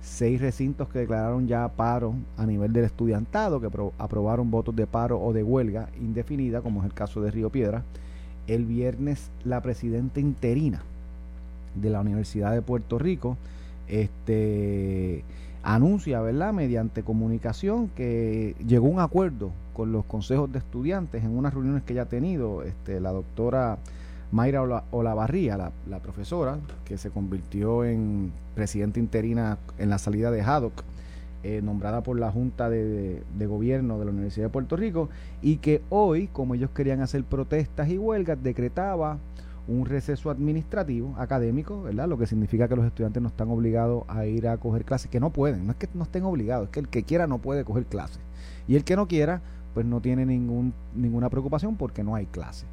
seis 0.00 0.40
recintos 0.40 0.88
que 0.88 1.00
declararon 1.00 1.48
ya 1.48 1.66
paro 1.68 2.14
a 2.36 2.46
nivel 2.46 2.72
del 2.72 2.84
estudiantado, 2.84 3.60
que 3.60 3.68
aprobaron 3.98 4.50
votos 4.50 4.76
de 4.76 4.86
paro 4.86 5.20
o 5.20 5.32
de 5.32 5.42
huelga 5.42 5.88
indefinida, 6.00 6.60
como 6.60 6.80
es 6.80 6.86
el 6.86 6.94
caso 6.94 7.20
de 7.20 7.32
Río 7.32 7.50
Piedra. 7.50 7.82
El 8.46 8.64
viernes, 8.64 9.30
la 9.42 9.60
presidenta 9.60 10.20
interina 10.20 10.82
de 11.74 11.90
la 11.90 12.00
Universidad 12.00 12.52
de 12.52 12.62
Puerto 12.62 12.98
Rico, 12.98 13.36
este 13.88 15.24
anuncia, 15.64 16.20
¿verdad?, 16.20 16.52
mediante 16.52 17.02
comunicación 17.02 17.88
que 17.88 18.54
llegó 18.66 18.86
un 18.86 19.00
acuerdo 19.00 19.50
con 19.72 19.92
los 19.92 20.04
consejos 20.04 20.52
de 20.52 20.58
estudiantes 20.58 21.24
en 21.24 21.36
unas 21.36 21.54
reuniones 21.54 21.82
que 21.84 21.94
ya 21.94 22.02
ha 22.02 22.06
tenido 22.06 22.62
este, 22.62 23.00
la 23.00 23.12
doctora 23.12 23.78
Mayra 24.30 24.84
Olavarría, 24.90 25.56
la, 25.56 25.72
la 25.88 26.00
profesora, 26.00 26.58
que 26.84 26.98
se 26.98 27.10
convirtió 27.10 27.84
en 27.84 28.32
presidenta 28.54 28.98
interina 28.98 29.58
en 29.78 29.90
la 29.90 29.98
salida 29.98 30.30
de 30.30 30.42
Haddock, 30.42 30.84
eh, 31.44 31.60
nombrada 31.62 32.02
por 32.02 32.18
la 32.18 32.30
Junta 32.30 32.68
de, 32.68 33.22
de, 33.36 33.46
Gobierno 33.46 33.98
de 33.98 34.06
la 34.06 34.10
Universidad 34.10 34.46
de 34.46 34.50
Puerto 34.50 34.76
Rico, 34.76 35.08
y 35.40 35.58
que 35.58 35.82
hoy, 35.88 36.28
como 36.28 36.54
ellos 36.54 36.70
querían 36.70 37.00
hacer 37.00 37.22
protestas 37.24 37.88
y 37.88 37.98
huelgas, 37.98 38.42
decretaba 38.42 39.18
un 39.66 39.86
receso 39.86 40.30
administrativo, 40.30 41.14
académico, 41.16 41.82
¿verdad? 41.82 42.08
Lo 42.08 42.18
que 42.18 42.26
significa 42.26 42.68
que 42.68 42.76
los 42.76 42.84
estudiantes 42.84 43.22
no 43.22 43.28
están 43.28 43.50
obligados 43.50 44.04
a 44.08 44.26
ir 44.26 44.46
a 44.46 44.58
coger 44.58 44.84
clases, 44.84 45.10
que 45.10 45.20
no 45.20 45.30
pueden, 45.30 45.66
no 45.66 45.72
es 45.72 45.78
que 45.78 45.88
no 45.94 46.02
estén 46.02 46.24
obligados, 46.24 46.66
es 46.66 46.70
que 46.70 46.80
el 46.80 46.88
que 46.88 47.02
quiera 47.02 47.26
no 47.26 47.38
puede 47.38 47.64
coger 47.64 47.86
clases. 47.86 48.20
Y 48.68 48.76
el 48.76 48.84
que 48.84 48.96
no 48.96 49.08
quiera, 49.08 49.40
pues 49.72 49.86
no 49.86 50.00
tiene 50.00 50.26
ningún, 50.26 50.74
ninguna 50.94 51.30
preocupación 51.30 51.76
porque 51.76 52.04
no 52.04 52.14
hay 52.14 52.26
clase. 52.26 52.66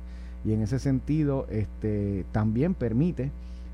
Y 0.43 0.54
en 0.54 0.62
ese 0.62 0.80
sentido, 0.80 1.47
este, 1.49 2.25
también 2.32 2.73
permite 2.73 3.32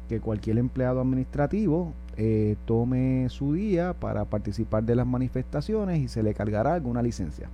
que 0.10 0.19
cualquier 0.19 0.58
empleado 0.58 1.01
administrativo 1.01 1.93
eh, 2.17 2.56
tome 2.65 3.27
su 3.30 3.53
día 3.53 3.93
para 3.93 4.25
participar 4.25 4.84
de 4.84 4.95
las 4.95 5.08
manifestaciones 5.08 5.99
y 5.99 6.08
se 6.08 6.23
le 6.23 6.34
cargará 6.34 6.73
alguna 6.73 7.01
licencia. 7.01 7.49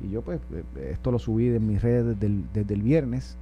Y 0.00 0.10
yo 0.10 0.22
pues 0.22 0.40
eh, 0.52 0.90
esto 0.92 1.10
lo 1.10 1.18
subí 1.18 1.48
en 1.48 1.66
mis 1.66 1.80
redes 1.80 2.16
desde 2.18 2.74
el 2.74 2.82
viernes 2.82 3.36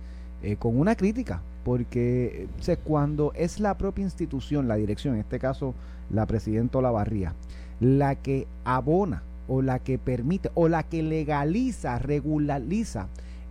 eh, 0.45 0.57
con 0.57 0.79
una 0.79 0.95
crítica, 0.95 1.41
porque 1.65 2.49
cuando 2.85 3.33
es 3.35 3.61
la 3.61 3.79
propia 3.79 4.05
institución, 4.05 4.69
la 4.69 4.77
dirección, 4.77 5.15
en 5.15 5.21
este 5.21 5.39
caso 5.39 5.75
la 6.11 6.27
presidenta 6.27 6.79
Olavarría, 6.79 7.35
la 7.81 8.15
que 8.17 8.47
abona 8.65 9.23
o 9.49 9.63
la 9.63 9.79
que 9.79 9.99
permite 9.99 10.51
o 10.55 10.69
la 10.69 10.83
que 10.83 11.03
legaliza, 11.03 11.99
regulariza 11.99 13.09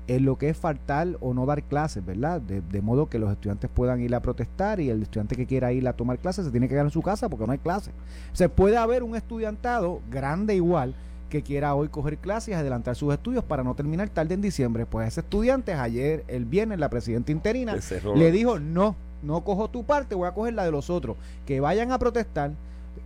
en 0.08 0.26
lo 0.26 0.38
que 0.38 0.50
es 0.50 0.58
faltar 0.58 1.08
o 1.22 1.34
no 1.34 1.46
dar 1.46 1.64
clases, 1.64 2.06
¿verdad? 2.06 2.42
De, 2.42 2.82
modo 2.82 3.08
que 3.08 3.20
los 3.20 3.32
estudiantes 3.32 3.70
puedan 3.74 4.02
ir 4.02 4.14
a 4.14 4.22
protestar 4.22 4.80
y 4.80 4.90
el 4.90 5.02
estudiante 5.02 5.36
que 5.36 5.46
quiera 5.46 5.72
ir 5.72 5.88
a 5.88 5.94
tomar 5.94 6.20
clases 6.20 6.46
se 6.46 6.52
tiene 6.52 6.68
que 6.68 6.76
quedar 6.76 6.86
en 6.86 6.92
su 6.92 7.02
casa 7.02 7.30
porque 7.30 7.46
no 7.46 7.54
hay 7.54 7.60
clases. 7.60 7.94
Se 8.34 8.50
puede 8.50 8.78
haber 8.78 9.02
un 9.02 9.16
estudiantado 9.16 10.02
grande 10.12 10.56
igual 10.56 10.94
que 11.34 11.42
quiera 11.42 11.74
hoy 11.74 11.88
coger 11.88 12.20
clases 12.20 12.50
y 12.50 12.54
adelantar 12.54 12.96
sus 12.96 13.12
estudios 13.12 13.44
para 13.44 13.64
no 13.64 13.74
terminar 13.74 14.08
tarde 14.10 14.36
en 14.36 14.42
diciembre. 14.42 14.86
Pues 14.86 15.08
ese 15.08 15.22
estudiante 15.22 15.74
ayer, 15.74 16.24
el 16.28 16.46
viernes, 16.46 16.78
la 16.78 16.90
presidenta 16.90 17.32
interina 17.32 17.76
le 18.16 18.32
dijo, 18.32 18.60
no, 18.60 18.96
no 19.24 19.44
cojo 19.44 19.68
tu 19.68 19.84
parte, 19.84 20.14
voy 20.14 20.28
a 20.28 20.36
coger 20.36 20.54
la 20.54 20.64
de 20.64 20.70
los 20.70 20.92
otros. 20.92 21.18
Que 21.48 21.60
vayan 21.60 21.92
a 21.92 21.98
protestar 21.98 22.52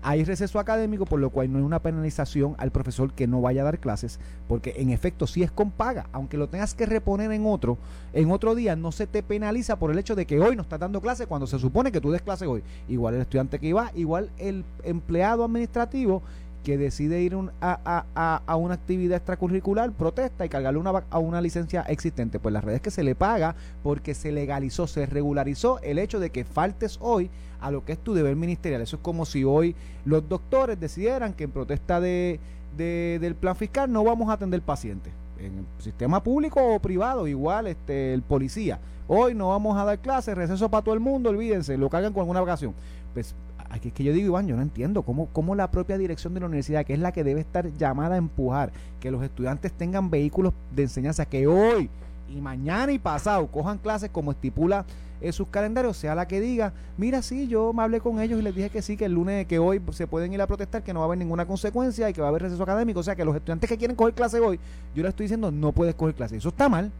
hay 0.01 0.25
receso 0.25 0.59
académico, 0.59 1.05
por 1.05 1.21
lo 1.21 1.29
cual 1.29 1.51
no 1.51 1.57
hay 1.57 1.63
una 1.63 1.81
penalización 1.81 2.55
al 2.57 2.71
profesor 2.71 3.13
que 3.13 3.27
no 3.27 3.39
vaya 3.39 3.61
a 3.61 3.65
dar 3.65 3.79
clases, 3.79 4.19
porque 4.47 4.75
en 4.77 4.89
efecto 4.89 5.25
sí 5.25 5.43
es 5.43 5.51
con 5.51 5.71
paga, 5.71 6.07
aunque 6.11 6.37
lo 6.37 6.49
tengas 6.49 6.73
que 6.73 6.85
reponer 6.85 7.31
en 7.31 7.45
otro, 7.45 7.77
en 8.13 8.29
otro 8.31 8.55
día 8.55 8.75
no 8.75 8.91
se 8.91 9.07
te 9.07 9.23
penaliza 9.23 9.77
por 9.77 9.89
el 9.89 9.99
hecho 9.99 10.15
de 10.15 10.25
que 10.25 10.39
hoy 10.39 10.55
no 10.55 10.63
estás 10.63 10.79
dando 10.79 11.01
clase 11.01 11.27
cuando 11.27 11.47
se 11.47 11.59
supone 11.59 11.91
que 11.91 12.01
tú 12.01 12.11
des 12.11 12.21
clase 12.21 12.45
hoy. 12.45 12.61
Igual 12.89 13.15
el 13.15 13.21
estudiante 13.21 13.59
que 13.59 13.67
iba, 13.67 13.91
igual 13.95 14.29
el 14.37 14.65
empleado 14.83 15.45
administrativo 15.45 16.21
que 16.67 16.77
decide 16.77 17.21
ir 17.21 17.33
a, 17.61 18.57
una 18.57 18.73
actividad 18.73 19.15
extracurricular, 19.15 19.89
protesta 19.93 20.45
y 20.45 20.49
cargarle 20.49 20.77
una, 20.77 21.05
a 21.09 21.17
una 21.17 21.39
licencia 21.39 21.83
existente. 21.83 22.39
Pues 22.39 22.51
las 22.51 22.61
redes 22.61 22.81
que 22.81 22.91
se 22.91 23.03
le 23.03 23.15
paga 23.15 23.55
porque 23.83 24.13
se 24.13 24.33
legalizó, 24.33 24.85
se 24.85 25.05
regularizó 25.05 25.79
el 25.79 25.97
hecho 25.97 26.19
de 26.19 26.29
que 26.29 26.43
faltes 26.43 26.97
hoy 26.99 27.29
a 27.61 27.71
lo 27.71 27.85
que 27.85 27.93
es 27.93 27.99
tu 27.99 28.13
deber 28.13 28.35
ministerial. 28.35 28.81
Eso 28.81 28.97
es 28.97 29.01
como 29.01 29.25
si 29.25 29.45
hoy 29.45 29.77
los 30.03 30.27
doctores 30.27 30.77
decidieran 30.77 31.31
que 31.31 31.45
en 31.45 31.51
protesta 31.51 32.01
de, 32.01 32.41
del 32.75 33.35
plan 33.35 33.55
fiscal 33.55 33.89
no 33.89 34.03
vamos 34.03 34.27
a 34.29 34.33
atender 34.33 34.61
pacientes. 34.61 35.13
En 35.39 35.59
el 35.59 35.65
sistema 35.81 36.21
público 36.21 36.61
o 36.61 36.81
privado, 36.81 37.29
igual 37.29 37.67
este 37.67 38.13
el 38.13 38.23
policía. 38.23 38.77
Hoy 39.07 39.33
no 39.35 39.47
vamos 39.47 39.77
a 39.77 39.85
dar 39.85 39.99
clases, 39.99 40.35
receso 40.35 40.67
para 40.67 40.83
todo 40.83 40.95
el 40.95 40.99
mundo, 40.99 41.29
olvídense, 41.29 41.77
lo 41.77 41.89
cargan 41.89 42.11
con 42.11 42.23
alguna 42.23 42.41
vacación. 42.41 42.73
Pues 43.13 43.33
aquí 43.69 43.89
es 43.89 43.93
que 43.93 44.03
yo 44.03 44.13
digo, 44.13 44.27
Iván, 44.27 44.47
yo 44.47 44.55
no 44.55 44.61
entiendo 44.61 45.03
cómo, 45.03 45.27
cómo 45.33 45.55
la 45.55 45.71
propia 45.71 45.97
dirección 45.97 46.33
de 46.33 46.39
la 46.39 46.45
universidad, 46.45 46.85
que 46.85 46.93
es 46.93 46.99
la 46.99 47.11
que 47.11 47.23
debe 47.23 47.41
estar 47.41 47.71
llamada 47.77 48.15
a 48.15 48.17
empujar, 48.17 48.71
que 48.99 49.11
los 49.11 49.23
estudiantes 49.23 49.71
tengan 49.73 50.09
vehículos 50.09 50.53
de 50.71 50.83
enseñanza, 50.83 51.25
que 51.25 51.47
hoy 51.47 51.89
y 52.29 52.41
mañana 52.41 52.91
y 52.91 52.99
pasado 52.99 53.47
cojan 53.47 53.77
clases 53.77 54.09
como 54.09 54.31
estipula 54.31 54.85
en 55.19 55.33
sus 55.33 55.47
calendarios, 55.47 55.97
sea 55.97 56.13
la 56.13 56.27
que 56.27 56.39
diga, 56.39 56.73
mira, 56.97 57.21
sí, 57.21 57.47
yo 57.47 57.73
me 57.73 57.81
hablé 57.81 57.99
con 57.99 58.19
ellos 58.19 58.39
y 58.39 58.43
les 58.43 58.53
dije 58.53 58.69
que 58.69 58.81
sí, 58.81 58.97
que 58.97 59.05
el 59.05 59.13
lunes, 59.13 59.47
que 59.47 59.57
hoy 59.57 59.81
se 59.91 60.05
pueden 60.05 60.31
ir 60.31 60.41
a 60.41 60.47
protestar, 60.47 60.83
que 60.83 60.93
no 60.93 60.99
va 60.99 61.05
a 61.05 61.07
haber 61.07 61.17
ninguna 61.17 61.45
consecuencia 61.45 62.09
y 62.09 62.13
que 62.13 62.21
va 62.21 62.27
a 62.27 62.29
haber 62.29 62.43
receso 62.43 62.61
académico. 62.61 62.99
O 62.99 63.03
sea, 63.03 63.15
que 63.15 63.25
los 63.25 63.35
estudiantes 63.35 63.67
que 63.67 63.77
quieren 63.77 63.95
coger 63.95 64.13
clase 64.13 64.39
hoy, 64.39 64.59
yo 64.93 65.01
les 65.01 65.09
estoy 65.09 65.23
diciendo, 65.23 65.49
no 65.49 65.71
puedes 65.71 65.95
coger 65.95 66.13
clase. 66.13 66.37
Eso 66.37 66.49
está 66.49 66.69
mal 66.69 66.91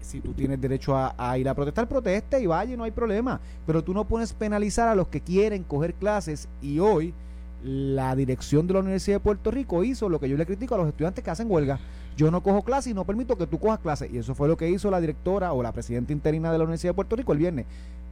si 0.00 0.20
tú 0.20 0.32
tienes 0.32 0.60
derecho 0.60 0.96
a, 0.96 1.38
ir 1.38 1.48
a 1.48 1.54
protestar, 1.54 1.86
proteste 1.86 2.40
y 2.40 2.46
vaya, 2.46 2.76
no 2.76 2.84
hay 2.84 2.90
problema. 2.90 3.40
Pero 3.66 3.84
tú 3.84 3.92
no 3.92 4.06
puedes 4.06 4.32
penalizar 4.32 4.88
a 4.88 4.94
los 4.94 5.08
que 5.08 5.20
quieren 5.20 5.64
coger 5.64 5.94
clases 5.94 6.48
y 6.62 6.78
hoy 6.78 7.12
la 7.62 8.14
dirección 8.14 8.66
de 8.66 8.74
la 8.74 8.80
Universidad 8.80 9.16
de 9.16 9.20
Puerto 9.20 9.50
Rico 9.50 9.84
hizo 9.84 10.08
lo 10.08 10.20
que 10.20 10.28
yo 10.28 10.36
le 10.36 10.46
critico 10.46 10.74
a 10.74 10.78
los 10.78 10.88
estudiantes 10.88 11.22
que 11.22 11.30
hacen 11.30 11.50
huelga. 11.50 11.78
Yo 12.16 12.30
no 12.30 12.42
cojo 12.42 12.62
clases 12.62 12.90
y 12.90 12.94
no 12.94 13.04
permito 13.04 13.36
que 13.36 13.46
tú 13.46 13.58
cojas 13.58 13.80
clases. 13.80 14.10
Y 14.12 14.18
eso 14.18 14.34
fue 14.34 14.48
lo 14.48 14.56
que 14.56 14.68
hizo 14.70 14.90
la 14.90 15.00
directora 15.00 15.52
o 15.52 15.62
la 15.62 15.72
presidenta 15.72 16.12
interina 16.12 16.50
de 16.50 16.58
la 16.58 16.64
Universidad 16.64 16.92
de 16.92 16.96
Puerto 16.96 17.14
Rico 17.14 17.32
el 17.32 17.38
viernes 17.38 17.66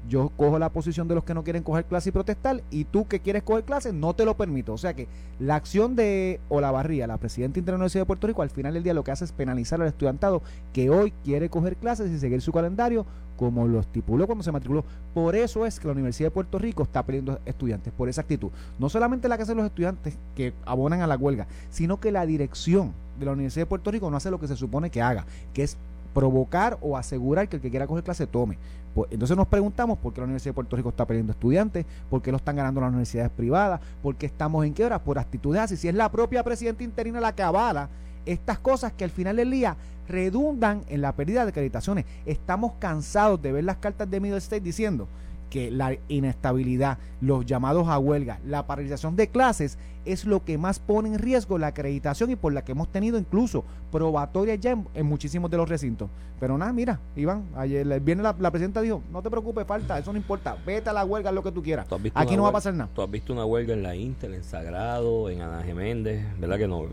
yo 0.08 0.30
cojo 0.36 0.58
la 0.58 0.70
posición 0.70 1.08
de 1.08 1.14
los 1.14 1.24
que 1.24 1.34
no 1.34 1.44
quieren 1.44 1.62
coger 1.62 1.84
clase 1.84 2.10
y 2.10 2.12
protestar 2.12 2.62
y 2.70 2.84
tú 2.84 3.06
que 3.06 3.20
quieres 3.20 3.42
coger 3.42 3.64
clase 3.64 3.92
no 3.92 4.14
te 4.14 4.24
lo 4.24 4.36
permito. 4.36 4.72
O 4.72 4.78
sea 4.78 4.94
que 4.94 5.08
la 5.38 5.56
acción 5.56 5.96
de 5.96 6.40
Olavarría, 6.48 7.06
la 7.06 7.18
presidenta 7.18 7.60
de 7.60 7.72
la 7.72 7.76
Universidad 7.76 8.02
de 8.02 8.06
Puerto 8.06 8.26
Rico, 8.26 8.42
al 8.42 8.50
final 8.50 8.74
del 8.74 8.82
día 8.82 8.94
lo 8.94 9.04
que 9.04 9.10
hace 9.10 9.24
es 9.24 9.32
penalizar 9.32 9.80
al 9.80 9.88
estudiantado 9.88 10.42
que 10.72 10.90
hoy 10.90 11.12
quiere 11.24 11.48
coger 11.48 11.76
clases 11.76 12.10
y 12.10 12.18
seguir 12.18 12.40
su 12.40 12.52
calendario 12.52 13.06
como 13.36 13.66
lo 13.66 13.80
estipuló 13.80 14.26
cuando 14.26 14.42
se 14.42 14.52
matriculó. 14.52 14.84
Por 15.14 15.36
eso 15.36 15.66
es 15.66 15.78
que 15.78 15.86
la 15.86 15.92
Universidad 15.92 16.28
de 16.28 16.32
Puerto 16.32 16.58
Rico 16.58 16.82
está 16.82 17.04
pidiendo 17.04 17.38
estudiantes, 17.44 17.92
por 17.92 18.08
esa 18.08 18.22
actitud. 18.22 18.50
No 18.78 18.88
solamente 18.88 19.28
la 19.28 19.36
que 19.36 19.42
hacen 19.42 19.56
los 19.56 19.66
estudiantes 19.66 20.18
que 20.34 20.54
abonan 20.64 21.02
a 21.02 21.06
la 21.06 21.16
huelga, 21.16 21.46
sino 21.70 22.00
que 22.00 22.12
la 22.12 22.26
dirección 22.26 22.92
de 23.18 23.26
la 23.26 23.32
Universidad 23.32 23.62
de 23.62 23.70
Puerto 23.70 23.90
Rico 23.90 24.10
no 24.10 24.16
hace 24.16 24.30
lo 24.30 24.40
que 24.40 24.48
se 24.48 24.56
supone 24.56 24.90
que 24.90 25.02
haga, 25.02 25.26
que 25.52 25.62
es 25.62 25.76
provocar 26.16 26.78
o 26.80 26.96
asegurar 26.96 27.46
que 27.46 27.56
el 27.56 27.62
que 27.62 27.68
quiera 27.68 27.86
coger 27.86 28.02
clase 28.02 28.26
tome. 28.26 28.56
Pues, 28.94 29.12
entonces 29.12 29.36
nos 29.36 29.46
preguntamos 29.48 29.98
por 29.98 30.14
qué 30.14 30.22
la 30.22 30.24
Universidad 30.24 30.52
de 30.52 30.54
Puerto 30.54 30.74
Rico 30.74 30.88
está 30.88 31.06
perdiendo 31.06 31.32
estudiantes, 31.32 31.84
por 32.08 32.22
qué 32.22 32.30
lo 32.30 32.38
están 32.38 32.56
ganando 32.56 32.80
las 32.80 32.88
universidades 32.88 33.30
privadas, 33.30 33.82
por 34.02 34.16
qué 34.16 34.24
estamos 34.24 34.64
en 34.64 34.72
quiebra, 34.72 34.98
por 34.98 35.18
actitudes 35.18 35.60
así. 35.60 35.76
Si 35.76 35.88
es 35.88 35.94
la 35.94 36.10
propia 36.10 36.42
presidenta 36.42 36.84
interina 36.84 37.20
la 37.20 37.34
que 37.34 37.42
avala 37.42 37.90
estas 38.24 38.58
cosas 38.58 38.94
que 38.94 39.04
al 39.04 39.10
final 39.10 39.36
del 39.36 39.50
día 39.50 39.76
redundan 40.08 40.84
en 40.88 41.02
la 41.02 41.14
pérdida 41.14 41.44
de 41.44 41.50
acreditaciones. 41.50 42.06
Estamos 42.24 42.72
cansados 42.78 43.42
de 43.42 43.52
ver 43.52 43.64
las 43.64 43.76
cartas 43.76 44.10
de 44.10 44.18
Middle 44.18 44.38
State 44.38 44.62
diciendo 44.62 45.08
que 45.50 45.70
la 45.70 45.98
inestabilidad, 46.08 46.96
los 47.20 47.44
llamados 47.44 47.88
a 47.88 47.98
huelga, 47.98 48.40
la 48.46 48.66
paralización 48.66 49.16
de 49.16 49.28
clases 49.28 49.76
es 50.06 50.24
lo 50.24 50.44
que 50.44 50.58
más 50.58 50.78
pone 50.78 51.08
en 51.08 51.18
riesgo 51.18 51.58
la 51.58 51.68
acreditación 51.68 52.30
y 52.30 52.36
por 52.36 52.52
la 52.52 52.64
que 52.64 52.72
hemos 52.72 52.88
tenido 52.88 53.18
incluso 53.18 53.64
probatorias 53.90 54.58
ya 54.60 54.78
en, 54.94 55.06
muchísimos 55.06 55.50
de 55.50 55.56
los 55.56 55.68
recintos. 55.68 56.08
Pero 56.38 56.58
nada, 56.58 56.72
mira, 56.72 57.00
Iván, 57.16 57.44
ayer 57.56 58.00
viene 58.00 58.22
la, 58.22 58.34
presidenta 58.34 58.82
dijo, 58.82 59.02
no 59.10 59.22
te 59.22 59.30
preocupes, 59.30 59.66
falta, 59.66 59.98
eso 59.98 60.12
no 60.12 60.18
importa, 60.18 60.56
vete 60.66 60.90
a 60.90 60.92
la 60.92 61.04
huelga, 61.04 61.32
lo 61.32 61.42
que 61.42 61.50
tú 61.50 61.62
quieras. 61.62 61.86
Aquí 62.14 62.36
no 62.36 62.42
va 62.42 62.50
a 62.50 62.52
pasar 62.52 62.74
nada. 62.74 62.90
Tú 62.94 63.00
has 63.00 63.10
visto 63.10 63.32
una 63.32 63.46
huelga 63.46 63.72
en 63.72 63.82
la 63.82 63.96
Intel, 63.96 64.34
en 64.34 64.44
Sagrado, 64.44 65.30
en 65.30 65.40
Ana 65.40 65.62
Geméndez, 65.62 66.24
¿verdad 66.38 66.58
que 66.58 66.68
no? 66.68 66.86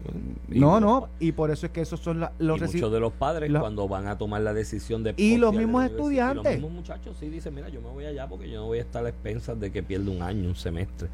no, 0.48 0.80
no, 0.80 1.10
y 1.20 1.34
por 1.34 1.52
eso 1.52 1.66
es 1.66 1.72
que 1.74 1.82
esos 1.82 2.00
son 2.00 2.22
los 2.22 2.60
recintos. 2.60 2.76
Muchos 2.76 2.92
de 2.94 3.00
los 3.02 3.14
padres 3.14 3.52
cuando 3.52 3.88
van 3.88 4.08
a 4.08 4.18
tomar 4.18 4.42
la 4.42 4.54
decisión 4.54 5.04
de... 5.04 5.14
Y 5.18 5.38
los 5.38 5.54
mismos 5.54 5.84
estudiantes. 5.84 6.46
los 6.46 6.54
mismos 6.54 6.72
muchachos 6.72 7.18
sí 7.20 7.28
dicen, 7.28 7.54
mira, 7.54 7.68
yo 7.68 7.82
me 7.82 7.90
voy 7.90 8.06
allá 8.06 8.28
porque 8.28 8.50
yo 8.50 8.62
no 8.62 8.68
voy 8.68 8.78
a 8.78 8.82
estar 8.82 9.06
a 9.06 9.10
expensas 9.10 9.60
de 9.60 9.72
que 9.72 9.84
pierda 9.84 10.10
un 10.10 10.22
año, 10.22 10.48
un 10.48 10.56
semestre. 10.56 11.10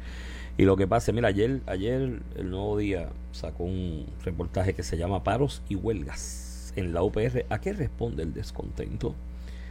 Y 0.60 0.66
lo 0.66 0.76
que 0.76 0.86
pasa, 0.86 1.10
mira, 1.10 1.28
ayer, 1.28 1.62
ayer 1.64 2.20
el 2.36 2.50
Nuevo 2.50 2.76
Día 2.76 3.08
sacó 3.32 3.64
un 3.64 4.04
reportaje 4.22 4.74
que 4.74 4.82
se 4.82 4.98
llama 4.98 5.24
Paros 5.24 5.62
y 5.70 5.74
Huelgas 5.74 6.74
en 6.76 6.92
la 6.92 7.02
UPR. 7.02 7.46
¿A 7.48 7.62
qué 7.62 7.72
responde 7.72 8.24
el 8.24 8.34
descontento? 8.34 9.14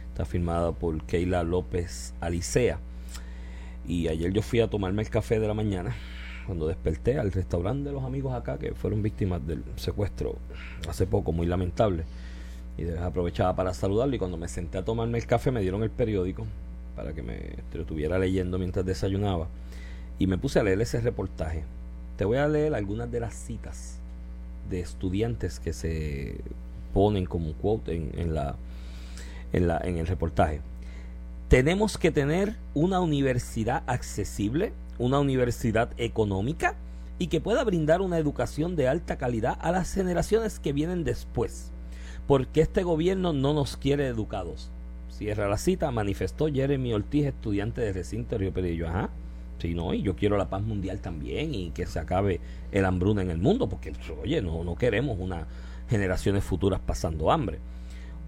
Está 0.08 0.24
firmada 0.24 0.72
por 0.72 1.00
Keila 1.04 1.44
López 1.44 2.12
Alicea. 2.18 2.80
Y 3.86 4.08
ayer 4.08 4.32
yo 4.32 4.42
fui 4.42 4.58
a 4.58 4.68
tomarme 4.68 5.02
el 5.02 5.10
café 5.10 5.38
de 5.38 5.46
la 5.46 5.54
mañana 5.54 5.94
cuando 6.46 6.66
desperté 6.66 7.20
al 7.20 7.30
restaurante 7.30 7.90
de 7.90 7.94
los 7.94 8.02
amigos 8.02 8.34
acá 8.34 8.58
que 8.58 8.74
fueron 8.74 9.00
víctimas 9.00 9.46
del 9.46 9.62
secuestro 9.76 10.38
hace 10.88 11.06
poco, 11.06 11.30
muy 11.30 11.46
lamentable. 11.46 12.02
Y 12.76 12.88
aprovechaba 12.88 13.54
para 13.54 13.74
saludarlo 13.74 14.16
y 14.16 14.18
cuando 14.18 14.36
me 14.36 14.48
senté 14.48 14.78
a 14.78 14.84
tomarme 14.84 15.18
el 15.18 15.26
café 15.26 15.52
me 15.52 15.60
dieron 15.60 15.84
el 15.84 15.90
periódico 15.90 16.48
para 16.96 17.12
que 17.12 17.22
me 17.22 17.58
estuviera 17.72 18.18
leyendo 18.18 18.58
mientras 18.58 18.84
desayunaba. 18.84 19.46
Y 20.20 20.28
me 20.28 20.38
puse 20.38 20.60
a 20.60 20.62
leer 20.62 20.80
ese 20.80 21.00
reportaje. 21.00 21.64
Te 22.16 22.24
voy 22.24 22.38
a 22.38 22.46
leer 22.46 22.76
algunas 22.76 23.10
de 23.10 23.18
las 23.18 23.34
citas 23.34 23.98
de 24.70 24.78
estudiantes 24.78 25.58
que 25.58 25.72
se 25.72 26.36
ponen 26.94 27.26
como 27.26 27.54
quote 27.54 27.96
en, 27.96 28.34
la, 28.34 28.54
en, 29.52 29.66
la, 29.66 29.80
en 29.82 29.96
el 29.96 30.06
reportaje. 30.06 30.60
Tenemos 31.48 31.98
que 31.98 32.12
tener 32.12 32.54
una 32.72 33.00
universidad 33.00 33.82
accesible, 33.88 34.72
una 34.98 35.18
universidad 35.18 35.90
económica 35.96 36.76
y 37.18 37.26
que 37.26 37.40
pueda 37.40 37.64
brindar 37.64 38.00
una 38.00 38.18
educación 38.18 38.76
de 38.76 38.86
alta 38.86 39.18
calidad 39.18 39.58
a 39.60 39.72
las 39.72 39.92
generaciones 39.92 40.60
que 40.60 40.72
vienen 40.72 41.02
después. 41.02 41.72
Porque 42.28 42.60
este 42.60 42.84
gobierno 42.84 43.32
no 43.32 43.54
nos 43.54 43.76
quiere 43.76 44.06
educados 44.06 44.70
Cierra 45.20 45.50
la 45.50 45.58
cita, 45.58 45.90
manifestó 45.90 46.46
Jeremy 46.46 46.94
Ortiz, 46.94 47.26
estudiante 47.26 47.82
de 47.82 47.92
recinto 47.92 48.38
Río 48.38 48.54
Pedrillo. 48.54 48.88
Ajá. 48.88 49.10
Sí, 49.60 49.74
no, 49.74 49.92
y 49.92 50.00
yo 50.00 50.16
quiero 50.16 50.38
la 50.38 50.48
paz 50.48 50.62
mundial 50.62 51.00
también 51.00 51.54
y 51.54 51.70
que 51.70 51.84
se 51.84 51.98
acabe 51.98 52.40
el 52.72 52.86
hambruna 52.86 53.20
en 53.20 53.30
el 53.30 53.38
mundo, 53.38 53.68
porque, 53.68 53.92
oye, 54.22 54.40
no, 54.40 54.64
no 54.64 54.74
queremos 54.74 55.18
unas 55.20 55.46
generaciones 55.88 56.44
futuras 56.44 56.80
pasando 56.80 57.30
hambre. 57.30 57.58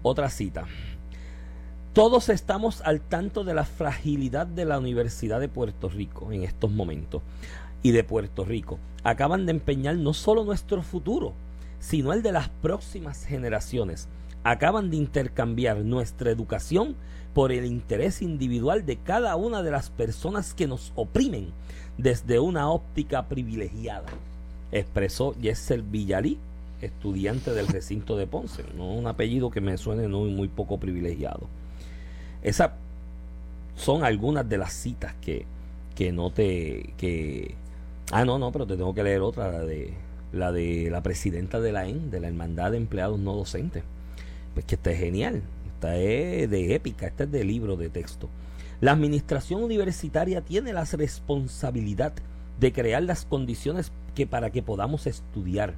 Otra 0.03 0.29
cita. 0.29 0.65
Todos 1.93 2.29
estamos 2.29 2.81
al 2.81 3.01
tanto 3.01 3.43
de 3.43 3.53
la 3.53 3.65
fragilidad 3.65 4.45
de 4.45 4.65
la 4.65 4.77
Universidad 4.77 5.39
de 5.39 5.47
Puerto 5.47 5.89
Rico 5.89 6.31
en 6.31 6.43
estos 6.43 6.69
momentos 6.71 7.23
y 7.81 7.91
de 7.91 8.03
Puerto 8.03 8.45
Rico. 8.45 8.79
Acaban 9.03 9.45
de 9.45 9.51
empeñar 9.51 9.95
no 9.95 10.13
solo 10.13 10.43
nuestro 10.43 10.83
futuro, 10.83 11.33
sino 11.79 12.13
el 12.13 12.21
de 12.21 12.31
las 12.31 12.49
próximas 12.49 13.25
generaciones 13.25 14.07
acaban 14.43 14.89
de 14.89 14.97
intercambiar 14.97 15.77
nuestra 15.77 16.31
educación 16.31 16.95
por 17.33 17.51
el 17.51 17.65
interés 17.65 18.21
individual 18.21 18.85
de 18.85 18.97
cada 18.97 19.35
una 19.35 19.63
de 19.63 19.71
las 19.71 19.89
personas 19.89 20.53
que 20.53 20.67
nos 20.67 20.91
oprimen 20.95 21.49
desde 21.97 22.39
una 22.39 22.69
óptica 22.69 23.27
privilegiada, 23.27 24.07
expresó 24.71 25.33
Yesel 25.39 25.81
Villalí, 25.81 26.37
estudiante 26.81 27.51
del 27.51 27.67
recinto 27.67 28.17
de 28.17 28.27
Ponce, 28.27 28.63
un 28.77 29.07
apellido 29.07 29.49
que 29.49 29.61
me 29.61 29.77
suene 29.77 30.07
muy, 30.07 30.47
poco 30.47 30.79
privilegiado. 30.79 31.47
Esas 32.41 32.71
son 33.75 34.03
algunas 34.03 34.47
de 34.47 34.57
las 34.57 34.73
citas 34.73 35.15
que, 35.21 35.45
que 35.95 36.11
no 36.11 36.29
te 36.29 36.93
que 36.97 37.55
ah 38.11 38.25
no 38.25 38.37
no 38.37 38.51
pero 38.51 38.67
te 38.67 38.75
tengo 38.75 38.93
que 38.93 39.03
leer 39.03 39.21
otra 39.21 39.51
la 39.51 39.61
de 39.61 39.93
la 40.31 40.51
de 40.51 40.89
la 40.91 41.01
presidenta 41.01 41.59
de 41.59 41.71
la 41.71 41.87
EN 41.87 42.11
de 42.11 42.19
la 42.19 42.27
hermandad 42.27 42.71
de 42.71 42.77
empleados 42.77 43.19
no 43.19 43.33
docentes. 43.33 43.83
Pues 44.53 44.65
que 44.65 44.75
está 44.75 44.91
es 44.91 44.99
genial, 44.99 45.41
esta 45.83 45.97
es 45.97 46.49
de 46.49 46.75
épica, 46.75 47.07
esta 47.07 47.25
es 47.25 47.31
de 47.31 47.43
libro 47.43 47.75
de 47.75 47.89
texto. 47.89 48.29
La 48.79 48.93
administración 48.93 49.63
universitaria 49.63 50.39
tiene 50.39 50.71
la 50.71 50.85
responsabilidad 50.85 52.13
de 52.59 52.71
crear 52.71 53.03
las 53.03 53.25
condiciones 53.25 53.91
que 54.15 54.25
para 54.25 54.49
que 54.49 54.63
podamos 54.63 55.07
estudiar, 55.07 55.73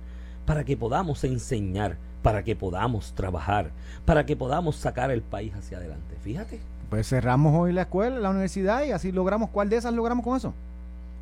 para 0.46 0.64
que 0.64 0.78
podamos 0.78 1.24
enseñar, 1.24 1.98
para 2.22 2.44
que 2.44 2.56
podamos 2.56 3.14
trabajar, 3.14 3.72
para 4.06 4.28
que 4.28 4.36
podamos 4.36 4.76
sacar 4.76 5.10
el 5.10 5.24
país 5.24 5.54
hacia 5.56 5.78
adelante. 5.78 6.16
Fíjate. 6.22 6.60
Pues 6.90 7.10
cerramos 7.10 7.56
hoy 7.56 7.74
la 7.74 7.84
escuela, 7.84 8.20
la 8.20 8.30
universidad 8.30 8.84
y 8.84 8.92
así 8.92 9.12
logramos. 9.12 9.50
¿Cuál 9.50 9.70
de 9.70 9.78
esas 9.78 9.94
logramos 9.94 10.24
con 10.24 10.38
eso? 10.38 10.54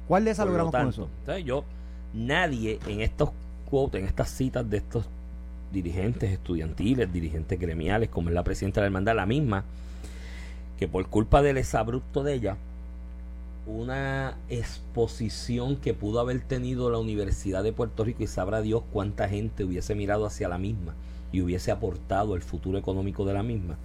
¿Cuál 0.09 0.25
de 0.25 0.31
esas 0.31 0.45
logramos 0.45 0.73
con 0.73 0.89
eso? 0.89 1.07
yo, 1.45 1.63
nadie 2.13 2.79
en 2.87 2.99
estos 2.99 3.29
quotes, 3.69 4.01
en 4.01 4.07
estas 4.07 4.29
citas 4.29 4.69
de 4.69 4.77
estos 4.77 5.05
dirigentes 5.73 6.31
estudiantiles, 6.31 7.11
dirigentes 7.11 7.59
gremiales, 7.59 8.09
como 8.09 8.29
es 8.29 8.35
la 8.35 8.43
presidenta 8.43 8.79
de 8.79 8.83
la 8.83 8.87
hermandad, 8.87 9.15
la 9.15 9.25
misma, 9.25 9.65
que 10.77 10.87
por 10.87 11.05
culpa 11.07 11.41
del 11.41 11.57
exabrupto 11.57 12.23
de 12.23 12.35
ella, 12.35 12.57
una 13.65 14.37
exposición 14.49 15.77
que 15.77 15.93
pudo 15.93 16.19
haber 16.19 16.41
tenido 16.41 16.89
la 16.89 16.99
Universidad 16.99 17.63
de 17.63 17.73
Puerto 17.73 18.03
Rico 18.03 18.23
y 18.23 18.27
sabrá 18.27 18.61
Dios 18.61 18.83
cuánta 18.91 19.27
gente 19.27 19.63
hubiese 19.63 19.95
mirado 19.95 20.25
hacia 20.25 20.47
la 20.47 20.57
misma 20.57 20.93
y 21.31 21.41
hubiese 21.41 21.71
aportado 21.71 22.35
el 22.35 22.41
futuro 22.41 22.77
económico 22.77 23.25
de 23.25 23.33
la 23.33 23.41
misma. 23.41 23.77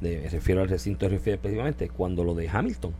De, 0.00 0.20
me 0.22 0.28
refiero 0.28 0.62
al 0.62 0.68
recinto, 0.68 1.08
refiero 1.08 1.36
específicamente 1.36 1.88
cuando 1.88 2.24
lo 2.24 2.34
de 2.34 2.48
Hamilton, 2.48 2.92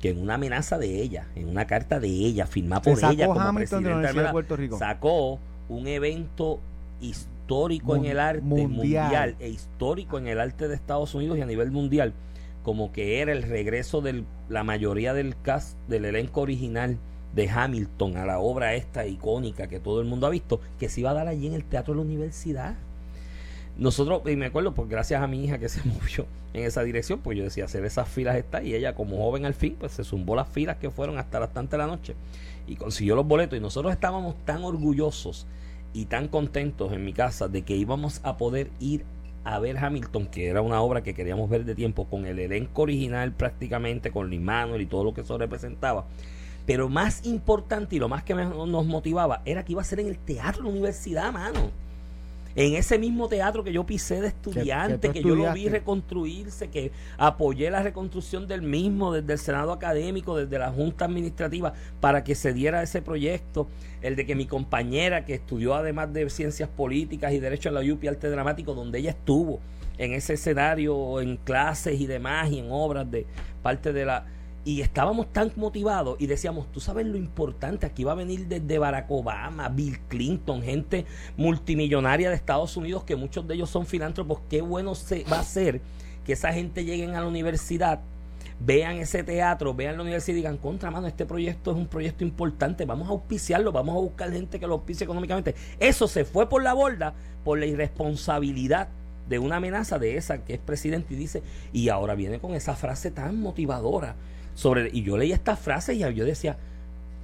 que 0.00 0.10
en 0.10 0.20
una 0.20 0.34
amenaza 0.34 0.78
de 0.78 1.02
ella, 1.02 1.26
en 1.34 1.48
una 1.48 1.66
carta 1.66 1.98
de 1.98 2.08
ella, 2.08 2.46
firmada 2.46 2.82
por 2.82 2.98
ella 2.98 3.26
como 3.26 3.40
Hamilton 3.40 3.82
presidenta 3.82 4.12
de, 4.12 4.26
de 4.26 4.30
Puerto 4.30 4.56
Rico. 4.56 4.78
sacó 4.78 5.40
un 5.68 5.86
evento 5.88 6.60
histórico 7.00 7.37
en 7.48 8.04
el 8.04 8.20
arte 8.20 8.42
mundial. 8.42 9.36
e 9.38 9.48
histórico 9.48 10.18
en 10.18 10.28
el 10.28 10.40
arte 10.40 10.68
de 10.68 10.74
Estados 10.74 11.14
Unidos 11.14 11.38
y 11.38 11.42
a 11.42 11.46
nivel 11.46 11.70
mundial 11.70 12.12
como 12.62 12.92
que 12.92 13.22
era 13.22 13.32
el 13.32 13.44
regreso 13.44 14.02
de 14.02 14.24
la 14.50 14.62
mayoría 14.62 15.14
del 15.14 15.40
cast 15.40 15.78
del 15.88 16.04
elenco 16.04 16.42
original 16.42 16.98
de 17.34 17.48
Hamilton 17.48 18.16
a 18.18 18.26
la 18.26 18.40
obra 18.40 18.74
esta 18.74 19.06
icónica 19.06 19.68
que 19.68 19.80
todo 19.80 20.00
el 20.00 20.06
mundo 20.06 20.26
ha 20.26 20.30
visto, 20.30 20.60
que 20.78 20.90
se 20.90 21.00
iba 21.00 21.10
a 21.10 21.14
dar 21.14 21.28
allí 21.28 21.46
en 21.46 21.54
el 21.54 21.64
Teatro 21.64 21.94
de 21.94 22.00
la 22.00 22.04
Universidad. 22.04 22.74
Nosotros, 23.78 24.22
y 24.26 24.36
me 24.36 24.46
acuerdo, 24.46 24.74
pues 24.74 24.88
gracias 24.88 25.22
a 25.22 25.26
mi 25.26 25.44
hija 25.44 25.58
que 25.58 25.68
se 25.70 25.82
movió 25.84 26.26
en 26.52 26.64
esa 26.64 26.82
dirección, 26.82 27.20
pues 27.20 27.38
yo 27.38 27.44
decía 27.44 27.64
hacer 27.64 27.86
esas 27.86 28.08
filas 28.08 28.36
está, 28.36 28.62
y 28.62 28.74
ella 28.74 28.94
como 28.94 29.16
joven 29.16 29.46
al 29.46 29.54
fin, 29.54 29.76
pues 29.78 29.92
se 29.92 30.04
zumbó 30.04 30.36
las 30.36 30.48
filas 30.48 30.76
que 30.76 30.90
fueron 30.90 31.16
hasta 31.16 31.40
las 31.40 31.54
tantas 31.54 31.72
de 31.72 31.78
la 31.78 31.86
noche 31.86 32.16
y 32.66 32.76
consiguió 32.76 33.16
los 33.16 33.26
boletos 33.26 33.56
y 33.56 33.62
nosotros 33.62 33.92
estábamos 33.92 34.34
tan 34.44 34.62
orgullosos 34.62 35.46
y 35.92 36.06
tan 36.06 36.28
contentos 36.28 36.92
en 36.92 37.04
mi 37.04 37.12
casa 37.12 37.48
de 37.48 37.62
que 37.62 37.76
íbamos 37.76 38.20
a 38.24 38.36
poder 38.36 38.70
ir 38.80 39.04
a 39.44 39.58
ver 39.58 39.78
Hamilton, 39.78 40.26
que 40.26 40.48
era 40.48 40.60
una 40.60 40.80
obra 40.80 41.02
que 41.02 41.14
queríamos 41.14 41.48
ver 41.48 41.64
de 41.64 41.74
tiempo, 41.74 42.06
con 42.06 42.26
el 42.26 42.38
elenco 42.38 42.82
original 42.82 43.32
prácticamente, 43.32 44.10
con 44.10 44.28
Lee 44.28 44.38
Manuel 44.38 44.82
y 44.82 44.86
todo 44.86 45.04
lo 45.04 45.14
que 45.14 45.22
eso 45.22 45.38
representaba. 45.38 46.06
Pero 46.66 46.88
más 46.88 47.24
importante 47.24 47.96
y 47.96 47.98
lo 47.98 48.08
más 48.08 48.24
que 48.24 48.34
nos 48.34 48.86
motivaba 48.86 49.40
era 49.46 49.64
que 49.64 49.72
iba 49.72 49.80
a 49.80 49.84
ser 49.84 50.00
en 50.00 50.08
el 50.08 50.18
teatro 50.18 50.64
de 50.64 50.68
la 50.68 50.74
universidad, 50.74 51.32
mano 51.32 51.70
en 52.54 52.74
ese 52.74 52.98
mismo 52.98 53.28
teatro 53.28 53.62
que 53.62 53.72
yo 53.72 53.84
pisé 53.84 54.20
de 54.20 54.28
estudiante, 54.28 55.10
que, 55.10 55.22
yo 55.22 55.34
lo 55.34 55.52
vi 55.52 55.68
reconstruirse, 55.68 56.68
que 56.68 56.90
apoyé 57.16 57.70
la 57.70 57.82
reconstrucción 57.82 58.48
del 58.48 58.62
mismo 58.62 59.12
desde 59.12 59.32
el 59.32 59.38
Senado 59.38 59.72
Académico, 59.72 60.36
desde 60.36 60.58
la 60.58 60.70
Junta 60.70 61.04
Administrativa, 61.04 61.74
para 62.00 62.24
que 62.24 62.34
se 62.34 62.52
diera 62.52 62.82
ese 62.82 63.02
proyecto, 63.02 63.68
el 64.02 64.16
de 64.16 64.26
que 64.26 64.34
mi 64.34 64.46
compañera, 64.46 65.24
que 65.24 65.34
estudió 65.34 65.74
además 65.74 66.12
de 66.12 66.28
ciencias 66.30 66.68
políticas 66.68 67.32
y 67.32 67.38
derecho 67.38 67.68
a 67.68 67.72
la 67.72 67.80
UPI 67.80 68.08
Arte 68.08 68.30
Dramático, 68.30 68.74
donde 68.74 68.98
ella 68.98 69.10
estuvo 69.10 69.60
en 69.98 70.12
ese 70.12 70.34
escenario, 70.34 71.20
en 71.20 71.36
clases 71.36 72.00
y 72.00 72.06
demás, 72.06 72.50
y 72.50 72.60
en 72.60 72.68
obras 72.70 73.10
de 73.10 73.26
parte 73.62 73.92
de 73.92 74.04
la 74.04 74.24
y 74.64 74.80
estábamos 74.80 75.32
tan 75.32 75.52
motivados 75.56 76.16
y 76.20 76.26
decíamos, 76.26 76.70
tú 76.72 76.80
sabes 76.80 77.06
lo 77.06 77.16
importante, 77.16 77.86
aquí 77.86 78.04
va 78.04 78.12
a 78.12 78.16
venir 78.16 78.46
desde 78.46 78.78
Barack 78.78 79.10
Obama, 79.10 79.68
Bill 79.68 79.98
Clinton, 80.08 80.62
gente 80.62 81.06
multimillonaria 81.36 82.28
de 82.28 82.36
Estados 82.36 82.76
Unidos, 82.76 83.04
que 83.04 83.16
muchos 83.16 83.46
de 83.46 83.54
ellos 83.54 83.70
son 83.70 83.86
filántropos, 83.86 84.40
qué 84.50 84.60
bueno 84.60 84.94
se, 84.94 85.24
va 85.24 85.40
a 85.40 85.44
ser 85.44 85.80
que 86.24 86.34
esa 86.34 86.52
gente 86.52 86.84
lleguen 86.84 87.14
a 87.14 87.20
la 87.20 87.26
universidad, 87.26 88.00
vean 88.60 88.96
ese 88.96 89.22
teatro, 89.22 89.72
vean 89.72 89.96
la 89.96 90.02
universidad 90.02 90.34
y 90.34 90.36
digan, 90.36 90.56
contra 90.58 90.90
mano, 90.90 91.06
este 91.06 91.24
proyecto 91.24 91.70
es 91.70 91.76
un 91.76 91.86
proyecto 91.86 92.24
importante, 92.24 92.84
vamos 92.84 93.08
a 93.08 93.12
auspiciarlo, 93.12 93.72
vamos 93.72 93.96
a 93.96 94.00
buscar 94.00 94.30
gente 94.32 94.60
que 94.60 94.66
lo 94.66 94.74
auspicie 94.74 95.04
económicamente. 95.04 95.54
Eso 95.78 96.08
se 96.08 96.24
fue 96.24 96.48
por 96.48 96.62
la 96.62 96.74
borda 96.74 97.14
por 97.44 97.58
la 97.58 97.66
irresponsabilidad 97.66 98.88
de 99.28 99.38
una 99.38 99.56
amenaza 99.56 99.98
de 99.98 100.16
esa 100.16 100.44
que 100.44 100.54
es 100.54 100.58
presidente 100.58 101.14
y 101.14 101.16
dice, 101.16 101.42
y 101.72 101.88
ahora 101.88 102.14
viene 102.14 102.40
con 102.40 102.54
esa 102.54 102.74
frase 102.74 103.10
tan 103.10 103.40
motivadora 103.40 104.16
y 104.92 105.02
yo 105.02 105.16
leía 105.16 105.34
estas 105.34 105.58
frases 105.58 105.96
y 105.96 106.14
yo 106.14 106.24
decía, 106.24 106.56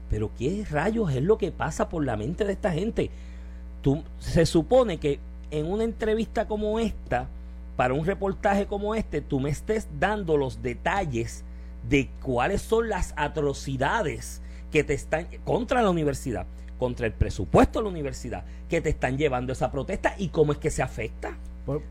pero 0.08 0.30
qué 0.38 0.64
rayos 0.70 1.12
es 1.12 1.22
lo 1.22 1.38
que 1.38 1.50
pasa 1.50 1.88
por 1.88 2.04
la 2.04 2.16
mente 2.16 2.44
de 2.44 2.52
esta 2.52 2.72
gente. 2.72 3.10
Tú, 3.82 4.02
se 4.18 4.46
supone 4.46 4.98
que 4.98 5.18
en 5.50 5.66
una 5.66 5.84
entrevista 5.84 6.46
como 6.46 6.78
esta, 6.78 7.28
para 7.76 7.94
un 7.94 8.06
reportaje 8.06 8.66
como 8.66 8.94
este, 8.94 9.20
tú 9.20 9.40
me 9.40 9.50
estés 9.50 9.88
dando 9.98 10.36
los 10.36 10.62
detalles 10.62 11.44
de 11.88 12.08
cuáles 12.22 12.62
son 12.62 12.88
las 12.88 13.12
atrocidades 13.16 14.40
que 14.70 14.84
te 14.84 14.94
están 14.94 15.26
contra 15.44 15.82
la 15.82 15.90
universidad, 15.90 16.46
contra 16.78 17.06
el 17.06 17.12
presupuesto 17.12 17.80
de 17.80 17.84
la 17.84 17.90
universidad, 17.90 18.44
que 18.68 18.80
te 18.80 18.90
están 18.90 19.18
llevando 19.18 19.52
esa 19.52 19.70
protesta 19.70 20.14
y 20.18 20.28
cómo 20.28 20.52
es 20.52 20.58
que 20.58 20.70
se 20.70 20.82
afecta 20.82 21.36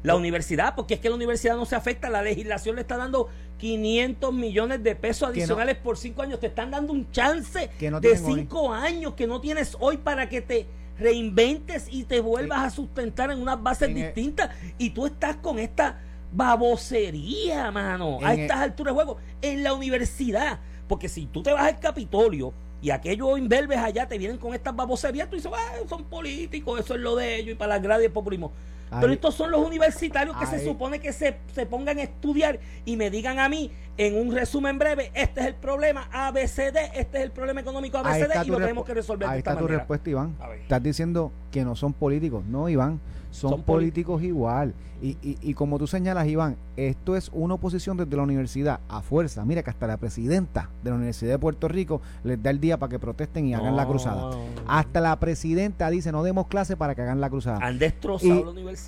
la 0.03 0.15
universidad, 0.15 0.75
porque 0.75 0.95
es 0.95 0.99
que 0.99 1.09
la 1.09 1.15
universidad 1.15 1.55
no 1.55 1.65
se 1.65 1.75
afecta, 1.75 2.09
la 2.09 2.21
legislación 2.21 2.75
le 2.75 2.81
está 2.81 2.97
dando 2.97 3.29
500 3.57 4.33
millones 4.33 4.83
de 4.83 4.95
pesos 4.95 5.29
adicionales 5.29 5.77
por 5.77 5.97
5 5.97 6.21
años, 6.21 6.39
te 6.39 6.47
están 6.47 6.71
dando 6.71 6.93
un 6.93 7.09
chance 7.11 7.69
de 7.79 8.17
5 8.17 8.73
años 8.73 9.13
que 9.13 9.27
no 9.27 9.41
tienes 9.41 9.75
hoy 9.79 9.97
para 9.97 10.29
que 10.29 10.41
te 10.41 10.67
reinventes 10.99 11.87
y 11.89 12.03
te 12.03 12.21
vuelvas 12.21 12.59
a 12.59 12.69
sustentar 12.69 13.31
en 13.31 13.41
unas 13.41 13.61
bases 13.61 13.93
distintas. 13.93 14.51
Y 14.77 14.91
tú 14.91 15.05
estás 15.05 15.37
con 15.37 15.59
esta 15.59 15.99
babosería, 16.31 17.71
mano, 17.71 18.19
a 18.21 18.33
estas 18.33 18.57
alturas 18.57 18.93
de 18.93 18.95
juego 18.95 19.17
en 19.41 19.63
la 19.63 19.73
universidad, 19.73 20.59
porque 20.87 21.09
si 21.09 21.25
tú 21.27 21.43
te 21.43 21.51
vas 21.51 21.63
al 21.63 21.79
Capitolio 21.79 22.53
y 22.81 22.89
aquellos 22.89 23.37
imberbes 23.37 23.77
allá 23.77 24.07
te 24.07 24.17
vienen 24.17 24.37
con 24.37 24.53
estas 24.53 24.75
baboserías, 24.75 25.29
tú 25.29 25.35
dices, 25.35 25.51
ah, 25.53 25.75
son 25.87 26.03
políticos, 26.05 26.79
eso 26.79 26.95
es 26.95 26.99
lo 26.99 27.15
de 27.15 27.37
ellos 27.37 27.53
y 27.53 27.55
para 27.55 27.75
las 27.75 27.81
gradas 27.81 28.01
del 28.01 28.11
populismo. 28.11 28.51
Pero 28.99 29.13
estos 29.13 29.35
son 29.35 29.51
los 29.51 29.65
universitarios 29.65 30.35
que 30.37 30.45
se 30.45 30.63
supone 30.63 30.99
que 30.99 31.13
se, 31.13 31.37
se, 31.53 31.65
pongan 31.65 31.97
a 31.99 32.03
estudiar 32.03 32.59
y 32.85 32.97
me 32.97 33.09
digan 33.09 33.39
a 33.39 33.49
mí, 33.49 33.71
en 33.97 34.17
un 34.17 34.33
resumen 34.33 34.79
breve, 34.79 35.11
este 35.13 35.41
es 35.41 35.47
el 35.47 35.55
problema 35.55 36.07
ABCD, 36.11 36.77
este 36.95 37.17
es 37.19 37.23
el 37.23 37.31
problema 37.31 37.61
económico 37.61 37.99
ABCD 37.99 38.45
y 38.45 38.49
lo 38.49 38.57
tenemos 38.57 38.85
que 38.85 38.93
resolver 38.93 39.29
Ahí 39.29 39.39
está 39.39 39.57
tu 39.57 39.67
respuesta, 39.67 40.09
Iván. 40.09 40.35
Estás 40.61 40.81
diciendo 40.81 41.31
que 41.51 41.63
no 41.63 41.75
son 41.75 41.93
políticos. 41.93 42.43
No, 42.45 42.69
Iván, 42.69 42.99
son, 43.29 43.63
políticos 43.63 44.21
igual. 44.23 44.73
Y, 45.01 45.17
y, 45.21 45.37
y, 45.41 45.53
como 45.53 45.77
tú 45.77 45.85
señalas, 45.85 46.27
Iván, 46.27 46.55
esto 46.77 47.17
es 47.17 47.29
una 47.33 47.55
oposición 47.55 47.97
desde 47.97 48.15
la 48.15 48.23
universidad 48.23 48.79
a 48.87 49.01
fuerza. 49.01 49.43
Mira 49.43 49.61
que 49.61 49.69
hasta 49.69 49.85
la 49.85 49.97
presidenta 49.97 50.69
de 50.81 50.91
la 50.91 50.95
Universidad 50.95 51.31
de 51.31 51.39
Puerto 51.39 51.67
Rico 51.67 52.01
les 52.23 52.41
da 52.41 52.51
el 52.51 52.59
día 52.61 52.77
para 52.77 52.89
que 52.89 52.99
protesten 52.99 53.45
y 53.47 53.53
hagan 53.53 53.75
la 53.75 53.85
cruzada. 53.85 54.37
Hasta 54.65 55.01
la 55.01 55.19
presidenta 55.19 55.89
dice, 55.89 56.11
no 56.11 56.23
demos 56.23 56.47
clase 56.47 56.77
para 56.77 56.95
que 56.95 57.01
hagan 57.01 57.19
la 57.19 57.29
cruzada. 57.29 57.59
Han 57.61 57.79
destrozado 57.79 58.45
la 58.45 58.51
universidad. 58.51 58.82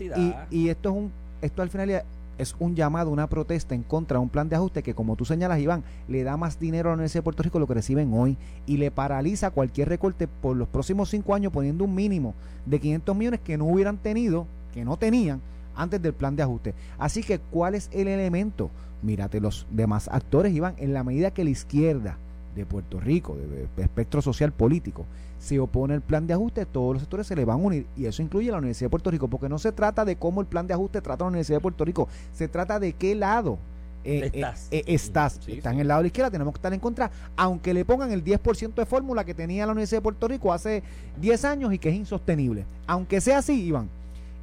Y, 0.52 0.70
esto 0.70 0.90
es 0.90 0.96
un 0.96 1.12
esto 1.42 1.62
al 1.62 1.70
final 1.70 2.04
es 2.38 2.56
un 2.60 2.76
llamado, 2.76 3.12
una 3.12 3.28
protesta 3.28 3.76
en 3.76 3.84
contra 3.84 4.18
de 4.18 4.24
un 4.24 4.30
plan 4.30 4.50
de 4.50 4.56
ajuste 4.56 4.84
que, 4.84 4.94
como 4.94 5.16
tú 5.16 5.26
señalas, 5.26 5.60
Iván, 5.60 5.84
le 6.08 6.24
da 6.24 6.38
más 6.38 6.60
dinero 6.60 6.90
a 6.90 6.92
la 6.92 6.96
Universidad 6.96 7.20
de 7.20 7.24
Puerto 7.24 7.44
Rico 7.44 7.60
lo 7.60 7.68
que 7.68 7.76
reciben 7.76 8.14
hoy 8.14 8.38
y 8.66 8.78
le 8.78 8.92
paraliza 8.92 9.52
cualquier 9.52 9.90
recorte 9.90 10.28
por 10.28 10.56
los 10.58 10.68
próximos 10.68 11.10
cinco 11.10 11.34
años, 11.34 11.54
poniendo 11.54 11.84
un 11.84 11.96
mínimo 11.96 12.34
de 12.66 12.80
500 12.80 13.16
millones 13.16 13.40
que 13.42 13.58
no 13.58 13.66
hubieran 13.66 13.98
tenido, 13.98 14.48
que 14.74 14.84
no 14.84 14.98
tenían 14.98 15.42
antes 15.76 16.02
del 16.02 16.14
plan 16.14 16.36
de 16.36 16.44
ajuste. 16.44 16.74
Así 16.98 17.24
que, 17.24 17.40
¿cuál 17.40 17.76
es 17.76 17.90
el 17.94 18.08
elemento? 18.08 18.70
Mírate 19.02 19.40
los 19.40 19.66
demás 19.70 20.10
actores, 20.12 20.54
Iván, 20.54 20.76
en 20.78 20.94
la 20.94 21.04
medida 21.04 21.32
que 21.32 21.44
la 21.44 21.52
izquierda 21.52 22.18
de 22.56 22.66
Puerto 22.66 23.00
Rico, 23.00 23.36
de, 23.36 23.84
espectro 23.84 24.22
social 24.22 24.52
político, 24.52 25.06
se 25.40 25.60
opone 25.60 25.94
al 25.94 26.02
plan 26.02 26.26
de 26.26 26.34
ajuste, 26.34 26.66
todos 26.66 26.94
los 26.94 27.02
sectores 27.02 27.28
se 27.28 27.36
le 27.36 27.46
van 27.46 27.60
a 27.60 27.64
unir 27.64 27.86
y 27.96 28.06
eso 28.06 28.22
incluye 28.22 28.50
a 28.50 28.54
la 28.54 28.58
Universidad 28.60 28.88
de 28.88 28.92
Puerto 28.92 29.12
Rico, 29.12 29.28
porque 29.28 29.50
no 29.50 29.60
se 29.60 29.72
trata 29.72 30.06
de 30.06 30.16
cómo 30.16 30.42
el 30.42 30.48
plan 30.48 30.66
de 30.66 30.74
ajuste 30.74 31.02
trata 31.02 31.24
a 31.24 31.26
la 31.26 31.30
Universidad 31.30 31.58
de 31.58 31.62
Puerto 31.62 31.86
Rico, 31.86 32.08
se 32.32 32.48
trata 32.48 32.80
de 32.80 32.94
qué 32.94 33.16
lado 33.16 33.60
eh, 34.06 34.32
estás. 34.34 34.68
Eh, 34.72 34.78
eh, 34.78 34.84
estás. 34.88 35.40
en 35.48 35.80
el 35.80 35.88
lado 35.88 36.00
de 36.00 36.04
la 36.04 36.08
izquierda, 36.08 36.32
tenemos 36.32 36.54
que 36.54 36.60
estar 36.60 36.74
en 36.74 36.80
contra, 36.80 37.12
aunque 37.36 37.74
le 37.74 37.84
pongan 37.84 38.12
el 38.12 38.24
10% 38.24 38.76
de 38.76 38.86
fórmula 38.86 39.26
que 39.26 39.34
tenía 39.34 39.66
la 39.66 39.72
Universidad 39.72 39.98
de 39.98 40.04
Puerto 40.04 40.28
Rico 40.28 40.54
hace 40.54 40.84
10 41.20 41.46
años 41.46 41.74
y 41.74 41.80
que 41.80 41.90
es 41.90 41.96
insostenible. 41.96 42.66
Aunque 42.88 43.20
sea 43.20 43.40
así, 43.40 43.66
Iván, 43.66 43.90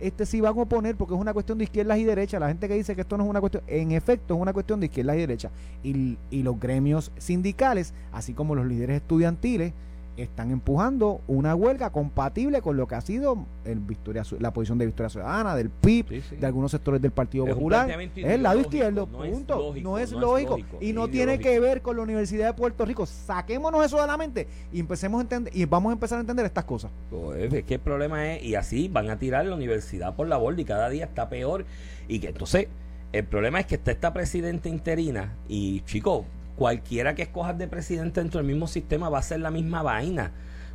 este 0.02 0.26
sí 0.26 0.40
van 0.40 0.56
a 0.56 0.60
oponer 0.62 0.96
porque 0.96 1.14
es 1.14 1.20
una 1.20 1.32
cuestión 1.32 1.58
de 1.58 1.64
izquierdas 1.64 1.98
y 1.98 2.04
derechas. 2.04 2.40
La 2.40 2.48
gente 2.48 2.68
que 2.68 2.74
dice 2.74 2.94
que 2.94 3.02
esto 3.02 3.16
no 3.16 3.24
es 3.24 3.30
una 3.30 3.40
cuestión, 3.40 3.62
en 3.66 3.92
efecto 3.92 4.34
es 4.34 4.40
una 4.40 4.52
cuestión 4.52 4.80
de 4.80 4.86
izquierdas 4.86 5.16
y 5.16 5.20
derechas. 5.20 5.52
Y, 5.82 6.18
y 6.30 6.42
los 6.42 6.58
gremios 6.58 7.12
sindicales, 7.18 7.94
así 8.12 8.34
como 8.34 8.54
los 8.54 8.66
líderes 8.66 8.96
estudiantiles, 8.96 9.72
están 10.16 10.50
empujando 10.50 11.20
una 11.26 11.54
huelga 11.54 11.90
compatible 11.90 12.60
con 12.60 12.76
lo 12.76 12.86
que 12.86 12.94
ha 12.94 13.00
sido 13.00 13.46
el 13.64 13.78
Victoria, 13.78 14.22
la 14.40 14.52
posición 14.52 14.76
de 14.78 14.86
Victoria 14.86 15.08
Ciudadana, 15.08 15.56
del 15.56 15.70
PIB, 15.70 16.08
Sí, 16.08 16.20
sí. 16.30 16.36
de 16.36 16.46
algunos 16.46 16.70
sectores 16.70 17.00
del 17.00 17.12
Partido 17.12 17.46
Es 17.46 17.54
Popular. 17.54 17.90
Es 17.90 18.10
el 18.26 18.42
lado 18.42 18.60
izquierdo, 18.60 19.08
no 19.10 19.24
es 19.24 19.32
punto. 19.32 19.56
lógico, 19.56 19.88
no 19.88 19.98
es 19.98 20.12
no 20.12 20.36
es 20.36 20.44
lógico. 20.46 20.78
y 20.80 20.92
no 20.92 21.04
es 21.06 21.10
tiene 21.12 21.38
que 21.38 21.58
ver 21.60 21.80
con 21.82 21.96
la 21.96 22.02
Universidad 22.02 22.48
de 22.48 22.52
Puerto 22.54 22.84
Rico. 22.84 23.06
Saquémonos 23.06 23.84
eso 23.86 24.00
de 24.00 24.06
la 24.06 24.16
mente 24.16 24.46
y 24.72 24.80
empecemos 24.80 25.18
a 25.18 25.22
entender, 25.22 25.56
y 25.56 25.64
vamos 25.64 25.90
a 25.90 25.94
empezar 25.94 26.18
a 26.18 26.20
entender 26.20 26.44
estas 26.44 26.64
cosas. 26.64 26.90
Pues, 27.10 27.52
es 27.52 27.64
que 27.64 27.74
el 27.74 27.80
problema 27.80 28.32
es, 28.34 28.42
y 28.42 28.54
así 28.54 28.88
van 28.88 29.08
a 29.08 29.18
tirar 29.18 29.46
la 29.46 29.54
universidad 29.54 30.14
por 30.14 30.26
la 30.28 30.36
borda 30.36 30.60
y 30.60 30.64
cada 30.64 30.88
día 30.90 31.06
está 31.06 31.28
peor. 31.28 31.64
Y 32.08 32.18
que 32.20 32.28
entonces, 32.28 32.68
el 33.12 33.24
problema 33.24 33.60
es 33.60 33.66
que 33.66 33.76
está 33.76 33.90
esta 33.92 34.12
presidenta 34.12 34.68
interina 34.68 35.34
y 35.48 35.80
chicos, 35.82 36.24
cualquiera 36.62 37.16
que 37.16 37.22
escojas 37.22 37.58
de 37.58 37.66
presidente 37.66 38.20
dentro 38.20 38.38
del 38.38 38.46
mismo 38.46 38.68
sistema 38.68 39.08
va 39.08 39.18
a 39.18 39.22
ser 39.22 39.40
la 39.40 39.50
misma 39.50 39.82
vaina. 39.82 40.30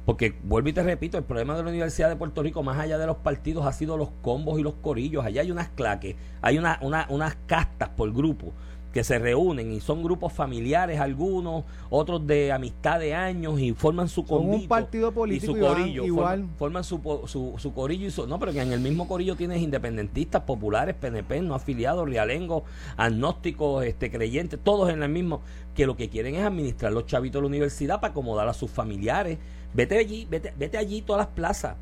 Porque 0.05 0.38
vuelvo 0.43 0.67
y 0.67 0.73
te 0.73 0.83
repito, 0.83 1.17
el 1.17 1.23
problema 1.23 1.55
de 1.55 1.63
la 1.63 1.69
Universidad 1.69 2.09
de 2.09 2.17
Puerto 2.17 2.43
Rico, 2.43 2.61
más 2.61 2.77
allá 2.77 2.97
de 2.97 3.07
los 3.07 3.15
partidos, 3.15 3.65
ha 3.65 3.71
sido 3.71 3.95
los 3.95 4.09
combos 4.21 4.59
y 4.59 4.63
los 4.63 4.73
corillos. 4.73 5.23
Allá 5.23 5.43
hay 5.43 5.49
unas 5.49 5.69
claques, 5.69 6.17
hay 6.41 6.57
una, 6.57 6.77
una- 6.81 7.07
unas 7.09 7.38
castas 7.45 7.88
por 7.95 8.11
grupo 8.11 8.51
que 8.93 9.03
se 9.03 9.19
reúnen 9.19 9.71
y 9.71 9.79
son 9.79 10.01
grupos 10.01 10.33
familiares 10.33 10.99
algunos, 10.99 11.65
otros 11.89 12.25
de 12.25 12.51
amistad 12.51 12.99
de 12.99 13.13
años 13.13 13.59
y 13.59 13.73
forman 13.73 14.07
su 14.07 14.25
Son 14.25 14.49
un 14.49 14.67
partido 14.67 15.11
político, 15.11 15.51
y 15.51 15.55
su 15.55 15.59
corillo 15.59 16.03
igual. 16.05 16.39
forman- 16.43 16.57
forman 16.57 16.83
su, 16.83 17.21
su, 17.27 17.53
su 17.57 17.73
corillo 17.73 18.07
y 18.07 18.11
su, 18.11 18.25
no 18.27 18.39
pero 18.39 18.51
que 18.53 18.61
en 18.61 18.71
el 18.71 18.79
mismo 18.79 19.07
corillo 19.07 19.35
tienes 19.35 19.61
independentistas 19.61 20.41
populares 20.43 20.95
PNP 20.95 21.41
no 21.41 21.53
afiliados 21.55 22.09
realengos 22.09 22.63
agnósticos 22.97 23.85
este 23.85 24.11
creyentes 24.11 24.59
todos 24.63 24.89
en 24.89 25.03
el 25.03 25.09
mismo 25.09 25.41
que 25.75 25.85
lo 25.85 25.95
que 25.95 26.09
quieren 26.09 26.35
es 26.35 26.43
administrar 26.45 26.91
los 26.91 27.05
chavitos 27.05 27.39
de 27.39 27.41
la 27.43 27.47
universidad 27.47 28.01
para 28.01 28.11
acomodar 28.11 28.47
a 28.47 28.53
sus 28.53 28.71
familiares 28.71 29.38
vete 29.73 29.97
allí 29.97 30.25
vete, 30.29 30.53
vete 30.57 30.77
allí 30.77 31.01
todas 31.01 31.19
las 31.19 31.27
plazas 31.35 31.75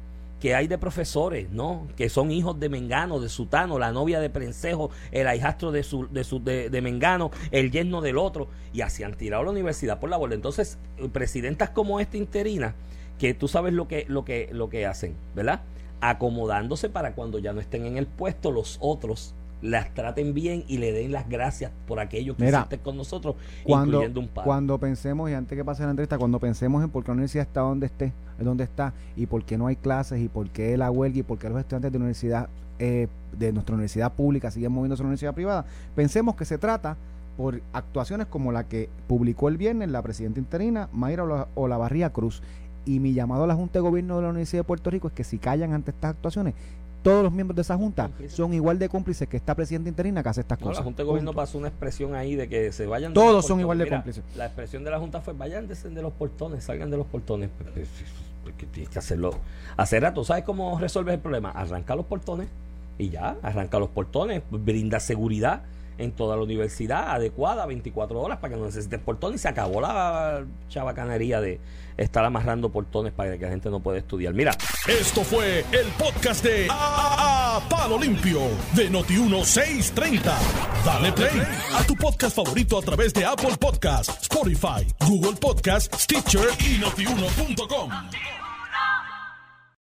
que 0.45 0.53
hay 0.53 0.67
de 0.67 0.77
profesores, 0.77 1.49
¿no? 1.49 1.87
Que 1.97 2.07
son 2.07 2.29
hijos 2.29 2.59
de 2.59 2.69
Mengano, 2.69 3.19
de 3.19 3.29
Sutano, 3.29 3.79
la 3.79 3.91
novia 3.91 4.19
de 4.19 4.29
Prensejo, 4.29 4.91
el 5.11 5.25
hijastro 5.35 5.71
de, 5.71 5.81
su, 5.81 6.07
de, 6.07 6.23
su, 6.23 6.39
de, 6.39 6.69
de 6.69 6.81
Mengano, 6.83 7.31
el 7.49 7.71
yerno 7.71 7.99
del 7.99 8.19
otro, 8.19 8.47
y 8.71 8.81
así 8.81 9.01
han 9.01 9.15
tirado 9.15 9.41
la 9.43 9.49
universidad 9.49 9.99
por 9.99 10.11
la 10.11 10.17
borda. 10.17 10.35
Entonces, 10.35 10.77
presidentas 11.11 11.71
como 11.71 11.99
esta 11.99 12.17
interina, 12.17 12.75
que 13.17 13.33
tú 13.33 13.47
sabes 13.47 13.73
lo 13.73 13.87
que, 13.87 14.05
lo 14.07 14.23
que, 14.23 14.49
lo 14.51 14.69
que 14.69 14.85
hacen, 14.85 15.15
¿verdad? 15.33 15.63
Acomodándose 15.99 16.89
para 16.89 17.15
cuando 17.15 17.39
ya 17.39 17.51
no 17.51 17.59
estén 17.59 17.87
en 17.87 17.97
el 17.97 18.05
puesto, 18.05 18.51
los 18.51 18.77
otros 18.81 19.33
las 19.65 19.93
traten 19.93 20.33
bien 20.33 20.63
y 20.67 20.77
le 20.77 20.91
den 20.91 21.11
las 21.11 21.27
gracias 21.27 21.71
por 21.87 21.99
aquello 21.99 22.35
que 22.35 22.43
Mira, 22.45 22.59
hiciste 22.59 22.77
con 22.79 22.97
nosotros, 22.97 23.35
Cuando, 23.63 23.97
incluyendo 23.97 24.19
un 24.19 24.27
padre. 24.27 24.45
cuando 24.45 24.77
pensemos, 24.79 25.29
y 25.29 25.33
antes 25.33 25.57
que 25.57 25.65
pase 25.65 25.83
la 25.83 25.89
entrevista, 25.89 26.17
cuando 26.17 26.39
pensemos 26.39 26.83
en 26.83 26.89
por 26.89 27.03
qué 27.03 27.09
la 27.09 27.13
universidad 27.13 27.47
está 27.47 27.61
donde 27.61 27.87
esté, 27.87 28.13
donde 28.39 28.63
está, 28.63 28.93
y 29.15 29.25
por 29.25 29.43
qué 29.43 29.57
no 29.57 29.67
hay 29.67 29.75
clases, 29.75 30.21
y 30.21 30.27
por 30.29 30.49
qué 30.49 30.77
la 30.77 30.91
huelga, 30.91 31.19
y 31.19 31.23
por 31.23 31.37
qué 31.39 31.49
los 31.49 31.59
estudiantes 31.59 31.91
de 31.91 31.97
la 31.97 32.03
universidad, 32.03 32.49
eh, 32.77 33.07
de 33.37 33.53
nuestra 33.53 33.73
universidad 33.73 34.13
pública 34.13 34.51
siguen 34.51 34.71
moviéndose 34.71 35.01
a 35.01 35.03
la 35.03 35.07
universidad 35.07 35.33
privada, 35.33 35.65
pensemos 35.95 36.35
que 36.35 36.45
se 36.45 36.57
trata 36.57 36.97
por 37.37 37.61
actuaciones 37.73 38.27
como 38.27 38.51
la 38.51 38.65
que 38.65 38.89
publicó 39.07 39.49
el 39.49 39.57
viernes 39.57 39.89
la 39.89 40.01
presidenta 40.01 40.39
interina, 40.39 40.89
Mayra 40.93 41.23
Ola- 41.23 41.47
Olavarría 41.55 42.11
Cruz. 42.11 42.41
Y 42.85 42.99
mi 42.99 43.13
llamado 43.13 43.45
a 43.45 43.47
la 43.47 43.55
Junta 43.55 43.79
de 43.79 43.81
Gobierno 43.81 44.17
de 44.17 44.21
la 44.21 44.29
Universidad 44.29 44.59
de 44.59 44.63
Puerto 44.67 44.91
Rico 44.91 45.07
es 45.07 45.13
que 45.13 45.23
si 45.23 45.39
callan 45.39 45.73
ante 45.73 45.89
estas 45.91 46.11
actuaciones, 46.11 46.53
todos 47.05 47.23
los 47.23 47.31
miembros 47.31 47.55
de 47.55 47.61
esa 47.61 47.77
Junta 47.77 48.09
son 48.29 48.51
igual 48.55 48.79
de 48.79 48.89
cómplices 48.89 49.27
que 49.29 49.37
esta 49.37 49.53
presidenta 49.53 49.89
interina 49.89 50.23
que 50.23 50.29
hace 50.29 50.41
estas 50.41 50.59
No, 50.59 50.65
la 50.65 50.71
cosas. 50.71 50.83
Junta 50.83 51.03
de 51.03 51.07
Gobierno 51.07 51.31
Punto. 51.31 51.41
pasó 51.41 51.57
una 51.59 51.67
expresión 51.67 52.15
ahí 52.15 52.35
de 52.35 52.49
que 52.49 52.71
se 52.71 52.87
vayan. 52.87 53.13
Todos 53.13 53.45
son 53.45 53.59
portones. 53.59 53.61
igual 53.61 53.77
de 53.77 53.83
Mira, 53.85 53.97
cómplices. 53.97 54.23
La 54.35 54.45
expresión 54.47 54.83
de 54.83 54.89
la 54.89 54.97
Junta 54.99 55.21
fue: 55.21 55.33
vayan 55.33 55.67
de 55.67 56.01
los 56.01 56.13
portones, 56.13 56.63
salgan 56.63 56.89
de 56.89 56.97
los 56.97 57.05
portones. 57.05 57.51
Pues, 57.57 57.69
pues, 57.75 57.87
pues, 58.43 58.55
que 58.55 58.65
tienes 58.65 58.89
que 58.89 58.97
hacerlo. 58.97 59.35
Hacer 59.77 60.01
rato, 60.01 60.23
¿sabes 60.23 60.43
cómo 60.45 60.79
resuelves 60.79 61.13
el 61.13 61.19
problema? 61.19 61.51
Arranca 61.51 61.95
los 61.95 62.07
portones 62.07 62.47
y 62.97 63.09
ya, 63.09 63.37
arranca 63.43 63.77
los 63.77 63.89
portones, 63.89 64.41
brinda 64.49 64.99
seguridad 64.99 65.61
en 65.99 66.11
toda 66.11 66.35
la 66.35 66.41
universidad 66.43 67.11
adecuada, 67.11 67.65
24 67.67 68.19
horas 68.19 68.39
para 68.39 68.53
que 68.55 68.59
no 68.59 68.65
necesites 68.65 68.99
portones 68.99 69.39
y 69.39 69.43
se 69.43 69.47
acabó 69.47 69.79
la 69.79 70.43
chabacanería 70.69 71.39
de 71.39 71.59
estar 71.97 72.23
amarrando 72.25 72.69
portones 72.71 73.13
para 73.13 73.37
que 73.37 73.45
la 73.45 73.51
gente 73.51 73.69
no 73.69 73.79
pueda 73.79 73.97
estudiar. 73.99 74.33
Mira, 74.33 74.51
Esto 74.87 75.23
fue 75.23 75.65
el 75.71 75.87
podcast 75.97 76.43
de 76.43 76.67
A, 76.69 77.57
A- 77.57 77.69
Palo 77.69 77.97
Limpio 77.97 78.41
de 78.73 78.91
Noti1630. 78.91 80.21
Dale 80.85 81.11
play 81.13 81.41
a 81.73 81.83
tu 81.83 81.95
podcast 81.95 82.35
favorito 82.35 82.77
a 82.77 82.81
través 82.81 83.13
de 83.13 83.25
Apple 83.25 83.55
Podcasts, 83.59 84.23
Spotify, 84.23 84.85
Google 85.07 85.33
Podcasts, 85.39 86.03
Stitcher 86.03 86.47
y 86.59 86.77
notiuno.com. 86.79 88.44